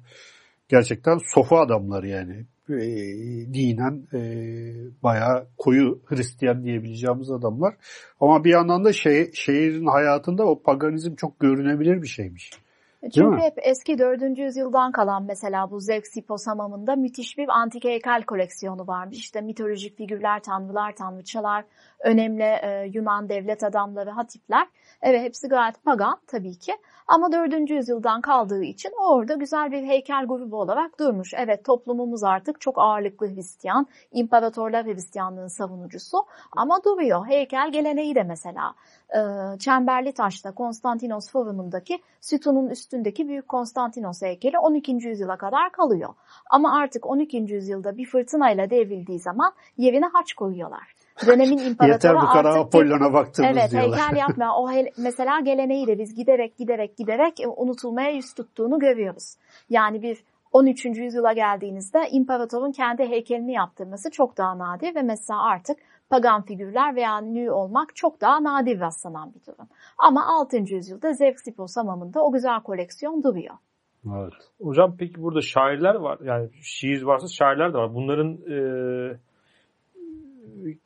gerçekten 0.68 1.18
sofu 1.34 1.58
adamlar 1.58 2.04
yani. 2.04 2.46
E, 2.68 2.86
dinen 3.54 4.06
e, 4.14 4.20
bayağı 5.02 5.46
koyu 5.58 6.02
Hristiyan 6.04 6.64
diyebileceğimiz 6.64 7.30
adamlar. 7.30 7.74
Ama 8.20 8.44
bir 8.44 8.50
yandan 8.50 8.84
da 8.84 8.92
şey, 8.92 9.32
şehrin 9.32 9.86
hayatında 9.86 10.44
o 10.44 10.62
paganizm 10.62 11.14
çok 11.14 11.40
görünebilir 11.40 12.02
bir 12.02 12.08
şeymiş. 12.08 12.50
Çünkü 13.14 13.42
hep 13.42 13.54
eski 13.62 13.98
4. 13.98 14.38
yüzyıldan 14.38 14.92
kalan 14.92 15.24
mesela 15.24 15.70
bu 15.70 15.80
Zevksipos 15.80 16.46
hamamında 16.46 16.96
müthiş 16.96 17.38
bir 17.38 17.48
antik 17.48 17.84
heykel 17.84 18.22
koleksiyonu 18.22 18.86
varmış. 18.86 19.18
İşte 19.18 19.40
mitolojik 19.40 19.96
figürler, 19.96 20.42
tanrılar, 20.42 20.96
tanrıçalar, 20.96 21.64
önemli 22.04 22.42
e, 22.42 22.90
Yunan 22.92 23.28
devlet 23.28 23.64
adamları, 23.64 24.10
hatipler. 24.10 24.68
Evet 25.02 25.22
hepsi 25.22 25.48
gayet 25.48 25.84
pagan 25.84 26.20
tabii 26.26 26.58
ki. 26.58 26.72
Ama 27.06 27.32
4. 27.32 27.70
yüzyıldan 27.70 28.20
kaldığı 28.20 28.62
için 28.62 28.92
orada 29.00 29.34
güzel 29.34 29.72
bir 29.72 29.82
heykel 29.82 30.26
grubu 30.26 30.56
olarak 30.56 31.00
durmuş. 31.00 31.34
Evet 31.36 31.64
toplumumuz 31.64 32.24
artık 32.24 32.60
çok 32.60 32.78
ağırlıklı 32.78 33.34
Hristiyan, 33.34 33.86
imparatorlar 34.12 34.86
Hristiyanlığın 34.86 35.46
savunucusu 35.46 36.18
ama 36.52 36.84
duruyor. 36.84 37.26
Heykel 37.26 37.72
geleneği 37.72 38.14
de 38.14 38.22
mesela 38.22 38.74
e, 39.10 39.20
Çemberli 39.58 40.12
Taş'ta 40.12 40.54
Konstantinos 40.54 41.30
Forumundaki 41.30 41.98
sütunun 42.20 42.70
üstündeki 42.70 43.28
Büyük 43.28 43.48
Konstantinos 43.48 44.22
heykeli 44.22 44.58
12. 44.58 44.92
yüzyıla 44.92 45.36
kadar 45.36 45.72
kalıyor. 45.72 46.14
Ama 46.50 46.78
artık 46.78 47.06
12. 47.06 47.36
yüzyılda 47.36 47.96
bir 47.96 48.06
fırtınayla 48.06 48.70
devrildiği 48.70 49.18
zaman 49.18 49.52
yerine 49.76 50.06
haç 50.06 50.32
koyuyorlar 50.32 50.94
dönemin 51.26 51.58
imparatoru 51.68 51.92
Yeter 51.92 52.14
bu 52.14 52.26
kadar 52.32 52.56
Apollon'a 52.56 53.12
baktığımız 53.12 53.56
evet, 53.58 53.70
diyorlar. 53.70 53.88
Evet 53.88 53.98
heykel 53.98 54.16
yapma. 54.28 54.56
O 54.56 54.72
he, 54.72 54.90
mesela 54.98 55.40
geleneği 55.40 55.86
de 55.86 55.98
biz 55.98 56.14
giderek 56.14 56.56
giderek 56.56 56.96
giderek 56.96 57.40
e, 57.40 57.48
unutulmaya 57.48 58.10
yüz 58.10 58.34
tuttuğunu 58.34 58.78
görüyoruz. 58.78 59.34
Yani 59.70 60.02
bir 60.02 60.24
13. 60.52 60.84
yüzyıla 60.84 61.32
geldiğinizde 61.32 62.08
imparatorun 62.10 62.72
kendi 62.72 63.04
heykelini 63.04 63.52
yaptırması 63.52 64.10
çok 64.10 64.38
daha 64.38 64.58
nadir 64.58 64.94
ve 64.94 65.02
mesela 65.02 65.42
artık 65.42 65.76
pagan 66.10 66.42
figürler 66.42 66.96
veya 66.96 67.20
nü 67.20 67.50
olmak 67.50 67.96
çok 67.96 68.20
daha 68.20 68.44
nadir 68.44 68.80
rastlanan 68.80 69.34
bir 69.34 69.46
durum. 69.46 69.68
Ama 69.98 70.26
6. 70.40 70.56
yüzyılda 70.56 71.12
Zevksipos 71.12 71.76
hamamında 71.76 72.24
o 72.24 72.32
güzel 72.32 72.60
koleksiyon 72.60 73.22
duruyor. 73.22 73.54
Evet. 74.06 74.32
Hocam 74.60 74.96
peki 74.98 75.22
burada 75.22 75.40
şairler 75.40 75.94
var. 75.94 76.18
Yani 76.24 76.50
şiir 76.62 77.02
varsa 77.02 77.28
şairler 77.28 77.72
de 77.74 77.78
var. 77.78 77.94
Bunların 77.94 78.32
e, 78.32 78.56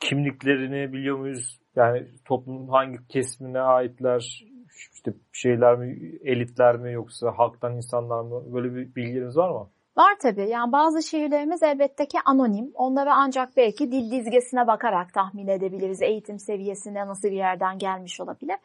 kimliklerini 0.01 0.93
biliyor 0.93 1.19
muyuz? 1.19 1.61
Yani 1.77 2.07
toplumun 2.25 2.69
hangi 2.69 3.09
kesimine 3.09 3.61
aitler? 3.61 4.45
işte 4.93 5.13
şeyler 5.33 5.79
mi, 5.79 5.99
elitler 6.25 6.77
mi 6.77 6.93
yoksa 6.93 7.33
halktan 7.37 7.77
insanlar 7.77 8.21
mı? 8.21 8.55
Böyle 8.55 8.75
bir 8.75 8.95
bilginiz 8.95 9.37
var 9.37 9.51
mı? 9.51 9.69
Var 9.97 10.15
tabii. 10.23 10.49
Yani 10.49 10.73
bazı 10.73 11.03
şiirlerimiz 11.03 11.63
elbette 11.63 12.07
ki 12.07 12.19
anonim. 12.25 12.73
Onları 12.75 13.13
ancak 13.13 13.57
belki 13.57 13.93
dil 13.93 14.11
dizgesine 14.11 14.67
bakarak 14.67 15.15
tahmin 15.15 15.49
edebiliriz. 15.49 16.03
Eğitim 16.03 16.39
seviyesine 16.39 17.07
nasıl 17.07 17.29
bir 17.29 17.37
yerden 17.37 17.79
gelmiş 17.79 18.21
olabilir. 18.21 18.57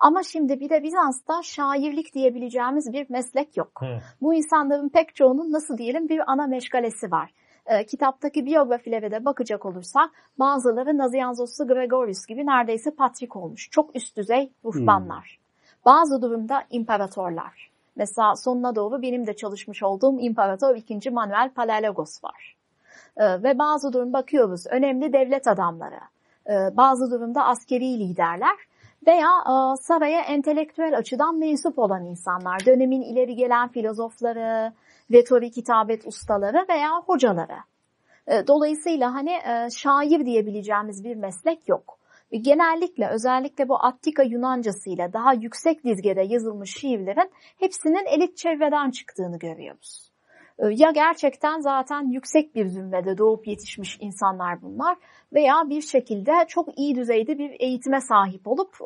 Ama 0.00 0.22
şimdi 0.22 0.60
bir 0.60 0.70
de 0.70 0.82
Bizans'ta 0.82 1.42
şairlik 1.42 2.14
diyebileceğimiz 2.14 2.92
bir 2.92 3.10
meslek 3.10 3.56
yok. 3.56 3.72
Hı. 3.80 3.98
Bu 4.20 4.34
insanların 4.34 4.88
pek 4.88 5.14
çoğunun 5.14 5.52
nasıl 5.52 5.78
diyelim 5.78 6.08
bir 6.08 6.32
ana 6.32 6.46
meşgalesi 6.46 7.10
var 7.10 7.30
e, 7.66 7.86
kitaptaki 7.86 8.46
biyografilere 8.46 9.10
de 9.10 9.24
bakacak 9.24 9.66
olursak 9.66 10.10
bazıları 10.38 10.98
Nazianzoslu 10.98 11.66
Gregorius 11.66 12.26
gibi 12.26 12.46
neredeyse 12.46 12.90
patrik 12.90 13.36
olmuş. 13.36 13.70
Çok 13.70 13.96
üst 13.96 14.16
düzey 14.16 14.52
ruhbanlar. 14.64 15.38
Hmm. 15.38 15.92
Bazı 15.92 16.22
durumda 16.22 16.64
imparatorlar. 16.70 17.70
Mesela 17.96 18.36
sonuna 18.36 18.74
doğru 18.74 19.02
benim 19.02 19.26
de 19.26 19.36
çalışmış 19.36 19.82
olduğum 19.82 20.20
İmparator 20.20 20.76
2. 20.76 21.10
Manuel 21.10 21.50
Palaiologos 21.50 22.24
var. 22.24 22.56
E, 23.16 23.42
ve 23.42 23.58
bazı 23.58 23.92
durum 23.92 24.12
bakıyoruz 24.12 24.66
önemli 24.66 25.12
devlet 25.12 25.48
adamları. 25.48 26.00
E, 26.46 26.76
bazı 26.76 27.10
durumda 27.10 27.44
askeri 27.44 27.98
liderler 27.98 28.56
veya 29.06 29.28
e, 29.46 29.76
saraya 29.76 30.20
entelektüel 30.20 30.98
açıdan 30.98 31.38
mensup 31.38 31.78
olan 31.78 32.04
insanlar, 32.04 32.66
dönemin 32.66 33.02
ileri 33.02 33.34
gelen 33.34 33.68
filozofları, 33.68 34.72
retorik 35.12 35.54
kitabet 35.54 36.06
ustaları 36.06 36.66
veya 36.68 36.90
hocaları. 37.06 37.56
E, 38.26 38.46
dolayısıyla 38.46 39.14
hani 39.14 39.30
e, 39.30 39.70
şair 39.70 40.26
diyebileceğimiz 40.26 41.04
bir 41.04 41.16
meslek 41.16 41.68
yok. 41.68 41.98
Genellikle 42.32 43.08
özellikle 43.08 43.68
bu 43.68 43.84
Attika 43.84 44.22
Yunancasıyla 44.22 45.12
daha 45.12 45.32
yüksek 45.32 45.84
dizgede 45.84 46.22
yazılmış 46.22 46.76
şiirlerin 46.80 47.30
hepsinin 47.60 48.06
elit 48.06 48.36
çevreden 48.36 48.90
çıktığını 48.90 49.38
görüyoruz. 49.38 50.10
E, 50.58 50.66
ya 50.70 50.90
gerçekten 50.90 51.60
zaten 51.60 52.10
yüksek 52.10 52.54
bir 52.54 52.66
zümrede 52.66 53.18
doğup 53.18 53.46
yetişmiş 53.46 53.98
insanlar 54.00 54.62
bunlar 54.62 54.96
veya 55.32 55.62
bir 55.68 55.80
şekilde 55.80 56.32
çok 56.48 56.78
iyi 56.78 56.94
düzeyde 56.94 57.38
bir 57.38 57.56
eğitime 57.60 58.00
sahip 58.00 58.48
olup 58.48 58.76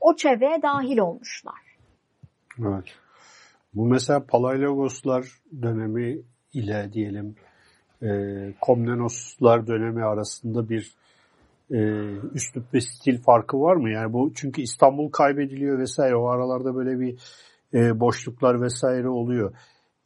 o 0.00 0.16
çevreye 0.16 0.62
dahil 0.62 0.98
olmuşlar. 0.98 1.60
Evet. 2.58 3.03
Bu 3.74 3.86
mesela 3.86 4.26
Palaiologoslar 4.26 5.26
dönemi 5.62 6.18
ile 6.52 6.92
diyelim 6.92 7.34
e, 8.02 8.08
Komnenoslar 8.60 9.66
dönemi 9.66 10.04
arasında 10.04 10.68
bir 10.68 10.94
e, 11.70 11.78
üslup 12.34 12.74
ve 12.74 12.80
stil 12.80 13.22
farkı 13.22 13.60
var 13.60 13.76
mı? 13.76 13.90
Yani 13.90 14.12
bu 14.12 14.32
çünkü 14.34 14.62
İstanbul 14.62 15.10
kaybediliyor 15.10 15.78
vesaire 15.78 16.16
o 16.16 16.26
aralarda 16.26 16.74
böyle 16.74 17.00
bir 17.00 17.18
e, 17.74 18.00
boşluklar 18.00 18.62
vesaire 18.62 19.08
oluyor. 19.08 19.54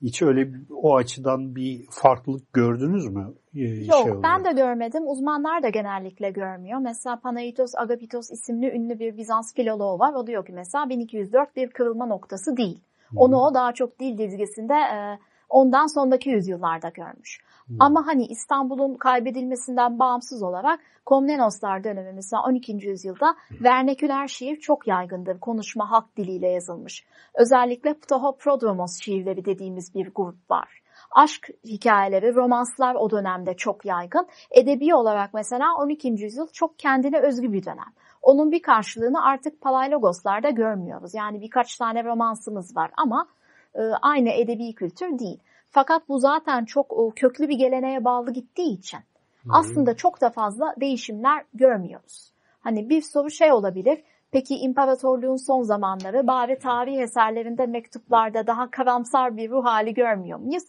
Hiç 0.02 0.22
öyle 0.22 0.50
o 0.70 0.96
açıdan 0.96 1.56
bir 1.56 1.86
farklılık 1.90 2.52
gördünüz 2.52 3.06
mü? 3.06 3.34
Ee, 3.54 3.60
Yok 3.60 4.02
şey 4.02 4.12
ben 4.22 4.44
de 4.44 4.52
görmedim. 4.52 5.02
Uzmanlar 5.06 5.62
da 5.62 5.68
genellikle 5.68 6.30
görmüyor. 6.30 6.78
Mesela 6.78 7.20
Panaitos 7.20 7.72
Agapitos 7.76 8.30
isimli 8.30 8.66
ünlü 8.66 8.98
bir 8.98 9.16
Bizans 9.16 9.54
filoloğu 9.54 9.98
var. 9.98 10.12
O 10.12 10.26
diyor 10.26 10.46
ki 10.46 10.52
mesela 10.52 10.88
1204 10.88 11.56
bir 11.56 11.70
kırılma 11.70 12.06
noktası 12.06 12.56
değil. 12.56 12.80
Onu 13.16 13.36
o 13.36 13.54
daha 13.54 13.72
çok 13.72 13.98
dil 13.98 14.18
dizgisinde 14.18 14.74
e, 14.74 15.18
ondan 15.48 15.86
sonraki 15.86 16.30
yüzyıllarda 16.30 16.88
görmüş. 16.88 17.40
Hmm. 17.66 17.76
Ama 17.80 18.06
hani 18.06 18.26
İstanbul'un 18.26 18.94
kaybedilmesinden 18.94 19.98
bağımsız 19.98 20.42
olarak 20.42 20.80
Komnenoslar 21.06 21.84
dönemi 21.84 22.12
mesela 22.12 22.42
12. 22.42 22.72
yüzyılda 22.72 23.36
verneküler 23.50 24.28
şiir 24.28 24.56
çok 24.56 24.86
yaygındır. 24.86 25.40
Konuşma 25.40 25.90
halk 25.90 26.16
diliyle 26.16 26.48
yazılmış. 26.48 27.04
Özellikle 27.34 27.94
Ptohoprodromos 27.94 29.00
şiirleri 29.00 29.44
dediğimiz 29.44 29.94
bir 29.94 30.10
grup 30.14 30.50
var. 30.50 30.82
Aşk 31.10 31.48
hikayeleri, 31.64 32.34
romanslar 32.34 32.94
o 32.94 33.10
dönemde 33.10 33.54
çok 33.54 33.84
yaygın. 33.84 34.26
Edebi 34.50 34.94
olarak 34.94 35.34
mesela 35.34 35.66
12. 35.78 36.08
yüzyıl 36.08 36.46
çok 36.52 36.78
kendine 36.78 37.20
özgü 37.20 37.52
bir 37.52 37.64
dönem. 37.64 37.92
Onun 38.28 38.52
bir 38.52 38.62
karşılığını 38.62 39.24
artık 39.24 39.60
Palaylogoslarda 39.60 40.50
görmüyoruz. 40.50 41.14
Yani 41.14 41.40
birkaç 41.40 41.76
tane 41.76 42.04
romansımız 42.04 42.76
var 42.76 42.90
ama 42.96 43.26
e, 43.74 43.80
aynı 44.02 44.30
edebi 44.30 44.74
kültür 44.74 45.18
değil. 45.18 45.38
Fakat 45.70 46.08
bu 46.08 46.18
zaten 46.18 46.64
çok 46.64 46.92
e, 46.92 47.14
köklü 47.14 47.48
bir 47.48 47.58
geleneğe 47.58 48.04
bağlı 48.04 48.32
gittiği 48.32 48.78
için 48.78 48.98
aslında 49.50 49.96
çok 49.96 50.20
da 50.20 50.30
fazla 50.30 50.74
değişimler 50.80 51.44
görmüyoruz. 51.54 52.32
Hani 52.60 52.88
bir 52.88 53.02
soru 53.02 53.30
şey 53.30 53.52
olabilir. 53.52 54.02
Peki 54.32 54.54
imparatorluğun 54.54 55.46
son 55.46 55.62
zamanları 55.62 56.26
bari 56.26 56.58
tarih 56.58 56.98
eserlerinde 56.98 57.66
mektuplarda 57.66 58.46
daha 58.46 58.70
karamsar 58.70 59.36
bir 59.36 59.50
ruh 59.50 59.64
hali 59.64 59.94
görmüyor 59.94 60.38
muyuz? 60.38 60.64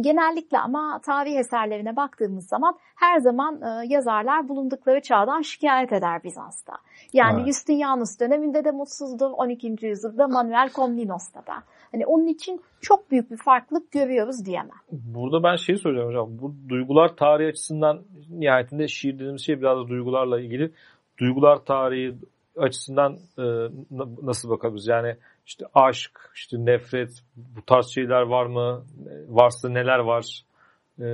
Genellikle 0.00 0.58
ama 0.58 1.00
tarih 1.06 1.36
eserlerine 1.36 1.96
baktığımız 1.96 2.48
zaman 2.48 2.78
her 2.96 3.18
zaman 3.18 3.62
e, 3.62 3.86
yazarlar 3.86 4.48
bulundukları 4.48 5.00
çağdan 5.00 5.40
şikayet 5.42 5.92
eder 5.92 6.22
Bizans'ta. 6.24 6.72
Yani 7.12 7.36
evet. 7.36 7.46
Justinianus 7.46 8.20
döneminde 8.20 8.64
de 8.64 8.70
mutsuzdur, 8.70 9.30
12. 9.30 9.76
yüzyılda 9.86 10.28
Manuel 10.28 10.70
Komnenos'ta 10.72 11.46
da. 11.46 11.54
Hani 11.92 12.06
onun 12.06 12.26
için 12.26 12.60
çok 12.80 13.10
büyük 13.10 13.30
bir 13.30 13.36
farklılık 13.36 13.92
görüyoruz 13.92 14.46
diyemem. 14.46 14.80
Burada 14.92 15.42
ben 15.42 15.56
şeyi 15.56 15.78
soracağım 15.78 16.08
hocam. 16.08 16.28
Bu 16.42 16.54
duygular 16.68 17.16
tarihi 17.16 17.48
açısından 17.48 18.02
nihayetinde 18.30 18.88
şiir 18.88 19.14
dediğimiz 19.14 19.46
şey 19.46 19.58
biraz 19.58 19.78
da 19.78 19.88
duygularla 19.88 20.40
ilgili. 20.40 20.72
Duygular 21.20 21.64
tarihi 21.64 22.14
açısından 22.60 23.18
e, 23.38 23.44
nasıl 24.22 24.50
bakabiliriz? 24.50 24.86
Yani 24.86 25.16
işte 25.46 25.64
aşk, 25.74 26.30
işte 26.34 26.56
nefret, 26.64 27.10
bu 27.36 27.62
tarz 27.66 27.86
şeyler 27.86 28.22
var 28.22 28.46
mı? 28.46 28.84
Varsa 29.28 29.68
neler 29.68 29.98
var? 29.98 30.44
E, 31.00 31.08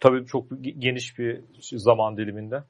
tabii 0.00 0.26
çok 0.26 0.44
geniş 0.78 1.18
bir 1.18 1.40
zaman 1.60 2.16
diliminde. 2.16 2.62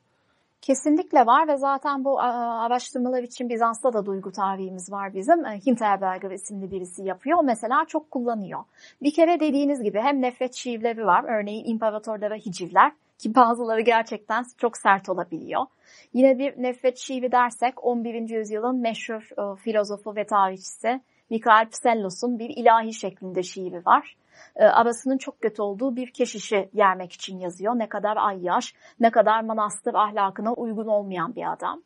Kesinlikle 0.66 1.26
var 1.26 1.48
ve 1.48 1.56
zaten 1.56 2.04
bu 2.04 2.20
araştırmalar 2.20 3.22
için 3.22 3.48
Bizans'ta 3.48 3.92
da 3.92 4.06
duygu 4.06 4.32
tarihimiz 4.32 4.92
var 4.92 5.14
bizim. 5.14 5.44
E, 5.44 5.60
Hinterberger 5.66 6.30
isimli 6.30 6.70
birisi 6.70 7.02
yapıyor. 7.02 7.38
Mesela 7.44 7.84
çok 7.88 8.10
kullanıyor. 8.10 8.60
Bir 9.02 9.14
kere 9.14 9.40
dediğiniz 9.40 9.82
gibi 9.82 10.00
hem 10.00 10.22
nefret 10.22 10.54
şiirleri 10.54 11.06
var. 11.06 11.24
Örneğin 11.38 11.64
imparatorlara 11.64 12.34
hicivler 12.34 12.92
ki 13.24 13.34
bazıları 13.34 13.80
gerçekten 13.80 14.44
çok 14.58 14.76
sert 14.76 15.08
olabiliyor. 15.08 15.66
Yine 16.12 16.38
bir 16.38 16.62
nefret 16.62 16.98
şiiri 16.98 17.32
dersek 17.32 17.84
11. 17.84 18.28
yüzyılın 18.28 18.80
meşhur 18.80 19.22
e, 19.22 19.56
filozofu 19.56 20.16
ve 20.16 20.26
tarihçisi 20.26 21.00
Mikael 21.30 21.68
Psellos'un 21.70 22.38
bir 22.38 22.50
ilahi 22.56 22.94
şeklinde 22.94 23.42
şiiri 23.42 23.86
var. 23.86 24.16
E, 24.56 24.64
arasının 24.64 25.18
çok 25.18 25.40
kötü 25.40 25.62
olduğu 25.62 25.96
bir 25.96 26.10
keşişi 26.10 26.68
yermek 26.72 27.12
için 27.12 27.38
yazıyor. 27.38 27.78
Ne 27.78 27.88
kadar 27.88 28.16
ayyaş, 28.16 28.74
ne 29.00 29.10
kadar 29.10 29.42
manastır 29.42 29.94
ahlakına 29.94 30.52
uygun 30.54 30.86
olmayan 30.86 31.34
bir 31.34 31.52
adam. 31.52 31.82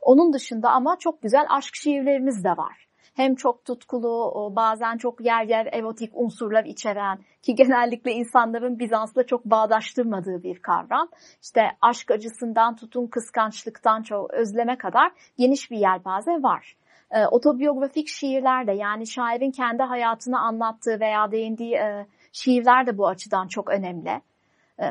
Onun 0.00 0.32
dışında 0.32 0.70
ama 0.70 0.96
çok 0.98 1.22
güzel 1.22 1.46
aşk 1.48 1.74
şiirlerimiz 1.74 2.44
de 2.44 2.50
var 2.50 2.87
hem 3.18 3.34
çok 3.34 3.64
tutkulu, 3.64 4.52
bazen 4.56 4.96
çok 4.96 5.24
yer 5.24 5.44
yer 5.44 5.66
erotik 5.72 6.10
unsurlar 6.14 6.64
içeren 6.64 7.18
ki 7.42 7.54
genellikle 7.54 8.12
insanların 8.12 8.78
Bizans'la 8.78 9.26
çok 9.26 9.44
bağdaştırmadığı 9.44 10.42
bir 10.42 10.58
kavram. 10.58 11.08
İşte 11.42 11.62
aşk 11.80 12.10
acısından 12.10 12.76
tutun 12.76 13.06
kıskançlıktan 13.06 14.02
çok 14.02 14.30
özleme 14.34 14.78
kadar 14.78 15.12
geniş 15.38 15.70
bir 15.70 15.78
yelpaze 15.78 16.30
var. 16.30 16.76
E, 17.10 17.26
otobiyografik 17.26 18.08
şiirler 18.08 18.66
de 18.66 18.72
yani 18.72 19.06
şairin 19.06 19.50
kendi 19.50 19.82
hayatını 19.82 20.40
anlattığı 20.40 21.00
veya 21.00 21.32
değindiği 21.32 21.74
e, 21.74 22.06
şiirler 22.32 22.86
de 22.86 22.98
bu 22.98 23.08
açıdan 23.08 23.48
çok 23.48 23.70
önemli. 23.70 24.20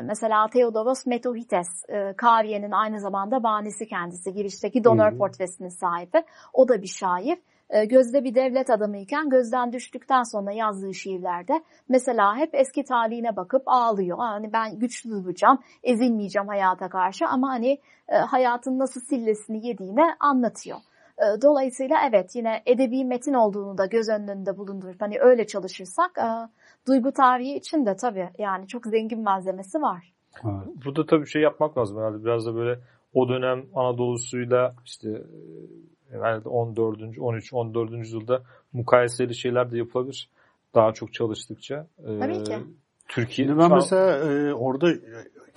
Mesela 0.02 0.48
Theodoros 0.48 1.06
Metohites, 1.06 1.84
Kaviye'nin 2.16 2.70
aynı 2.70 3.00
zamanda 3.00 3.42
banisi 3.42 3.86
kendisi, 3.86 4.32
girişteki 4.32 4.84
donör 4.84 5.10
hmm. 5.10 5.18
portresinin 5.18 5.68
sahibi. 5.68 6.22
O 6.52 6.68
da 6.68 6.82
bir 6.82 6.86
şair. 6.86 7.38
E, 7.70 7.84
gözde 7.84 8.24
bir 8.24 8.34
devlet 8.34 8.70
adamıyken 8.70 9.28
gözden 9.28 9.72
düştükten 9.72 10.22
sonra 10.22 10.52
yazdığı 10.52 10.94
şiirlerde 10.94 11.52
mesela 11.88 12.36
hep 12.36 12.54
eski 12.54 12.84
tarihine 12.84 13.36
bakıp 13.36 13.62
ağlıyor. 13.66 14.18
Hani 14.18 14.52
ben 14.52 14.78
güçlü 14.78 15.10
duracağım, 15.10 15.58
ezilmeyeceğim 15.82 16.48
hayata 16.48 16.88
karşı 16.88 17.26
ama 17.26 17.48
hani 17.48 17.78
e, 18.08 18.16
hayatın 18.16 18.78
nasıl 18.78 19.00
sillesini 19.00 19.66
yediğini 19.66 20.04
anlatıyor. 20.20 20.78
E, 21.18 21.42
dolayısıyla 21.42 21.96
evet 22.08 22.30
yine 22.34 22.62
edebi 22.66 23.04
metin 23.04 23.34
olduğunu 23.34 23.78
da 23.78 23.86
göz 23.86 24.08
önünde 24.08 24.58
bulundurup 24.58 25.00
hani 25.00 25.20
öyle 25.20 25.46
çalışırsak 25.46 26.18
duygu 26.86 27.12
tarihi 27.12 27.54
için 27.54 27.86
de 27.86 27.96
tabii 27.96 28.28
yani 28.38 28.66
çok 28.66 28.86
zengin 28.86 29.22
malzemesi 29.22 29.82
var. 29.82 30.12
Burada 30.84 31.06
tabii 31.06 31.26
şey 31.26 31.42
yapmak 31.42 31.78
lazım 31.78 31.98
herhalde 31.98 32.24
biraz 32.24 32.46
da 32.46 32.54
böyle 32.54 32.80
o 33.14 33.28
dönem 33.28 33.64
Anadolu'suyla 33.74 34.74
işte 34.84 35.22
herhalde 36.10 36.48
14. 36.48 37.18
13. 37.18 37.52
14. 37.52 37.92
yüzyılda 37.92 38.42
mukayeseli 38.72 39.34
şeyler 39.34 39.70
de 39.72 39.78
yapılabilir. 39.78 40.30
Daha 40.74 40.92
çok 40.92 41.12
çalıştıkça. 41.12 41.86
Ee, 41.98 42.18
Tabii 42.18 42.44
ki. 42.44 42.58
Türkiye 43.08 43.48
ben 43.48 43.58
an... 43.58 43.74
mesela 43.74 44.16
e, 44.18 44.54
orada 44.54 44.94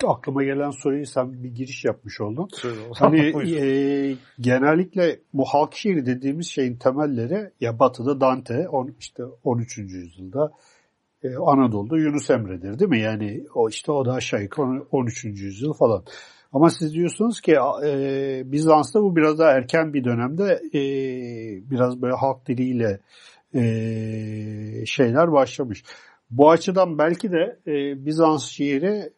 aklıma 0.06 0.44
gelen 0.44 0.70
soruyu 0.70 1.06
sen 1.06 1.44
bir 1.44 1.54
giriş 1.54 1.84
yapmış 1.84 2.20
oldun. 2.20 2.48
hani 2.94 3.20
e, 3.56 4.16
genellikle 4.40 5.20
bu 5.32 5.44
halk 5.44 5.74
şiiri 5.74 6.06
dediğimiz 6.06 6.46
şeyin 6.46 6.76
temelleri 6.76 7.50
ya 7.60 7.78
Batı'da 7.78 8.20
Dante 8.20 8.68
on, 8.68 8.94
işte 9.00 9.24
13. 9.44 9.78
yüzyılda 9.78 10.52
e, 11.22 11.36
Anadolu'da 11.36 11.98
Yunus 11.98 12.30
Emre'dir 12.30 12.78
değil 12.78 12.90
mi? 12.90 13.00
Yani 13.00 13.44
o 13.54 13.68
işte 13.68 13.92
o 13.92 14.04
da 14.04 14.12
aşağı 14.12 14.42
yukarı 14.42 14.84
13. 14.90 15.24
yüzyıl 15.24 15.72
falan. 15.72 16.04
Ama 16.52 16.70
siz 16.70 16.94
diyorsunuz 16.94 17.40
ki 17.40 17.56
e, 17.84 18.42
Bizans'ta 18.52 19.02
bu 19.02 19.16
biraz 19.16 19.38
daha 19.38 19.50
erken 19.50 19.94
bir 19.94 20.04
dönemde 20.04 20.62
e, 20.74 20.80
biraz 21.70 22.02
böyle 22.02 22.14
halk 22.14 22.46
diliyle 22.46 23.00
e, 23.54 23.62
şeyler 24.86 25.32
başlamış. 25.32 25.84
Bu 26.30 26.50
açıdan 26.50 26.98
belki 26.98 27.32
de 27.32 27.58
e, 27.66 28.06
Bizans 28.06 28.44
şiiri 28.44 29.12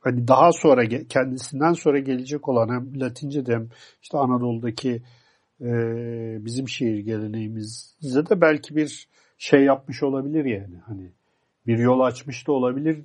hani 0.00 0.28
daha 0.28 0.52
sonra 0.52 0.88
kendisinden 1.08 1.72
sonra 1.72 1.98
gelecek 1.98 2.48
olan 2.48 2.68
hem 2.68 3.00
Latince 3.00 3.42
hem 3.46 3.68
işte 4.02 4.18
Anadolu'daki 4.18 5.02
e, 5.60 5.70
bizim 6.44 6.68
şiir 6.68 6.98
geleneğimizde 6.98 8.28
de 8.30 8.40
belki 8.40 8.76
bir 8.76 9.08
şey 9.38 9.64
yapmış 9.64 10.02
olabilir 10.02 10.44
yani 10.44 10.76
hani 10.86 11.12
bir 11.66 11.78
yol 11.78 12.00
açmış 12.00 12.46
da 12.46 12.52
olabilir 12.52 13.04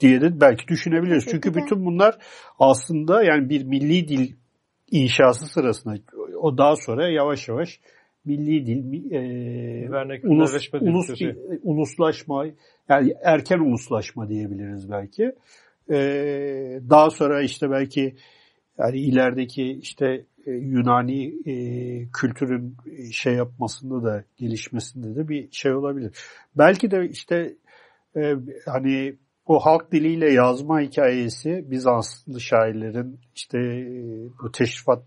diye 0.00 0.20
de 0.20 0.40
belki 0.40 0.68
düşünebiliriz. 0.68 1.26
Çünkü 1.30 1.54
bütün 1.54 1.86
bunlar 1.86 2.18
aslında 2.58 3.24
yani 3.24 3.48
bir 3.48 3.64
milli 3.64 4.08
dil 4.08 4.32
inşası 4.90 5.46
sırasında 5.46 5.94
o 6.40 6.58
daha 6.58 6.76
sonra 6.76 7.08
yavaş 7.08 7.48
yavaş 7.48 7.80
milli 8.24 8.66
dil 8.66 9.12
e, 9.12 10.28
ulus, 10.28 10.68
ulus, 10.80 11.10
uluslaşma 11.62 12.46
yani 12.88 13.14
erken 13.22 13.58
uluslaşma 13.58 14.28
diyebiliriz 14.28 14.90
belki. 14.90 15.32
E, 15.90 15.96
daha 16.90 17.10
sonra 17.10 17.42
işte 17.42 17.70
belki 17.70 18.16
yani 18.78 18.98
ilerideki 18.98 19.64
işte 19.64 20.24
e, 20.46 20.50
Yunani 20.50 21.26
e, 21.26 21.54
kültürün 22.12 22.76
şey 23.12 23.34
yapmasında 23.34 24.04
da 24.04 24.24
gelişmesinde 24.36 25.16
de 25.16 25.28
bir 25.28 25.48
şey 25.52 25.74
olabilir. 25.74 26.12
Belki 26.58 26.90
de 26.90 27.08
işte 27.08 27.54
e, 28.16 28.34
hani 28.66 29.16
bu 29.48 29.60
halk 29.60 29.92
diliyle 29.92 30.32
yazma 30.32 30.80
hikayesi 30.80 31.70
Bizanslı 31.70 32.40
şairlerin 32.40 33.20
işte 33.34 33.58
e, 33.58 33.88
bu 34.42 34.52
teşrifat 34.52 35.02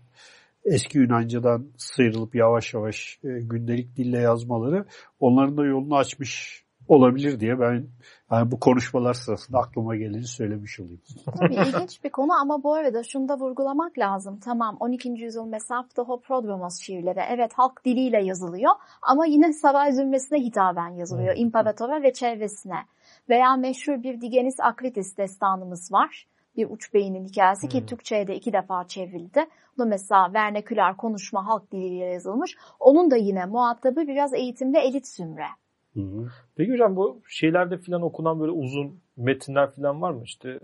eski 0.64 0.98
Yunanca'dan 0.98 1.66
sıyrılıp 1.76 2.34
yavaş 2.34 2.74
yavaş 2.74 3.18
e, 3.24 3.28
gündelik 3.28 3.96
dille 3.96 4.18
yazmaları 4.18 4.84
onların 5.20 5.56
da 5.56 5.64
yolunu 5.64 5.96
açmış 5.96 6.64
olabilir 6.88 7.40
diye 7.40 7.60
ben 7.60 7.86
yani 8.30 8.50
bu 8.50 8.60
konuşmalar 8.60 9.14
sırasında 9.14 9.58
aklıma 9.58 9.96
geleni 9.96 10.26
söylemiş 10.26 10.80
olayım. 10.80 11.00
Tabii 11.38 11.54
ilginç 11.54 12.04
bir 12.04 12.10
konu 12.10 12.32
ama 12.42 12.62
bu 12.62 12.74
arada 12.74 13.02
şunu 13.02 13.28
da 13.28 13.38
vurgulamak 13.38 13.98
lazım. 13.98 14.38
Tamam 14.44 14.76
12. 14.80 15.08
yüzyıl 15.08 15.46
Mesafta 15.46 16.02
Hoprodromos 16.02 16.80
şiirleri 16.80 17.20
evet 17.28 17.52
halk 17.54 17.84
diliyle 17.84 18.24
yazılıyor 18.24 18.72
ama 19.02 19.26
yine 19.26 19.52
saray 19.52 19.92
zümresine 19.92 20.38
hitaben 20.38 20.88
yazılıyor. 20.88 21.34
İmparatora 21.36 22.02
ve 22.02 22.12
çevresine. 22.12 22.86
Veya 23.30 23.56
meşhur 23.56 24.02
bir 24.02 24.20
Digenis 24.20 24.60
Akritis 24.60 25.16
destanımız 25.16 25.92
var. 25.92 26.26
Bir 26.56 26.70
uç 26.70 26.94
beynin 26.94 27.24
hikayesi 27.24 27.68
ki 27.68 27.80
hmm. 27.80 27.86
Türkçe'ye 27.86 28.26
de 28.26 28.34
iki 28.34 28.52
defa 28.52 28.86
çevrildi. 28.88 29.46
Bu 29.78 29.86
mesela 29.86 30.34
verneküler 30.34 30.96
konuşma 30.96 31.46
halk 31.46 31.72
diliyle 31.72 32.04
yazılmış. 32.04 32.56
Onun 32.80 33.10
da 33.10 33.16
yine 33.16 33.46
muhatabı 33.46 34.00
biraz 34.00 34.34
eğitimli 34.34 34.78
elit 34.78 35.08
zümre. 35.08 35.46
Hı 35.94 36.28
Peki 36.56 36.72
hocam 36.72 36.96
bu 36.96 37.22
şeylerde 37.28 37.78
filan 37.78 38.02
okunan 38.02 38.40
böyle 38.40 38.52
uzun 38.52 39.00
metinler 39.16 39.70
filan 39.70 40.02
var 40.02 40.10
mı? 40.10 40.22
İşte 40.24 40.60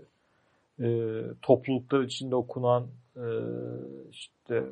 e, 0.79 0.87
topluluklar 1.41 2.01
içinde 2.01 2.35
okunan 2.35 2.87
e, 3.15 3.27
işte 4.11 4.63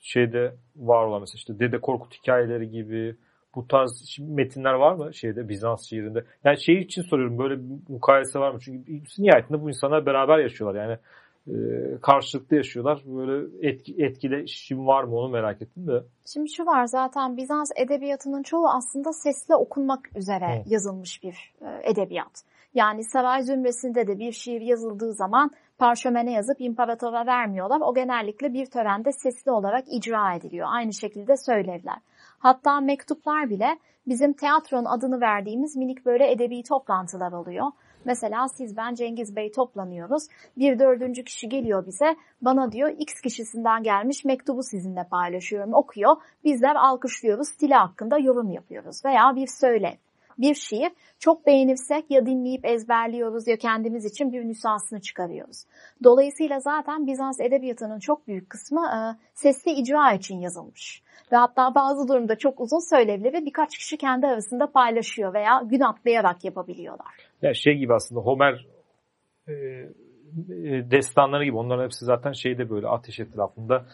şeyde 0.00 0.54
var 0.76 1.04
olan 1.04 1.20
mesela 1.20 1.36
işte 1.36 1.58
Dede 1.58 1.80
Korkut 1.80 2.14
hikayeleri 2.14 2.70
gibi 2.70 3.16
bu 3.56 3.68
tarz 3.68 4.18
metinler 4.20 4.72
var 4.72 4.94
mı 4.94 5.14
şeyde 5.14 5.48
Bizans 5.48 5.88
şiirinde? 5.88 6.24
Yani 6.44 6.62
şey 6.62 6.78
için 6.78 7.02
soruyorum 7.02 7.38
böyle 7.38 7.58
bir 7.58 7.92
mukayese 7.92 8.38
var 8.38 8.50
mı? 8.50 8.58
Çünkü 8.60 8.92
nihayetinde 9.18 9.62
bu 9.62 9.68
insanlar 9.68 10.06
beraber 10.06 10.38
yaşıyorlar. 10.38 10.82
Yani 10.82 10.98
e, 11.48 11.54
karşılıklı 12.02 12.56
yaşıyorlar. 12.56 13.02
Böyle 13.06 13.68
etki, 13.68 13.94
etkileşim 13.98 14.86
var 14.86 15.04
mı 15.04 15.16
onu 15.16 15.28
merak 15.28 15.62
ettim 15.62 15.86
de. 15.86 16.02
Şimdi 16.32 16.50
şu 16.50 16.66
var 16.66 16.86
zaten 16.86 17.36
Bizans 17.36 17.70
edebiyatının 17.76 18.42
çoğu 18.42 18.68
aslında 18.68 19.12
sesle 19.12 19.54
okunmak 19.54 20.16
üzere 20.16 20.46
Evet. 20.54 20.66
yazılmış 20.70 21.22
bir 21.22 21.52
e, 21.60 21.90
edebiyat. 21.90 22.42
Yani 22.74 23.04
saray 23.04 23.42
zümresinde 23.42 24.06
de 24.06 24.18
bir 24.18 24.32
şiir 24.32 24.60
yazıldığı 24.60 25.12
zaman 25.12 25.50
parşömene 25.78 26.32
yazıp 26.32 26.60
imparatora 26.60 27.26
vermiyorlar. 27.26 27.80
O 27.80 27.94
genellikle 27.94 28.52
bir 28.52 28.66
törende 28.66 29.12
sesli 29.12 29.50
olarak 29.50 29.84
icra 29.92 30.34
ediliyor. 30.34 30.68
Aynı 30.70 30.92
şekilde 30.92 31.36
söylevler. 31.36 31.98
Hatta 32.44 32.80
mektuplar 32.80 33.50
bile 33.50 33.78
bizim 34.06 34.32
tiyatronun 34.32 34.84
adını 34.84 35.20
verdiğimiz 35.20 35.76
minik 35.76 36.06
böyle 36.06 36.30
edebi 36.30 36.62
toplantılar 36.62 37.32
oluyor. 37.32 37.66
Mesela 38.04 38.48
siz 38.48 38.76
ben 38.76 38.94
Cengiz 38.94 39.36
Bey 39.36 39.52
toplanıyoruz. 39.52 40.26
Bir 40.56 40.78
dördüncü 40.78 41.24
kişi 41.24 41.48
geliyor 41.48 41.86
bize. 41.86 42.16
Bana 42.42 42.72
diyor 42.72 42.88
X 42.98 43.20
kişisinden 43.20 43.82
gelmiş 43.82 44.24
mektubu 44.24 44.62
sizinle 44.62 45.04
paylaşıyorum. 45.04 45.74
Okuyor. 45.74 46.16
Bizler 46.44 46.74
alkışlıyoruz. 46.74 47.48
Stili 47.48 47.74
hakkında 47.74 48.18
yorum 48.18 48.50
yapıyoruz. 48.50 49.04
Veya 49.04 49.36
bir 49.36 49.46
söyle. 49.46 49.98
Bir 50.38 50.54
şiir 50.54 50.92
çok 51.18 51.46
beğenirsek 51.46 52.10
ya 52.10 52.26
dinleyip 52.26 52.64
ezberliyoruz 52.64 53.48
ya 53.48 53.56
kendimiz 53.56 54.04
için 54.04 54.32
bir 54.32 54.44
nüshasını 54.44 55.00
çıkarıyoruz. 55.00 55.64
Dolayısıyla 56.04 56.60
zaten 56.60 57.06
Bizans 57.06 57.40
edebiyatının 57.40 57.98
çok 57.98 58.28
büyük 58.28 58.50
kısmı 58.50 58.80
e, 58.86 59.00
sesli 59.34 59.70
icra 59.70 60.12
için 60.12 60.40
yazılmış. 60.40 61.02
Ve 61.32 61.36
hatta 61.36 61.74
bazı 61.74 62.08
durumda 62.08 62.38
çok 62.38 62.60
uzun 62.60 62.96
söylevleri 62.96 63.46
birkaç 63.46 63.78
kişi 63.78 63.96
kendi 63.96 64.26
arasında 64.26 64.66
paylaşıyor 64.66 65.34
veya 65.34 65.62
gün 65.64 65.80
atlayarak 65.80 66.44
yapabiliyorlar. 66.44 67.14
Ya 67.42 67.54
şey 67.54 67.74
gibi 67.74 67.94
aslında 67.94 68.20
Homer 68.20 68.66
e, 69.48 69.52
e, 69.52 70.90
destanları 70.90 71.44
gibi 71.44 71.56
onların 71.56 71.84
hepsi 71.84 72.04
zaten 72.04 72.32
şeyde 72.32 72.70
böyle 72.70 72.88
ateş 72.88 73.20
etrafında 73.20 73.84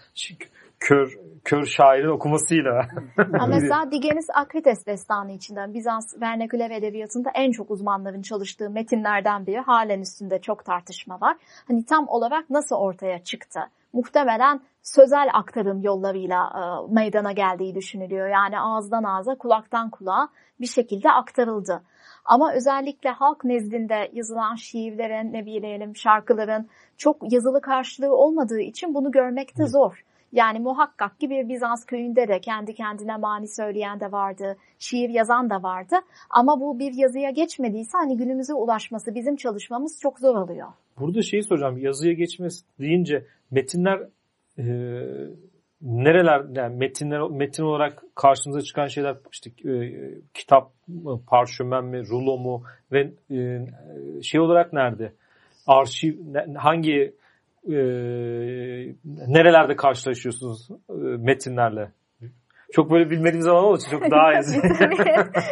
kör 0.81 1.19
kör 1.45 1.65
şairin 1.65 2.09
okumasıyla. 2.09 2.89
Ama 3.17 3.47
mesela 3.61 3.91
Digenis 3.91 4.27
Akrites 4.35 4.87
destanı 4.87 5.33
içinden 5.33 5.75
Bizans 5.75 6.21
vernaküler 6.21 6.71
edebiyatında 6.71 7.31
en 7.35 7.51
çok 7.51 7.71
uzmanların 7.71 8.23
çalıştığı 8.23 8.71
metinlerden 8.71 9.47
biri. 9.47 9.59
Halen 9.59 10.01
üstünde 10.01 10.41
çok 10.41 10.65
tartışma 10.65 11.21
var. 11.21 11.37
Hani 11.69 11.85
tam 11.85 12.09
olarak 12.09 12.51
nasıl 12.51 12.77
ortaya 12.77 13.19
çıktı? 13.25 13.61
Muhtemelen 13.93 14.61
sözel 14.83 15.29
aktarım 15.33 15.83
yollarıyla 15.83 16.53
e, 16.55 16.95
meydana 16.95 17.33
geldiği 17.33 17.75
düşünülüyor. 17.75 18.29
Yani 18.29 18.61
ağızdan 18.61 19.05
ağza, 19.05 19.35
kulaktan 19.35 19.91
kulağa 19.91 20.29
bir 20.61 20.67
şekilde 20.67 21.11
aktarıldı. 21.11 21.83
Ama 22.25 22.53
özellikle 22.55 23.11
halk 23.11 23.45
nezdinde 23.45 24.11
yazılan 24.13 24.55
şiirlerin, 24.55 25.33
ne 25.33 25.47
bileyim 25.47 25.97
şarkıların 25.97 26.69
çok 26.97 27.33
yazılı 27.33 27.61
karşılığı 27.61 28.17
olmadığı 28.17 28.61
için 28.61 28.95
bunu 28.95 29.11
görmekte 29.11 29.67
zor. 29.67 30.05
Yani 30.33 30.59
muhakkak 30.59 31.21
ki 31.21 31.31
bir 31.31 31.49
Bizans 31.49 31.87
köyünde 31.87 32.29
de 32.29 32.41
kendi 32.41 32.75
kendine 32.75 33.17
mani 33.17 33.49
söyleyen 33.49 34.01
de 34.01 34.13
vardı, 34.13 34.57
şiir 34.79 35.09
yazan 35.09 35.51
da 35.51 35.63
vardı. 35.63 35.97
Ama 36.31 36.61
bu 36.61 36.79
bir 36.79 36.93
yazıya 36.95 37.31
geçmediyse 37.31 37.99
hani 37.99 38.17
günümüze 38.17 38.55
ulaşması, 38.55 39.15
bizim 39.15 39.37
çalışmamız 39.37 40.01
çok 40.03 40.19
zor 40.19 40.37
oluyor. 40.37 40.69
Burada 41.01 41.23
şeyi 41.23 41.43
soracağım. 41.43 41.79
Yazıya 41.79 42.13
geçmesi 42.13 42.65
deyince 42.79 43.27
metinler 43.51 44.01
e, 44.59 44.65
nereler 45.83 46.45
yani 46.57 46.77
metinler 46.77 47.21
metin 47.21 47.63
olarak 47.63 48.03
karşımıza 48.15 48.63
çıkan 48.63 48.87
şeyler 48.87 49.17
işte 49.33 49.51
e, 49.71 49.93
kitap 50.35 50.73
parşömen 51.27 51.85
mi, 51.85 52.09
rulo 52.09 52.39
mu 52.39 52.63
ve 52.93 53.13
e, 53.31 54.23
şey 54.23 54.41
olarak 54.41 54.73
nerede? 54.73 55.13
Arşiv 55.67 56.15
hangi 56.57 57.15
e, 57.65 57.75
nerelerde 59.29 59.77
karşılaşıyorsunuz 59.77 60.69
e, 60.71 60.93
metinlerle? 61.19 61.93
Çok 62.73 62.91
böyle 62.91 63.11
bilmediğim 63.11 63.43
zaman 63.43 63.65
olduğu 63.65 63.79
için 63.79 63.91
çok 63.91 64.11
daha 64.11 64.33
iyi. 64.33 64.63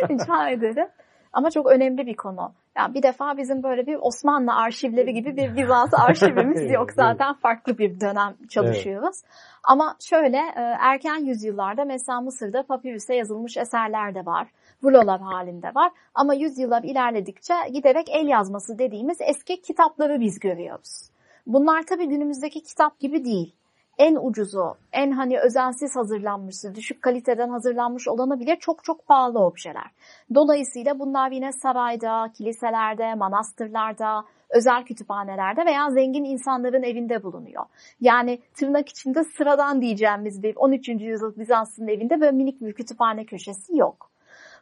Rica 0.09 0.51
ederim. 0.51 0.89
Ama 1.33 1.51
çok 1.51 1.67
önemli 1.67 2.07
bir 2.07 2.17
konu. 2.17 2.53
Yani 2.77 2.95
bir 2.95 3.03
defa 3.03 3.37
bizim 3.37 3.63
böyle 3.63 3.87
bir 3.87 3.99
Osmanlı 4.01 4.55
arşivleri 4.55 5.15
gibi 5.15 5.37
bir 5.37 5.57
Bizans 5.57 5.91
arşivimiz 6.09 6.61
Evet, 6.61 6.73
yok. 6.73 6.93
Zaten 6.93 7.35
farklı 7.35 7.79
bir 7.79 8.01
dönem 8.01 8.35
çalışıyoruz. 8.49 9.17
Ama 9.65 9.97
şöyle 10.01 10.37
e, 10.37 10.61
erken 10.81 11.25
yüzyıllarda 11.25 11.85
mesela 11.85 12.21
Mısır'da 12.21 12.63
papirüse 12.63 13.15
yazılmış 13.15 13.57
eserler 13.57 14.15
de 14.15 14.27
var. 14.27 14.49
Rulolar 14.85 15.21
halinde 15.21 15.75
var. 15.75 15.93
Ama 16.15 16.35
yüzyıllar 16.35 16.83
ilerledikçe 16.83 17.55
giderek 17.73 18.07
el 18.11 18.27
yazması 18.27 18.79
dediğimiz 18.79 19.19
eski 19.21 19.63
kitapları 19.63 20.21
biz 20.21 20.41
görüyoruz. 20.41 21.08
Bunlar 21.49 21.83
tabii 21.83 22.09
günümüzdeki 22.09 22.63
kitap 22.63 23.01
gibi 23.01 23.25
değil. 23.25 23.55
En 23.99 24.17
ucuzu, 24.17 24.75
en 24.93 25.11
hani 25.11 25.41
özensiz 25.41 25.97
hazırlanmışı, 25.97 26.75
düşük 26.75 27.03
kaliteden 27.03 27.49
hazırlanmış 27.49 28.09
olanı 28.09 28.41
bile 28.41 28.57
çok 28.57 28.85
çok 28.85 29.07
pahalı 29.07 29.39
objeler. 29.39 29.91
Dolayısıyla 30.35 30.99
bunlar 30.99 31.31
yine 31.31 31.53
sarayda, 31.53 32.33
kiliselerde, 32.35 33.15
manastırlarda, 33.15 34.25
özel 34.51 34.85
kütüphanelerde 34.85 35.67
veya 35.67 35.91
zengin 35.91 36.25
insanların 36.25 36.83
evinde 36.83 37.23
bulunuyor. 37.23 37.65
Yani 38.01 38.41
tırnak 38.55 38.89
içinde 38.89 39.25
sıradan 39.25 39.81
diyeceğimiz 39.81 40.43
bir 40.43 40.57
13. 40.57 40.89
yüzyıl 40.89 41.37
Bizans'ın 41.37 41.89
evinde 41.89 42.21
böyle 42.21 42.33
minik 42.33 42.61
bir 42.61 42.73
kütüphane 42.73 43.25
köşesi 43.25 43.77
yok. 43.77 44.11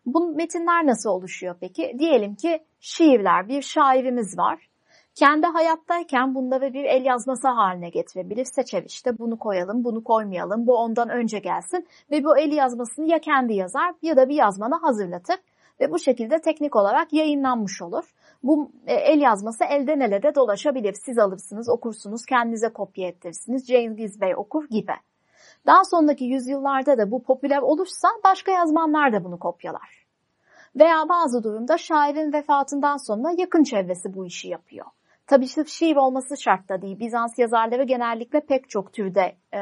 Bu 0.06 0.34
metinler 0.34 0.86
nasıl 0.86 1.10
oluşuyor 1.10 1.56
peki? 1.60 1.96
Diyelim 1.98 2.34
ki 2.34 2.64
şiirler, 2.80 3.48
bir 3.48 3.62
şairimiz 3.62 4.38
var. 4.38 4.68
Kendi 5.16 5.46
hayattayken 5.46 6.34
bunları 6.34 6.72
bir 6.72 6.84
el 6.84 7.04
yazması 7.04 7.48
haline 7.48 7.88
getirebilir. 7.88 8.44
Seçer 8.44 8.82
işte 8.82 9.18
bunu 9.18 9.38
koyalım, 9.38 9.84
bunu 9.84 10.04
koymayalım, 10.04 10.66
bu 10.66 10.76
ondan 10.76 11.08
önce 11.08 11.38
gelsin. 11.38 11.86
Ve 12.10 12.24
bu 12.24 12.38
el 12.38 12.52
yazmasını 12.52 13.06
ya 13.06 13.18
kendi 13.18 13.54
yazar 13.54 13.94
ya 14.02 14.16
da 14.16 14.28
bir 14.28 14.34
yazmanı 14.34 14.74
hazırlatır. 14.74 15.36
Ve 15.80 15.90
bu 15.90 15.98
şekilde 15.98 16.40
teknik 16.40 16.76
olarak 16.76 17.12
yayınlanmış 17.12 17.82
olur. 17.82 18.14
Bu 18.42 18.70
e, 18.86 18.94
el 18.94 19.20
yazması 19.20 19.64
elden 19.64 20.00
ele 20.00 20.22
de 20.22 20.34
dolaşabilir. 20.34 20.92
Siz 20.92 21.18
alırsınız, 21.18 21.68
okursunuz, 21.68 22.26
kendinize 22.26 22.68
kopya 22.68 23.08
ettirirsiniz. 23.08 23.66
Cengiz 23.66 24.20
Bey 24.20 24.36
okur 24.36 24.68
gibi. 24.68 24.94
Daha 25.66 25.84
sonraki 25.84 26.24
yüzyıllarda 26.24 26.98
da 26.98 27.10
bu 27.10 27.22
popüler 27.22 27.62
olursa 27.62 28.08
başka 28.24 28.52
yazmanlar 28.52 29.12
da 29.12 29.24
bunu 29.24 29.38
kopyalar. 29.38 30.06
Veya 30.76 31.08
bazı 31.08 31.44
durumda 31.44 31.78
şairin 31.78 32.32
vefatından 32.32 32.96
sonra 32.96 33.34
yakın 33.38 33.62
çevresi 33.62 34.14
bu 34.14 34.26
işi 34.26 34.48
yapıyor. 34.48 34.86
Tabii 35.26 35.48
sırf 35.48 35.68
şiir 35.68 35.96
olması 35.96 36.36
şart 36.36 36.68
da 36.68 36.82
değil. 36.82 36.98
Bizans 36.98 37.38
yazarları 37.38 37.82
genellikle 37.82 38.40
pek 38.40 38.70
çok 38.70 38.92
türde 38.92 39.36
e, 39.54 39.60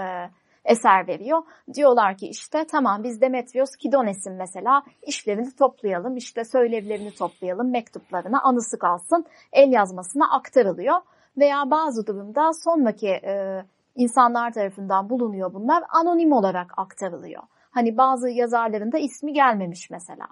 eser 0.64 1.08
veriyor. 1.08 1.42
Diyorlar 1.74 2.16
ki 2.16 2.26
işte 2.26 2.66
tamam 2.70 3.02
biz 3.02 3.20
Demetrios 3.20 3.76
Kidones'in 3.76 4.32
mesela 4.32 4.82
işlerini 5.02 5.56
toplayalım, 5.56 6.16
işte 6.16 6.44
söylevlerini 6.44 7.14
toplayalım, 7.14 7.70
mektuplarına 7.70 8.42
anısı 8.42 8.78
kalsın, 8.78 9.24
el 9.52 9.72
yazmasına 9.72 10.30
aktarılıyor. 10.30 11.00
Veya 11.38 11.70
bazı 11.70 12.06
durumda 12.06 12.52
sonraki 12.52 13.08
e, 13.08 13.64
insanlar 13.96 14.52
tarafından 14.52 15.10
bulunuyor 15.10 15.54
bunlar 15.54 15.84
anonim 15.88 16.32
olarak 16.32 16.72
aktarılıyor. 16.76 17.42
Hani 17.70 17.96
bazı 17.96 18.30
yazarların 18.30 18.92
da 18.92 18.98
ismi 18.98 19.32
gelmemiş 19.32 19.90
mesela. 19.90 20.26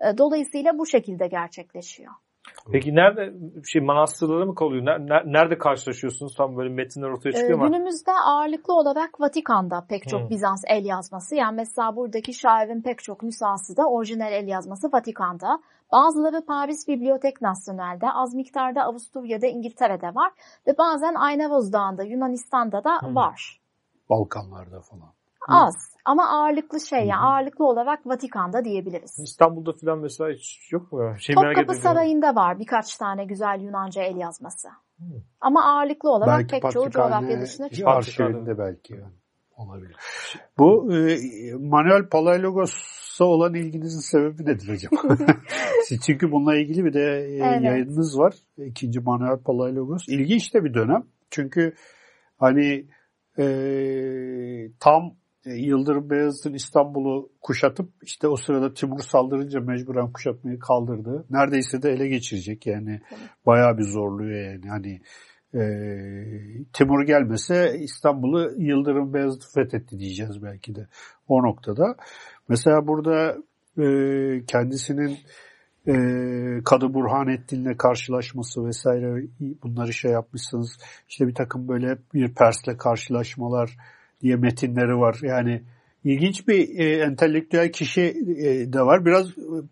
E, 0.00 0.18
Dolayısıyla 0.18 0.78
bu 0.78 0.86
şekilde 0.86 1.26
gerçekleşiyor. 1.26 2.12
Peki 2.72 2.94
nerede 2.94 3.32
şey 3.72 3.82
manastırlara 3.82 4.46
mı 4.46 4.54
kalıyor? 4.54 4.82
Ner- 4.82 5.08
ner- 5.08 5.32
Nerede 5.32 5.58
karşılaşıyorsunuz? 5.58 6.34
Tam 6.36 6.56
böyle 6.56 6.74
metinler 6.74 7.08
ortaya 7.08 7.30
Ee, 7.30 7.32
çıkıyor 7.32 7.58
mu? 7.58 7.66
günümüzde 7.66 8.12
ağırlıklı 8.12 8.74
olarak 8.74 9.20
Vatikan'da 9.20 9.86
pek 9.88 10.08
çok 10.08 10.20
Hmm. 10.20 10.30
Bizans 10.30 10.62
el 10.68 10.84
yazması. 10.84 11.34
Yani 11.36 11.56
mesela 11.56 11.96
buradaki 11.96 12.34
şairin 12.34 12.82
pek 12.82 12.98
çok 13.02 13.22
nüshası 13.22 13.76
da 13.76 13.86
orijinal 13.88 14.32
el 14.32 14.48
yazması 14.48 14.92
Vatikan'da. 14.92 15.58
Bazıları 15.92 16.46
Paris 16.46 16.88
Bibliotek 16.88 17.42
Nasyonel'de, 17.42 18.06
az 18.14 18.34
miktarda 18.34 18.82
Avusturya'da, 18.82 19.46
İngiltere'de 19.46 20.06
var. 20.06 20.32
Ve 20.66 20.78
bazen 20.78 21.14
Aynavoz 21.14 21.72
Dağı'nda, 21.72 22.02
Yunanistan'da 22.02 22.84
da 22.84 22.98
Hmm. 23.02 23.14
var. 23.14 23.60
Balkanlarda 24.10 24.80
falan. 24.80 25.12
Az 25.48 25.93
ama 26.04 26.28
ağırlıklı 26.28 26.80
şey 26.80 26.98
yani 26.98 27.12
Hı 27.12 27.24
hı. 27.24 27.28
ağırlıklı 27.28 27.66
olarak 27.66 28.06
Vatikan'da 28.06 28.64
diyebiliriz. 28.64 29.18
İstanbul'da 29.18 29.72
falan 29.72 29.98
mesela 29.98 30.30
hiç 30.30 30.72
yok 30.72 30.92
mu? 30.92 31.02
ya? 31.02 31.18
Şey 31.18 31.34
Topkapı. 31.34 31.74
Sarayı'nda 31.74 32.34
var 32.34 32.58
birkaç 32.58 32.96
tane 32.96 33.24
güzel 33.24 33.60
Yunanca 33.60 34.02
el 34.02 34.16
yazması. 34.16 34.68
Hmm. 34.98 35.06
Ama 35.40 35.64
ağırlıklı 35.64 36.10
olarak 36.10 36.38
belki 36.38 36.60
pek 36.60 36.72
çoğu 36.72 36.90
coğrafya 36.90 37.40
dışına 37.40 37.68
çıkıyor. 37.68 37.90
Arşivinde 37.90 38.58
belki 38.58 38.94
yani. 38.94 39.12
olabilir. 39.56 39.96
Bu 40.58 40.92
e, 40.94 41.18
Manuel 41.54 42.08
Palaiologos'a 42.08 43.24
olan 43.24 43.54
ilginizin 43.54 44.00
sebebi 44.00 44.46
nedir 44.46 44.68
acaba? 44.68 45.16
Siz 45.84 46.00
çünkü 46.00 46.32
bununla 46.32 46.56
ilgili 46.56 46.84
bir 46.84 46.92
de 46.92 47.00
e, 47.00 47.36
Evet. 47.36 47.62
yayınınız 47.62 48.18
var. 48.18 48.34
İkinci 48.56 49.00
Manuel 49.00 49.38
Palaiologos. 49.38 50.08
İlginç 50.08 50.54
de 50.54 50.64
bir 50.64 50.74
dönem. 50.74 51.04
Çünkü 51.30 51.74
hani 52.38 52.86
e, 53.38 53.44
tam 54.80 55.14
Yıldırım 55.46 56.10
Beyazıt'ın 56.10 56.54
İstanbul'u 56.54 57.30
kuşatıp 57.40 57.90
işte 58.02 58.28
o 58.28 58.36
sırada 58.36 58.74
Timur 58.74 58.98
saldırınca 58.98 59.60
mecburen 59.60 60.12
kuşatmayı 60.12 60.58
kaldırdı. 60.58 61.24
Neredeyse 61.30 61.82
de 61.82 61.90
ele 61.90 62.08
geçirecek 62.08 62.66
yani. 62.66 63.00
Bayağı 63.46 63.78
bir 63.78 63.82
zorluyor 63.82 64.52
yani. 64.52 64.68
Hani 64.68 65.00
e, 65.54 65.64
Timur 66.72 67.02
gelmese 67.02 67.78
İstanbul'u 67.78 68.52
Yıldırım 68.58 69.14
Beyazıt 69.14 69.54
fethetti 69.54 69.98
diyeceğiz 69.98 70.42
belki 70.42 70.74
de 70.74 70.86
o 71.28 71.42
noktada. 71.42 71.96
Mesela 72.48 72.86
burada 72.86 73.36
e, 73.78 73.86
kendisinin 74.46 75.18
e, 75.86 75.94
Kadı 76.64 76.94
Burhanettin'le 76.94 77.76
karşılaşması 77.76 78.66
vesaire 78.66 79.26
bunları 79.62 79.92
şey 79.92 80.10
yapmışsınız. 80.10 80.78
İşte 81.08 81.26
bir 81.26 81.34
takım 81.34 81.68
böyle 81.68 81.98
bir 82.14 82.34
Pers'le 82.34 82.78
karşılaşmalar 82.78 83.76
diye 84.24 84.36
metinleri 84.36 84.98
var. 84.98 85.16
Yani 85.22 85.62
ilginç 86.04 86.48
bir 86.48 86.78
e, 86.78 87.04
entelektüel 87.04 87.72
kişi 87.72 88.02
e, 88.38 88.72
de 88.72 88.82
var. 88.82 89.04
Biraz 89.04 89.26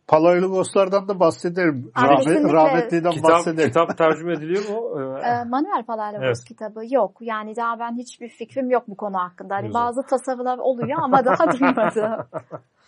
Palaylogoslardan 0.07 1.09
da 1.09 1.21
bahsederim. 1.21 1.93
Rahmet, 1.97 2.53
rahmetliden 2.53 3.11
kitap, 3.11 3.31
bahsederim. 3.31 3.69
Kitap 3.69 3.99
tercüme 3.99 4.33
ediliyor 4.33 4.69
mu? 4.69 4.83
E, 5.23 5.45
Manuel 5.45 5.85
Palaylogos 5.87 6.25
Evet. 6.27 6.45
kitabı 6.49 6.81
yok. 6.91 7.17
Yani 7.21 7.57
daha 7.57 7.79
ben 7.79 7.97
hiçbir 7.97 8.29
fikrim 8.29 8.71
yok 8.71 8.89
bu 8.89 8.97
konu 8.97 9.19
hakkında. 9.19 9.55
Hani 9.55 9.67
Güzel. 9.67 9.81
bazı 9.81 10.03
tasavvurlar 10.03 10.59
oluyor 10.59 10.99
ama 11.03 11.25
daha 11.25 11.53
duymadım. 11.53 12.27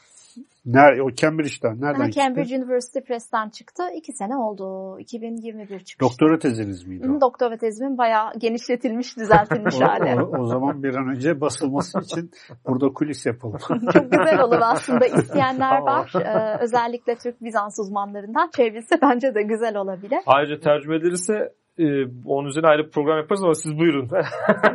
Nerede, 0.66 1.02
o 1.02 1.10
Cambridge'den. 1.14 1.80
Nereden 1.80 2.04
çıktı? 2.04 2.20
Cambridge 2.20 2.56
University 2.56 2.98
Press'ten 2.98 3.48
çıktı. 3.48 3.82
İki 3.96 4.12
sene 4.12 4.36
oldu. 4.36 4.96
2021 5.00 5.78
çıkmış. 5.78 6.00
Doktora 6.10 6.38
teziniz 6.38 6.86
miydi 6.86 7.08
o? 7.10 7.20
Doktora 7.20 7.56
tezimin 7.56 7.98
bayağı 7.98 8.32
genişletilmiş, 8.38 9.16
düzeltilmiş 9.16 9.74
hali. 9.80 10.22
o, 10.22 10.38
o 10.38 10.46
zaman 10.46 10.82
bir 10.82 10.94
an 10.94 11.08
önce 11.08 11.40
basılması 11.40 12.00
için 12.00 12.30
burada 12.66 12.88
kulis 12.92 13.26
yapalım. 13.26 13.58
Çok 13.92 14.10
güzel 14.12 14.40
olur 14.40 14.58
aslında. 14.62 15.06
İsteyenler 15.06 15.78
var. 15.78 16.12
Ee, 16.24 16.58
özellikle 16.62 17.14
Türk 17.16 17.42
Bizans 17.42 17.78
uzmanlarından 17.78 18.50
çevirse 18.56 18.98
bence 19.02 19.34
de 19.34 19.42
güzel 19.42 19.76
olabilir. 19.76 20.18
Ayrıca 20.26 20.60
tercüme 20.60 20.96
edilirse 20.96 21.52
e, 21.78 21.84
onun 22.26 22.48
üzerine 22.48 22.68
ayrı 22.68 22.86
bir 22.86 22.90
program 22.90 23.18
yaparız 23.18 23.44
ama 23.44 23.54
siz 23.54 23.78
buyurun. 23.78 24.08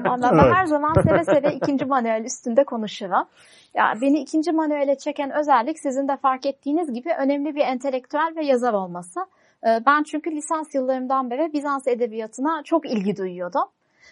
Ama 0.06 0.18
ben 0.22 0.44
Evet. 0.44 0.54
her 0.56 0.66
zaman 0.66 0.94
seve 0.94 1.24
seve 1.24 1.56
ikinci 1.56 1.86
manuel 1.86 2.24
üstünde 2.26 2.64
konuşurum. 2.64 3.28
Ya 3.74 3.94
beni 4.02 4.20
ikinci 4.20 4.52
manuele 4.52 4.98
çeken 4.98 5.32
özellik 5.32 5.80
sizin 5.80 6.08
de 6.08 6.18
fark 6.18 6.46
ettiğiniz 6.46 6.94
gibi 6.94 7.10
önemli 7.20 7.56
bir 7.56 7.62
entelektüel 7.62 8.34
ve 8.36 8.46
yazar 8.46 8.74
olması. 8.74 9.20
Ee, 9.68 9.80
Ben 9.86 10.04
çünkü 10.04 10.32
lisans 10.32 10.76
yıllarımdan 10.76 11.30
beri 11.30 11.54
Bizans 11.54 11.88
edebiyatına 11.88 12.62
çok 12.64 12.86
ilgi 12.86 13.18
duyuyordum. 13.18 13.66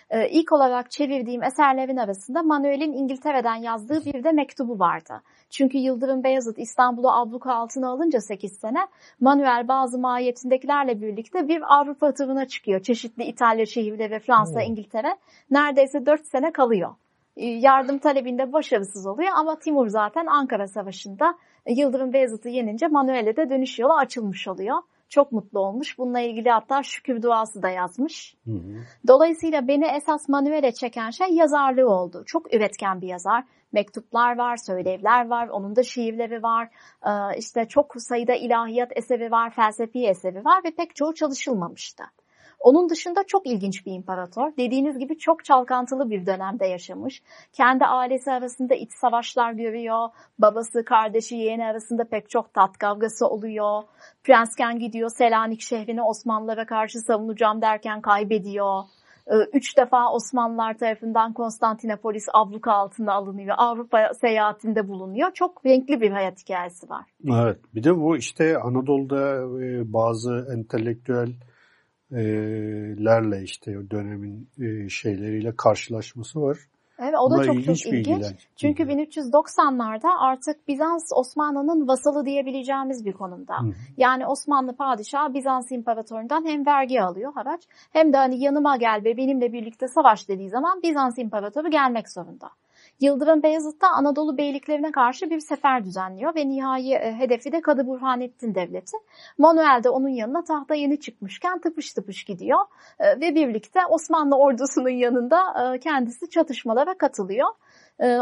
Ee, 0.10 0.30
İlk 0.30 0.52
olarak 0.52 0.92
çevirdiğim 0.92 1.44
eserlerin 1.44 1.98
arasında 1.98 2.44
Manuel'in 2.44 2.94
İngiltere'den 2.94 3.56
yazdığı 3.56 4.06
bir 4.06 4.24
de 4.24 4.32
mektubu 4.32 4.80
vardı. 4.80 5.22
Çünkü 5.50 5.78
Yıldırım 5.78 6.24
Beyazıt 6.24 6.60
İstanbul'u 6.60 7.12
abluka 7.12 7.54
altına 7.54 7.90
alınca 7.90 8.20
8 8.22 8.58
sene 8.60 8.80
Manuel 9.20 9.68
bazı 9.68 10.00
mahiyetindekilerle 10.00 11.02
birlikte 11.02 11.48
bir 11.48 11.76
Avrupa 11.76 12.14
turuna 12.14 12.48
çıkıyor. 12.48 12.82
Çeşitli 12.82 13.24
İtalya 13.24 13.66
şehirleri 13.66 14.12
ve 14.12 14.20
Fransa, 14.20 14.60
Hmm. 14.60 14.68
İngiltere. 14.72 15.18
Neredeyse 15.52 16.06
4 16.06 16.26
sene 16.26 16.52
kalıyor. 16.52 16.96
Ee, 17.38 17.46
Yardım 17.46 17.98
talebinde 17.98 18.54
başarısız 18.54 19.08
oluyor 19.08 19.32
ama 19.36 19.60
Timur 19.60 19.88
zaten 19.88 20.26
Ankara 20.26 20.68
Savaşı'nda 20.68 21.38
e, 21.66 21.74
Yıldırım 21.74 22.14
Beyazıt'ı 22.14 22.50
yenince 22.50 22.88
Manuel'e 22.88 23.36
de 23.36 23.50
dönüş 23.50 23.80
yolu 23.80 23.94
açılmış 23.94 24.48
oluyor. 24.48 24.78
Çok 25.10 25.32
mutlu 25.32 25.60
olmuş. 25.60 25.98
Bununla 25.98 26.20
ilgili 26.20 26.50
hatta 26.50 26.84
şükür 26.84 27.22
duası 27.22 27.64
da 27.64 27.70
yazmış. 27.70 28.36
Hı 28.46 28.52
hı. 28.52 28.78
Dolayısıyla 29.08 29.68
beni 29.68 29.86
esas 29.86 30.30
Manuel'e 30.30 30.72
çeken 30.72 31.10
şey 31.10 31.28
yazarlığı 31.28 31.90
oldu. 31.90 32.24
Çok 32.26 32.54
üretken 32.54 33.02
bir 33.02 33.08
yazar. 33.08 33.44
Mektuplar 33.72 34.38
var, 34.38 34.58
söylevler 34.58 35.28
var, 35.28 35.48
onun 35.48 35.76
da 35.76 35.84
şiirleri 35.84 36.44
var. 36.44 36.70
Ee, 37.06 37.38
işte 37.38 37.66
çok 37.68 38.02
sayıda 38.02 38.36
ilahiyat 38.36 38.92
eseri 38.96 39.32
var, 39.32 39.50
felsefi 39.50 40.08
eseri 40.08 40.46
var 40.46 40.64
ve 40.64 40.72
pek 40.72 40.96
çoğu 40.96 41.14
çalışılmamıştı. 41.14 42.04
Onun 42.60 42.90
dışında 42.90 43.24
çok 43.28 43.48
ilginç 43.48 43.86
bir 43.86 43.92
imparator. 43.92 44.52
Dediğiniz 44.58 45.00
gibi 45.00 45.18
çok 45.18 45.46
çalkantılı 45.46 46.10
bir 46.10 46.26
dönemde 46.26 46.66
yaşamış. 46.66 47.22
Kendi 47.54 47.86
ailesi 47.86 48.32
arasında 48.32 48.76
iç 48.76 48.92
savaşlar 49.02 49.52
görüyor. 49.52 50.10
Babası, 50.40 50.86
kardeşi, 50.86 51.36
yeğeni 51.36 51.66
arasında 51.66 52.04
pek 52.04 52.30
çok 52.30 52.54
tat 52.54 52.78
kavgası 52.78 53.28
oluyor. 53.28 53.84
Prensken 54.24 54.80
gidiyor 54.80 55.10
Selanik 55.10 55.62
şehrini 55.62 56.04
Osmanlılara 56.04 56.66
karşı 56.66 57.00
savunacağım 57.00 57.62
derken 57.62 58.02
kaybediyor. 58.02 58.84
Ee, 59.28 59.36
Üç 59.54 59.78
defa 59.78 60.14
Osmanlılar 60.14 60.78
tarafından 60.78 61.34
Konstantinopolis 61.34 62.26
abluka 62.34 62.72
altına 62.72 63.14
alınıyor. 63.14 63.56
Avrupa 63.58 64.14
seyahatinde 64.22 64.88
bulunuyor. 64.88 65.32
Çok 65.34 65.66
renkli 65.66 66.02
bir 66.02 66.12
hayat 66.12 66.42
hikayesi 66.42 66.90
var. 66.90 67.06
Evet. 67.32 67.58
Bir 67.76 67.84
de 67.84 67.98
bu 67.98 68.18
işte 68.18 68.58
Anadolu'da 68.58 69.36
e, 69.64 69.94
bazı 69.94 70.48
entelektüel 70.58 71.30
lerle 73.06 73.44
işte 73.44 73.72
dönemin 73.92 74.48
şeyleriyle 74.90 75.56
karşılaşması 75.56 76.42
var. 76.42 76.58
Evet, 77.00 77.14
o 77.20 77.32
da 77.32 77.36
Bunlar 77.36 77.46
çok 77.46 77.56
ilginç 77.56 77.84
çok 77.84 77.94
ilginç. 77.94 78.08
bilgiler. 78.08 78.48
Çünkü 78.56 78.84
Hı 78.84 78.88
hı. 78.88 78.92
1390'larda 78.92 80.18
artık 80.20 80.68
Bizans 80.68 81.04
Osmanlı'nın 81.16 81.88
vasalı 81.88 82.26
diyebileceğimiz 82.26 83.06
bir 83.06 83.14
konumda. 83.14 83.54
Hı. 83.62 83.74
Yani 83.98 84.28
Osmanlı 84.28 84.76
padişahı 84.76 85.34
Bizans 85.34 85.72
imparatorundan 85.72 86.46
hem 86.46 86.66
vergi 86.66 87.02
alıyor 87.02 87.34
haraç 87.34 87.62
hem 87.94 88.14
de 88.14 88.18
hani 88.18 88.44
yanıma 88.44 88.78
gel 88.78 89.02
ve 89.06 89.18
benimle 89.18 89.54
birlikte 89.54 89.88
savaş 89.88 90.30
dediği 90.30 90.50
zaman 90.50 90.82
Bizans 90.84 91.18
imparatoru 91.18 91.70
gelmek 91.70 92.12
zorunda. 92.12 92.50
Yıldırım 93.00 93.44
Beyazıt 93.44 93.82
da 93.82 93.88
Anadolu 93.90 94.38
beyliklerine 94.38 94.92
karşı 94.92 95.30
bir 95.30 95.40
sefer 95.40 95.86
düzenliyor 95.86 96.36
ve 96.36 96.48
nihai 96.48 96.94
e, 96.94 97.14
hedefi 97.20 97.52
de 97.52 97.62
Kadı 97.62 97.88
Burhanettin 97.88 98.56
Devleti. 98.56 98.98
Manuel 99.38 99.82
de 99.84 99.90
onun 99.90 100.10
yanına 100.10 100.44
tahta 100.44 100.76
yeni 100.76 101.00
çıkmışken 101.00 101.60
tıpış 101.60 101.94
tıpış 101.94 102.24
gidiyor 102.24 102.60
E, 103.00 103.22
ve 103.22 103.36
birlikte 103.36 103.80
Osmanlı 103.90 104.38
ordusunun 104.38 104.90
yanında 104.90 105.74
e, 105.76 105.80
kendisi 105.80 106.30
çatışmalara 106.30 106.98
katılıyor. 106.98 107.48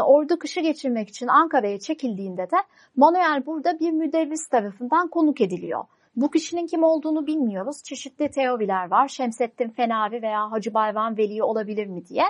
Ordu 0.04 0.38
kışı 0.38 0.60
geçirmek 0.60 1.08
için 1.08 1.26
Ankara'ya 1.26 1.78
çekildiğinde 1.78 2.42
de 2.42 2.56
Manuel 2.96 3.46
burada 3.46 3.80
bir 3.80 3.90
müderris 3.90 4.48
tarafından 4.48 5.08
konuk 5.08 5.40
ediliyor. 5.40 5.84
Bu 6.16 6.30
kişinin 6.30 6.66
kim 6.66 6.82
olduğunu 6.82 7.26
bilmiyoruz. 7.26 7.82
Çeşitli 7.82 8.30
teoriler 8.30 8.90
var. 8.90 9.08
Şemsettin 9.08 9.68
Fenavi 9.68 10.22
veya 10.22 10.50
Hacı 10.50 10.74
Bayram 10.74 11.16
Veli 11.16 11.42
olabilir 11.42 11.86
mi 11.86 12.06
diye. 12.06 12.24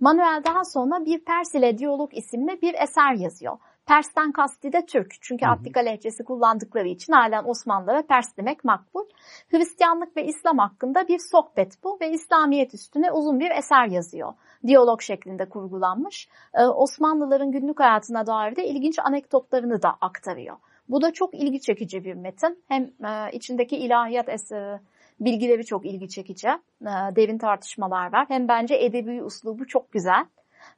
Manuel 0.00 0.42
daha 0.44 0.64
sonra 0.64 1.04
bir 1.04 1.24
Pers 1.24 1.54
ile 1.54 1.78
Diyalog 1.78 2.10
isimli 2.16 2.62
bir 2.62 2.74
eser 2.74 3.14
yazıyor. 3.14 3.58
Pers'ten 3.86 4.32
kasti 4.32 4.72
de 4.72 4.86
Türk. 4.86 5.14
Çünkü. 5.20 5.46
Attika 5.46 5.80
lehçesi 5.80 6.24
kullandıkları 6.24 6.88
için 6.88 7.12
halen 7.12 7.44
Osmanlılara 7.44 8.02
Pers 8.02 8.36
demek 8.36 8.64
makbul. 8.64 9.04
Hristiyanlık 9.50 10.16
ve 10.16 10.26
İslam 10.26 10.58
hakkında 10.58 11.08
bir 11.08 11.18
sohbet 11.32 11.84
bu 11.84 11.98
ve 12.00 12.10
İslamiyet 12.10 12.74
üstüne 12.74 13.12
uzun 13.12 13.40
bir 13.40 13.50
eser 13.50 13.86
yazıyor. 13.86 14.32
Diyalog 14.66 15.02
şeklinde 15.02 15.48
kurgulanmış. 15.48 16.28
Ee, 16.54 16.64
Osmanlıların 16.64 17.52
günlük 17.52 17.80
hayatına 17.80 18.26
dair 18.26 18.56
de 18.56 18.66
ilginç 18.66 18.98
anekdotlarını 18.98 19.82
da 19.82 19.96
aktarıyor. 20.00 20.56
Bu 20.88 21.02
da 21.02 21.12
çok 21.12 21.34
ilgi 21.34 21.60
çekici 21.60 22.04
bir 22.04 22.14
metin. 22.14 22.64
Hem 22.68 22.82
e, 22.82 23.32
içindeki 23.32 23.76
ilahiyat 23.76 24.28
eseri, 24.28 24.78
bilgileri 25.20 25.64
çok 25.64 25.86
ilgi 25.86 26.08
çekici. 26.08 26.48
E, 26.48 26.92
derin 27.16 27.38
tartışmalar 27.38 28.12
var. 28.12 28.26
Hem 28.28 28.48
bence 28.48 28.74
edebi 28.74 29.22
uslubu 29.22 29.66
çok 29.66 29.92
güzel. 29.92 30.26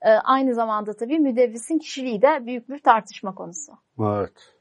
E, 0.03 0.11
aynı 0.11 0.55
zamanda 0.55 0.97
tabii 0.97 1.19
müderrisin 1.19 1.79
kişiliği 1.79 2.23
de 2.23 2.47
büyük 2.47 2.69
bir 2.69 2.79
tartışma 2.79 3.35
konusu. 3.35 3.73
Evet. 4.01 4.53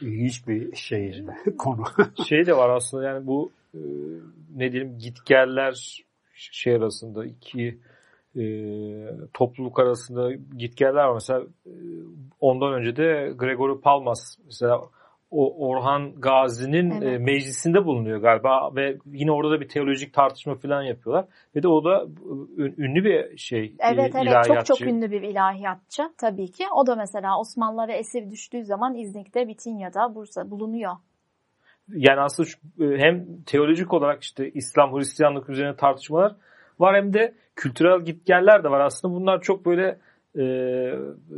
İlginç 0.00 0.48
bir 0.48 0.76
şey 0.76 1.24
konu. 1.58 1.84
şey 2.28 2.46
de 2.46 2.56
var 2.56 2.70
aslında 2.70 3.04
yani 3.04 3.26
bu 3.26 3.52
e, 3.74 3.80
ne 4.56 4.72
diyelim 4.72 4.98
gitgeller 4.98 6.04
şey 6.34 6.74
arasında 6.74 7.24
iki 7.26 7.78
e, 8.36 8.42
topluluk 9.34 9.80
arasında 9.80 10.32
gitgeller 10.58 11.04
var. 11.04 11.14
Mesela 11.14 11.40
e, 11.66 11.72
ondan 12.40 12.72
önce 12.72 12.96
de 12.96 13.32
Gregory 13.36 13.80
Palmas 13.80 14.38
mesela 14.44 14.80
o 15.30 15.68
Orhan 15.68 16.20
Gazi'nin 16.20 16.90
Evet. 16.90 17.02
e, 17.02 17.18
meclisinde 17.18 17.84
bulunuyor 17.84 18.20
galiba 18.20 18.74
ve 18.76 18.96
yine 19.06 19.32
orada 19.32 19.52
da 19.52 19.60
bir 19.60 19.68
teolojik 19.68 20.14
tartışma 20.14 20.54
falan 20.54 20.82
yapıyorlar. 20.82 21.26
Ve 21.56 21.62
de 21.62 21.68
o 21.68 21.84
da 21.84 22.06
ün- 22.56 22.74
ünlü 22.78 23.04
bir 23.04 23.36
şey 23.36 23.74
Evet 23.78 24.14
e, 24.14 24.18
evet 24.18 24.44
çok 24.46 24.66
çok 24.66 24.80
ünlü 24.80 25.10
bir 25.10 25.22
ilahiyatçı 25.22 26.02
tabii 26.18 26.50
ki. 26.50 26.64
O 26.76 26.86
da 26.86 26.96
mesela 26.96 27.40
Osmanlılara 27.40 27.92
esir 27.92 28.30
düştüğü 28.30 28.64
zaman 28.64 28.94
İznik'te, 28.94 29.48
Bitinya'da, 29.48 30.14
Bursa 30.14 30.50
bulunuyor. 30.50 30.92
yani 31.88 32.20
aslında 32.20 32.48
şu- 32.48 32.84
e, 32.84 32.98
hem 32.98 33.42
teolojik 33.42 33.92
olarak 33.92 34.22
işte 34.22 34.50
İslam, 34.50 34.96
Hristiyanlık 34.96 35.50
üzerine 35.50 35.76
tartışmalar 35.76 36.36
var 36.80 36.96
hem 36.96 37.14
de 37.14 37.34
kültürel 37.56 38.00
gitgeller 38.04 38.64
de 38.64 38.70
var. 38.70 38.80
Aslında 38.80 39.14
bunlar 39.14 39.40
çok 39.40 39.66
böyle 39.66 39.98
e, 40.38 40.44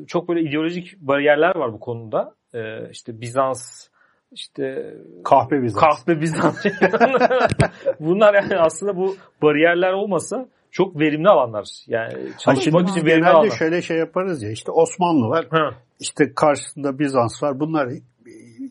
çok 0.06 0.28
böyle 0.28 0.40
ideolojik 0.40 1.00
bariyerler 1.00 1.56
var 1.56 1.72
bu 1.72 1.80
konuda. 1.80 2.34
E, 2.54 2.90
işte 2.90 3.20
Bizans, 3.20 3.88
işte 4.32 4.94
Kahpe 5.24 5.62
Bizans. 5.62 5.80
kahpe 5.80 6.20
Bizans. 6.20 6.64
bunlar 8.00 8.34
yani 8.34 8.56
aslında 8.58 8.96
bu 8.96 9.16
bariyerler 9.42 9.92
olmasa 9.92 10.48
çok 10.70 11.00
verimli 11.00 11.28
alanlar. 11.28 11.68
Yani 11.86 12.12
çalışmak 12.38 12.88
için 12.88 13.06
verimli 13.06 13.20
Genelde 13.20 13.36
alanlar. 13.36 13.50
şöyle 13.50 13.82
şey 13.82 13.96
yaparız 13.96 14.42
ya 14.42 14.50
işte 14.50 14.72
Osmanlı 14.72 15.28
var, 15.28 15.46
Ha, 15.50 15.70
işte 16.00 16.34
karşısında 16.34 16.98
Bizans 16.98 17.42
var. 17.42 17.60
Bunlar 17.60 17.88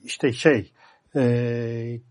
işte 0.04 0.34
şey 0.34 0.72
e, 1.16 1.24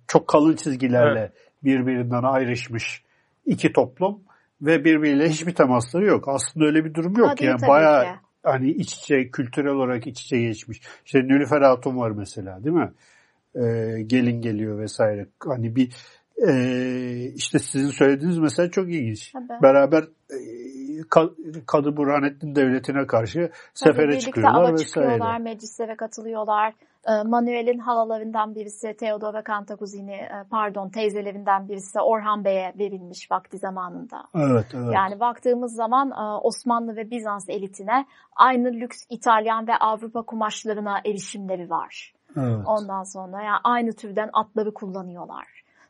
çok 0.08 0.28
kalın 0.28 0.56
çizgilerle 0.56 1.32
birbirinden 1.64 2.22
ayrışmış 2.22 3.02
iki 3.46 3.72
toplum. 3.72 4.20
Ve 4.62 4.84
birbiriyle 4.84 5.28
hiçbir 5.28 5.54
temasları 5.54 6.04
yok. 6.04 6.28
Aslında 6.28 6.66
öyle 6.66 6.84
bir 6.84 6.94
durum 6.94 7.16
yok. 7.16 7.38
Değil 7.38 7.50
yani 7.50 7.60
tabii 7.60 7.68
bayağı 7.68 8.04
ki. 8.04 8.20
hani 8.42 8.70
iç 8.70 8.94
içe 8.94 9.30
kültürel 9.30 9.72
olarak 9.72 10.06
iç 10.06 10.20
içe 10.20 10.40
geçmiş. 10.40 10.80
İşte 11.04 11.18
Nülüfer 11.18 11.62
Hatun 11.62 11.96
var 11.96 12.10
mesela 12.10 12.64
değil 12.64 12.76
mi? 12.76 12.92
Ee, 13.54 14.02
gelin 14.02 14.42
geliyor 14.42 14.78
vesaire. 14.78 15.26
Hani 15.46 15.76
bir 15.76 15.92
e, 16.48 16.52
işte 17.34 17.58
sizin 17.58 17.90
söylediğiniz 17.90 18.38
mesela 18.38 18.70
çok 18.70 18.88
ilginç. 18.88 19.32
Tabii. 19.32 19.62
Beraber 19.62 20.02
e, 20.30 20.38
Ka- 21.00 21.64
Kadı 21.66 21.96
Burhanettin 21.96 22.54
Devleti'ne 22.54 23.06
karşı 23.06 23.38
Tabii 23.40 23.52
sefere 23.74 24.08
birlikte 24.08 24.26
çıkıyorlar 24.26 24.60
ava 24.60 24.72
vesaire. 24.72 24.86
çıkıyorlar, 24.86 25.40
meclislere 25.40 25.96
katılıyorlar. 25.96 26.74
Ee, 27.08 27.22
Manuel'in 27.22 27.78
halalarından 27.78 28.54
birisi 28.54 28.96
Theodor 28.96 29.34
ve 29.34 29.42
Cantacuzini, 29.48 30.14
e, 30.14 30.44
pardon 30.50 30.88
teyzelerinden 30.88 31.68
birisi 31.68 32.00
Orhan 32.00 32.44
Bey'e 32.44 32.72
verilmiş 32.78 33.30
vakti 33.30 33.58
zamanında. 33.58 34.24
Evet, 34.34 34.66
evet. 34.74 34.94
Yani 34.94 35.20
baktığımız 35.20 35.74
zaman 35.74 36.10
e, 36.10 36.40
Osmanlı 36.42 36.96
ve 36.96 37.10
Bizans 37.10 37.48
elitine 37.48 38.06
aynı 38.36 38.72
lüks 38.72 39.06
İtalyan 39.10 39.66
ve 39.66 39.76
Avrupa 39.76 40.22
kumaşlarına 40.22 41.00
erişimleri 41.04 41.70
var. 41.70 42.12
evet. 42.36 42.58
Ondan 42.66 43.02
sonra 43.02 43.42
yani 43.42 43.58
aynı 43.64 43.92
türden 43.92 44.30
atları 44.32 44.74
kullanıyorlar. 44.74 45.46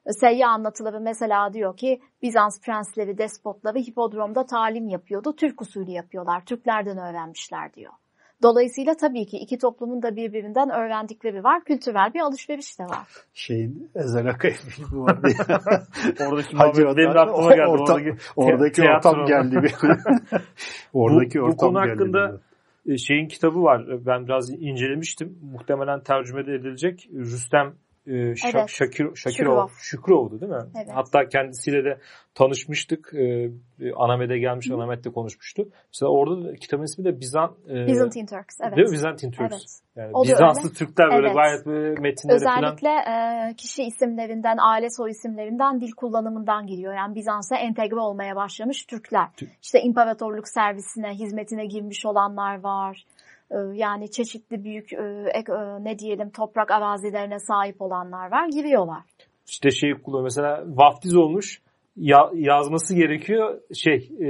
Seyyah 0.08 0.50
anlatıları 0.50 1.00
mesela 1.00 1.52
diyor 1.52 1.76
ki 1.76 2.00
Bizans 2.22 2.60
prensleri, 2.60 3.18
despotları 3.18 3.78
hipodromda 3.78 4.46
talim 4.46 4.88
yapıyordu. 4.88 5.36
Türk 5.36 5.62
usulü 5.62 5.90
yapıyorlar. 5.90 6.44
Türklerden 6.44 6.98
öğrenmişler 6.98 7.74
diyor. 7.74 7.92
Dolayısıyla 8.42 8.94
tabii 8.94 9.26
ki 9.26 9.36
iki 9.36 9.58
toplumun 9.58 10.02
da 10.02 10.16
birbirinden 10.16 10.70
öğrendikleri 10.70 11.44
var. 11.44 11.64
Kültürel 11.64 12.14
bir 12.14 12.20
alışveriş 12.20 12.78
de 12.78 12.84
var. 12.84 13.06
Şeyin 13.34 13.90
Ezel 13.94 14.26
Akay 14.30 14.52
filmi 14.52 15.00
vardı 15.02 15.28
ya. 15.38 15.60
Oradaki 16.28 16.56
Hacı 16.56 16.82
muhabbet 16.82 16.96
benim 16.96 17.14
de 17.14 17.18
aklıma 17.20 17.54
geldi. 17.54 17.68
ortam- 17.68 18.00
Oradaki 18.00 18.16
Oradaki 18.36 18.82
ortam 18.82 19.26
geldi 19.26 19.56
bir. 19.62 19.74
Oradaki 20.92 21.38
Bu- 21.38 21.42
bu 21.42 21.46
ortam 21.46 21.56
konu 21.58 21.78
geldi. 21.84 21.90
hakkında 21.90 22.40
bir. 22.86 22.92
E, 22.94 22.98
şeyin 22.98 23.28
kitabı 23.28 23.62
var. 23.62 24.06
Ben 24.06 24.26
biraz 24.26 24.50
incelemiştim. 24.50 25.38
Muhtemelen 25.52 26.00
tercüme 26.02 26.46
de 26.46 26.54
edilecek. 26.54 27.08
Rüstem 27.14 27.72
e, 28.06 28.12
Evet. 28.12 28.38
Şakir, 28.68 28.68
Şakirov, 28.68 29.14
Şükürov. 29.14 29.68
Şükürov'du 29.78 30.40
değil 30.40 30.52
mi? 30.52 30.62
Evet. 30.76 30.88
Hatta 30.94 31.28
kendisiyle 31.28 31.84
de 31.84 31.98
tanışmıştık. 32.34 33.14
E, 33.14 33.50
Anamet'e 33.96 34.38
gelmiş, 34.38 34.70
Anamet'te 34.70 35.10
konuşmuştu. 35.10 35.68
Mesela 35.88 36.10
orada 36.10 36.44
da, 36.48 36.54
kitabın 36.54 36.82
ismi 36.84 37.04
de 37.04 37.20
Bizan, 37.20 37.56
e, 37.70 37.86
Byzantine 37.86 38.26
Turks. 38.26 38.56
Evet. 38.62 38.76
değil 38.76 38.88
mi? 38.88 38.92
Bizantin 38.92 39.30
Turks. 39.30 39.52
Evet. 39.52 39.80
Yani 39.96 40.10
O 40.14 40.22
Bizanslı 40.24 40.68
öyle. 40.68 40.74
Türkler 40.74 41.10
böyle 41.10 41.26
Evet. 41.26 41.36
gayet 41.36 41.66
metinleri 42.00 42.44
falan. 42.44 42.64
Özellikle 42.64 42.88
e, 42.88 43.54
kişi 43.56 43.82
isimlerinden, 43.82 44.56
aile 44.60 44.90
soy 44.90 45.10
isimlerinden, 45.10 45.80
dil 45.80 45.92
kullanımından 45.96 46.66
giriyor. 46.66 46.94
Yani 46.94 47.14
Bizans'a 47.14 47.56
entegre 47.56 48.00
olmaya 48.00 48.36
başlamış 48.36 48.84
Türkler. 48.86 49.26
Tü- 49.36 49.48
İşte 49.62 49.80
imparatorluk 49.80 50.48
servisine, 50.48 51.10
hizmetine 51.14 51.66
girmiş 51.66 52.06
olanlar 52.06 52.60
var. 52.62 53.04
E, 53.50 53.56
yani 53.74 54.10
çeşitli 54.10 54.64
büyük 54.64 54.92
e, 54.92 54.96
e, 54.96 55.84
ne 55.84 55.98
diyelim 55.98 56.30
toprak 56.30 56.70
arazilerine 56.70 57.38
sahip 57.38 57.82
olanlar 57.82 58.30
var. 58.30 58.48
Giriyorlar. 58.48 59.02
İşte 59.46 59.70
şey 59.70 59.94
kullanıyor. 59.94 60.24
Mesela 60.24 60.64
vaftiz 60.66 61.16
olmuş. 61.16 61.60
Ya, 61.96 62.30
yazması 62.34 62.94
gerekiyor 62.94 63.60
şey 63.74 64.10
e, 64.20 64.28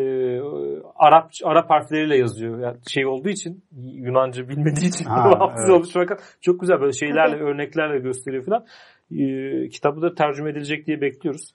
Arap 0.97 1.31
Arap 1.45 1.71
harfleriyle 1.71 2.17
yazıyor. 2.17 2.59
Yani 2.59 2.77
şey 2.89 3.07
olduğu 3.07 3.29
için 3.29 3.63
Yunanca 3.83 4.49
bilmediği 4.49 4.89
için 4.89 5.05
Ha, 5.05 5.31
vaftiz 5.41 5.65
evet. 5.65 5.75
olmuş 5.75 5.91
fakat 5.93 6.37
çok 6.41 6.61
güzel 6.61 6.81
böyle 6.81 6.93
şeylerle 6.93 7.37
örneklerle 7.37 7.99
gösteriyor 7.99 8.45
falan. 8.45 8.67
E, 9.11 9.69
kitabı 9.69 10.03
da 10.03 10.15
tercüme 10.15 10.51
edilecek 10.51 10.87
diye 10.87 11.01
bekliyoruz. 11.01 11.55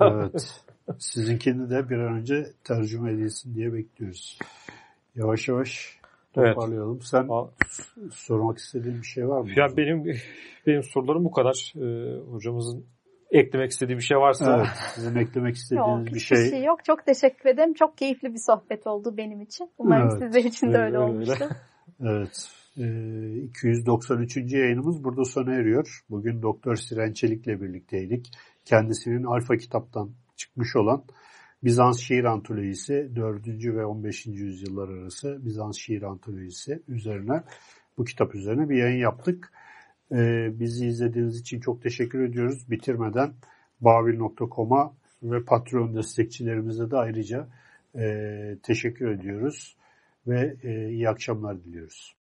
Evet. 0.00 0.64
Sizinkini 0.98 1.70
de 1.70 1.88
bir 1.90 1.96
an 1.96 2.14
önce 2.14 2.44
tercüme 2.64 3.12
edilsin 3.12 3.54
diye 3.54 3.72
bekliyoruz. 3.72 4.38
Yavaş 5.14 5.48
yavaş 5.48 5.98
Evet. 6.36 6.54
toparlayalım. 6.54 7.00
Sen 7.02 7.26
Aa. 7.30 7.46
sormak 8.12 8.58
istediğin 8.58 8.98
bir 8.98 9.06
şey 9.06 9.28
var 9.28 9.40
mı? 9.40 9.48
Ya 9.56 9.66
benim 9.76 10.04
benim 10.66 10.82
sorularım 10.82 11.24
bu 11.24 11.30
kadar. 11.30 11.72
E, 11.76 12.18
hocamızın 12.30 12.86
eklemek 13.30 13.70
istediği 13.70 13.96
bir 13.96 14.02
şey 14.02 14.16
varsa 14.18 14.56
Evet. 14.56 14.68
Sizin 14.94 15.16
eklemek 15.16 15.56
istediğiniz 15.56 16.06
Yok, 16.06 16.14
bir 16.14 16.20
şey. 16.20 16.50
şey 16.50 16.64
yok. 16.64 16.84
Çok 16.84 17.06
teşekkür 17.06 17.48
ederim. 17.48 17.74
Çok 17.74 17.98
keyifli 17.98 18.34
bir 18.34 18.38
sohbet 18.46 18.86
oldu 18.86 19.16
benim 19.16 19.40
için. 19.40 19.70
Umarım 19.78 20.08
Evet, 20.10 20.22
sizler 20.22 20.50
için 20.50 20.66
de 20.66 20.76
öyle, 20.76 20.84
öyle 20.84 20.98
olmuştur. 20.98 21.46
Evet. 22.00 22.50
Ee, 22.78 23.42
293. 23.42 24.36
yayınımız 24.52 25.04
burada 25.04 25.24
sona 25.24 25.54
eriyor. 25.54 26.04
Bugün 26.10 26.42
Doktor 26.42 26.76
Siren 26.76 27.12
Çelik'le 27.12 27.46
birlikteydik. 27.46 28.30
Kendisinin 28.64 29.24
Alfa 29.24 29.56
kitaptan 29.56 30.10
çıkmış 30.36 30.76
olan 30.76 31.04
Bizans 31.64 32.00
şiir 32.00 32.24
antolojisi 32.24 33.10
4. 33.16 33.46
ve 33.46 33.84
15. 33.84 34.26
yüzyıllar 34.26 34.88
arası 34.88 35.38
Bizans 35.44 35.78
şiir 35.78 36.02
antolojisi 36.02 36.82
üzerine 36.88 37.42
bu 37.98 38.04
kitap 38.04 38.34
üzerine 38.34 38.68
bir 38.68 38.76
yayın 38.76 38.98
yaptık. 38.98 39.52
Ee, 40.12 40.50
bizi 40.60 40.86
izlediğiniz 40.86 41.40
için 41.40 41.60
çok 41.60 41.82
teşekkür 41.82 42.20
ediyoruz. 42.20 42.70
Bitirmeden 42.70 43.34
babil.com'a 43.80 44.94
ve 45.22 45.44
Patreon 45.44 45.96
destekçilerimize 45.96 46.90
de 46.90 46.96
ayrıca 46.96 47.48
e, 47.98 48.04
teşekkür 48.62 49.10
ediyoruz 49.10 49.76
ve 50.26 50.56
e, 50.62 50.88
iyi 50.88 51.08
akşamlar 51.08 51.64
diliyoruz. 51.64 52.16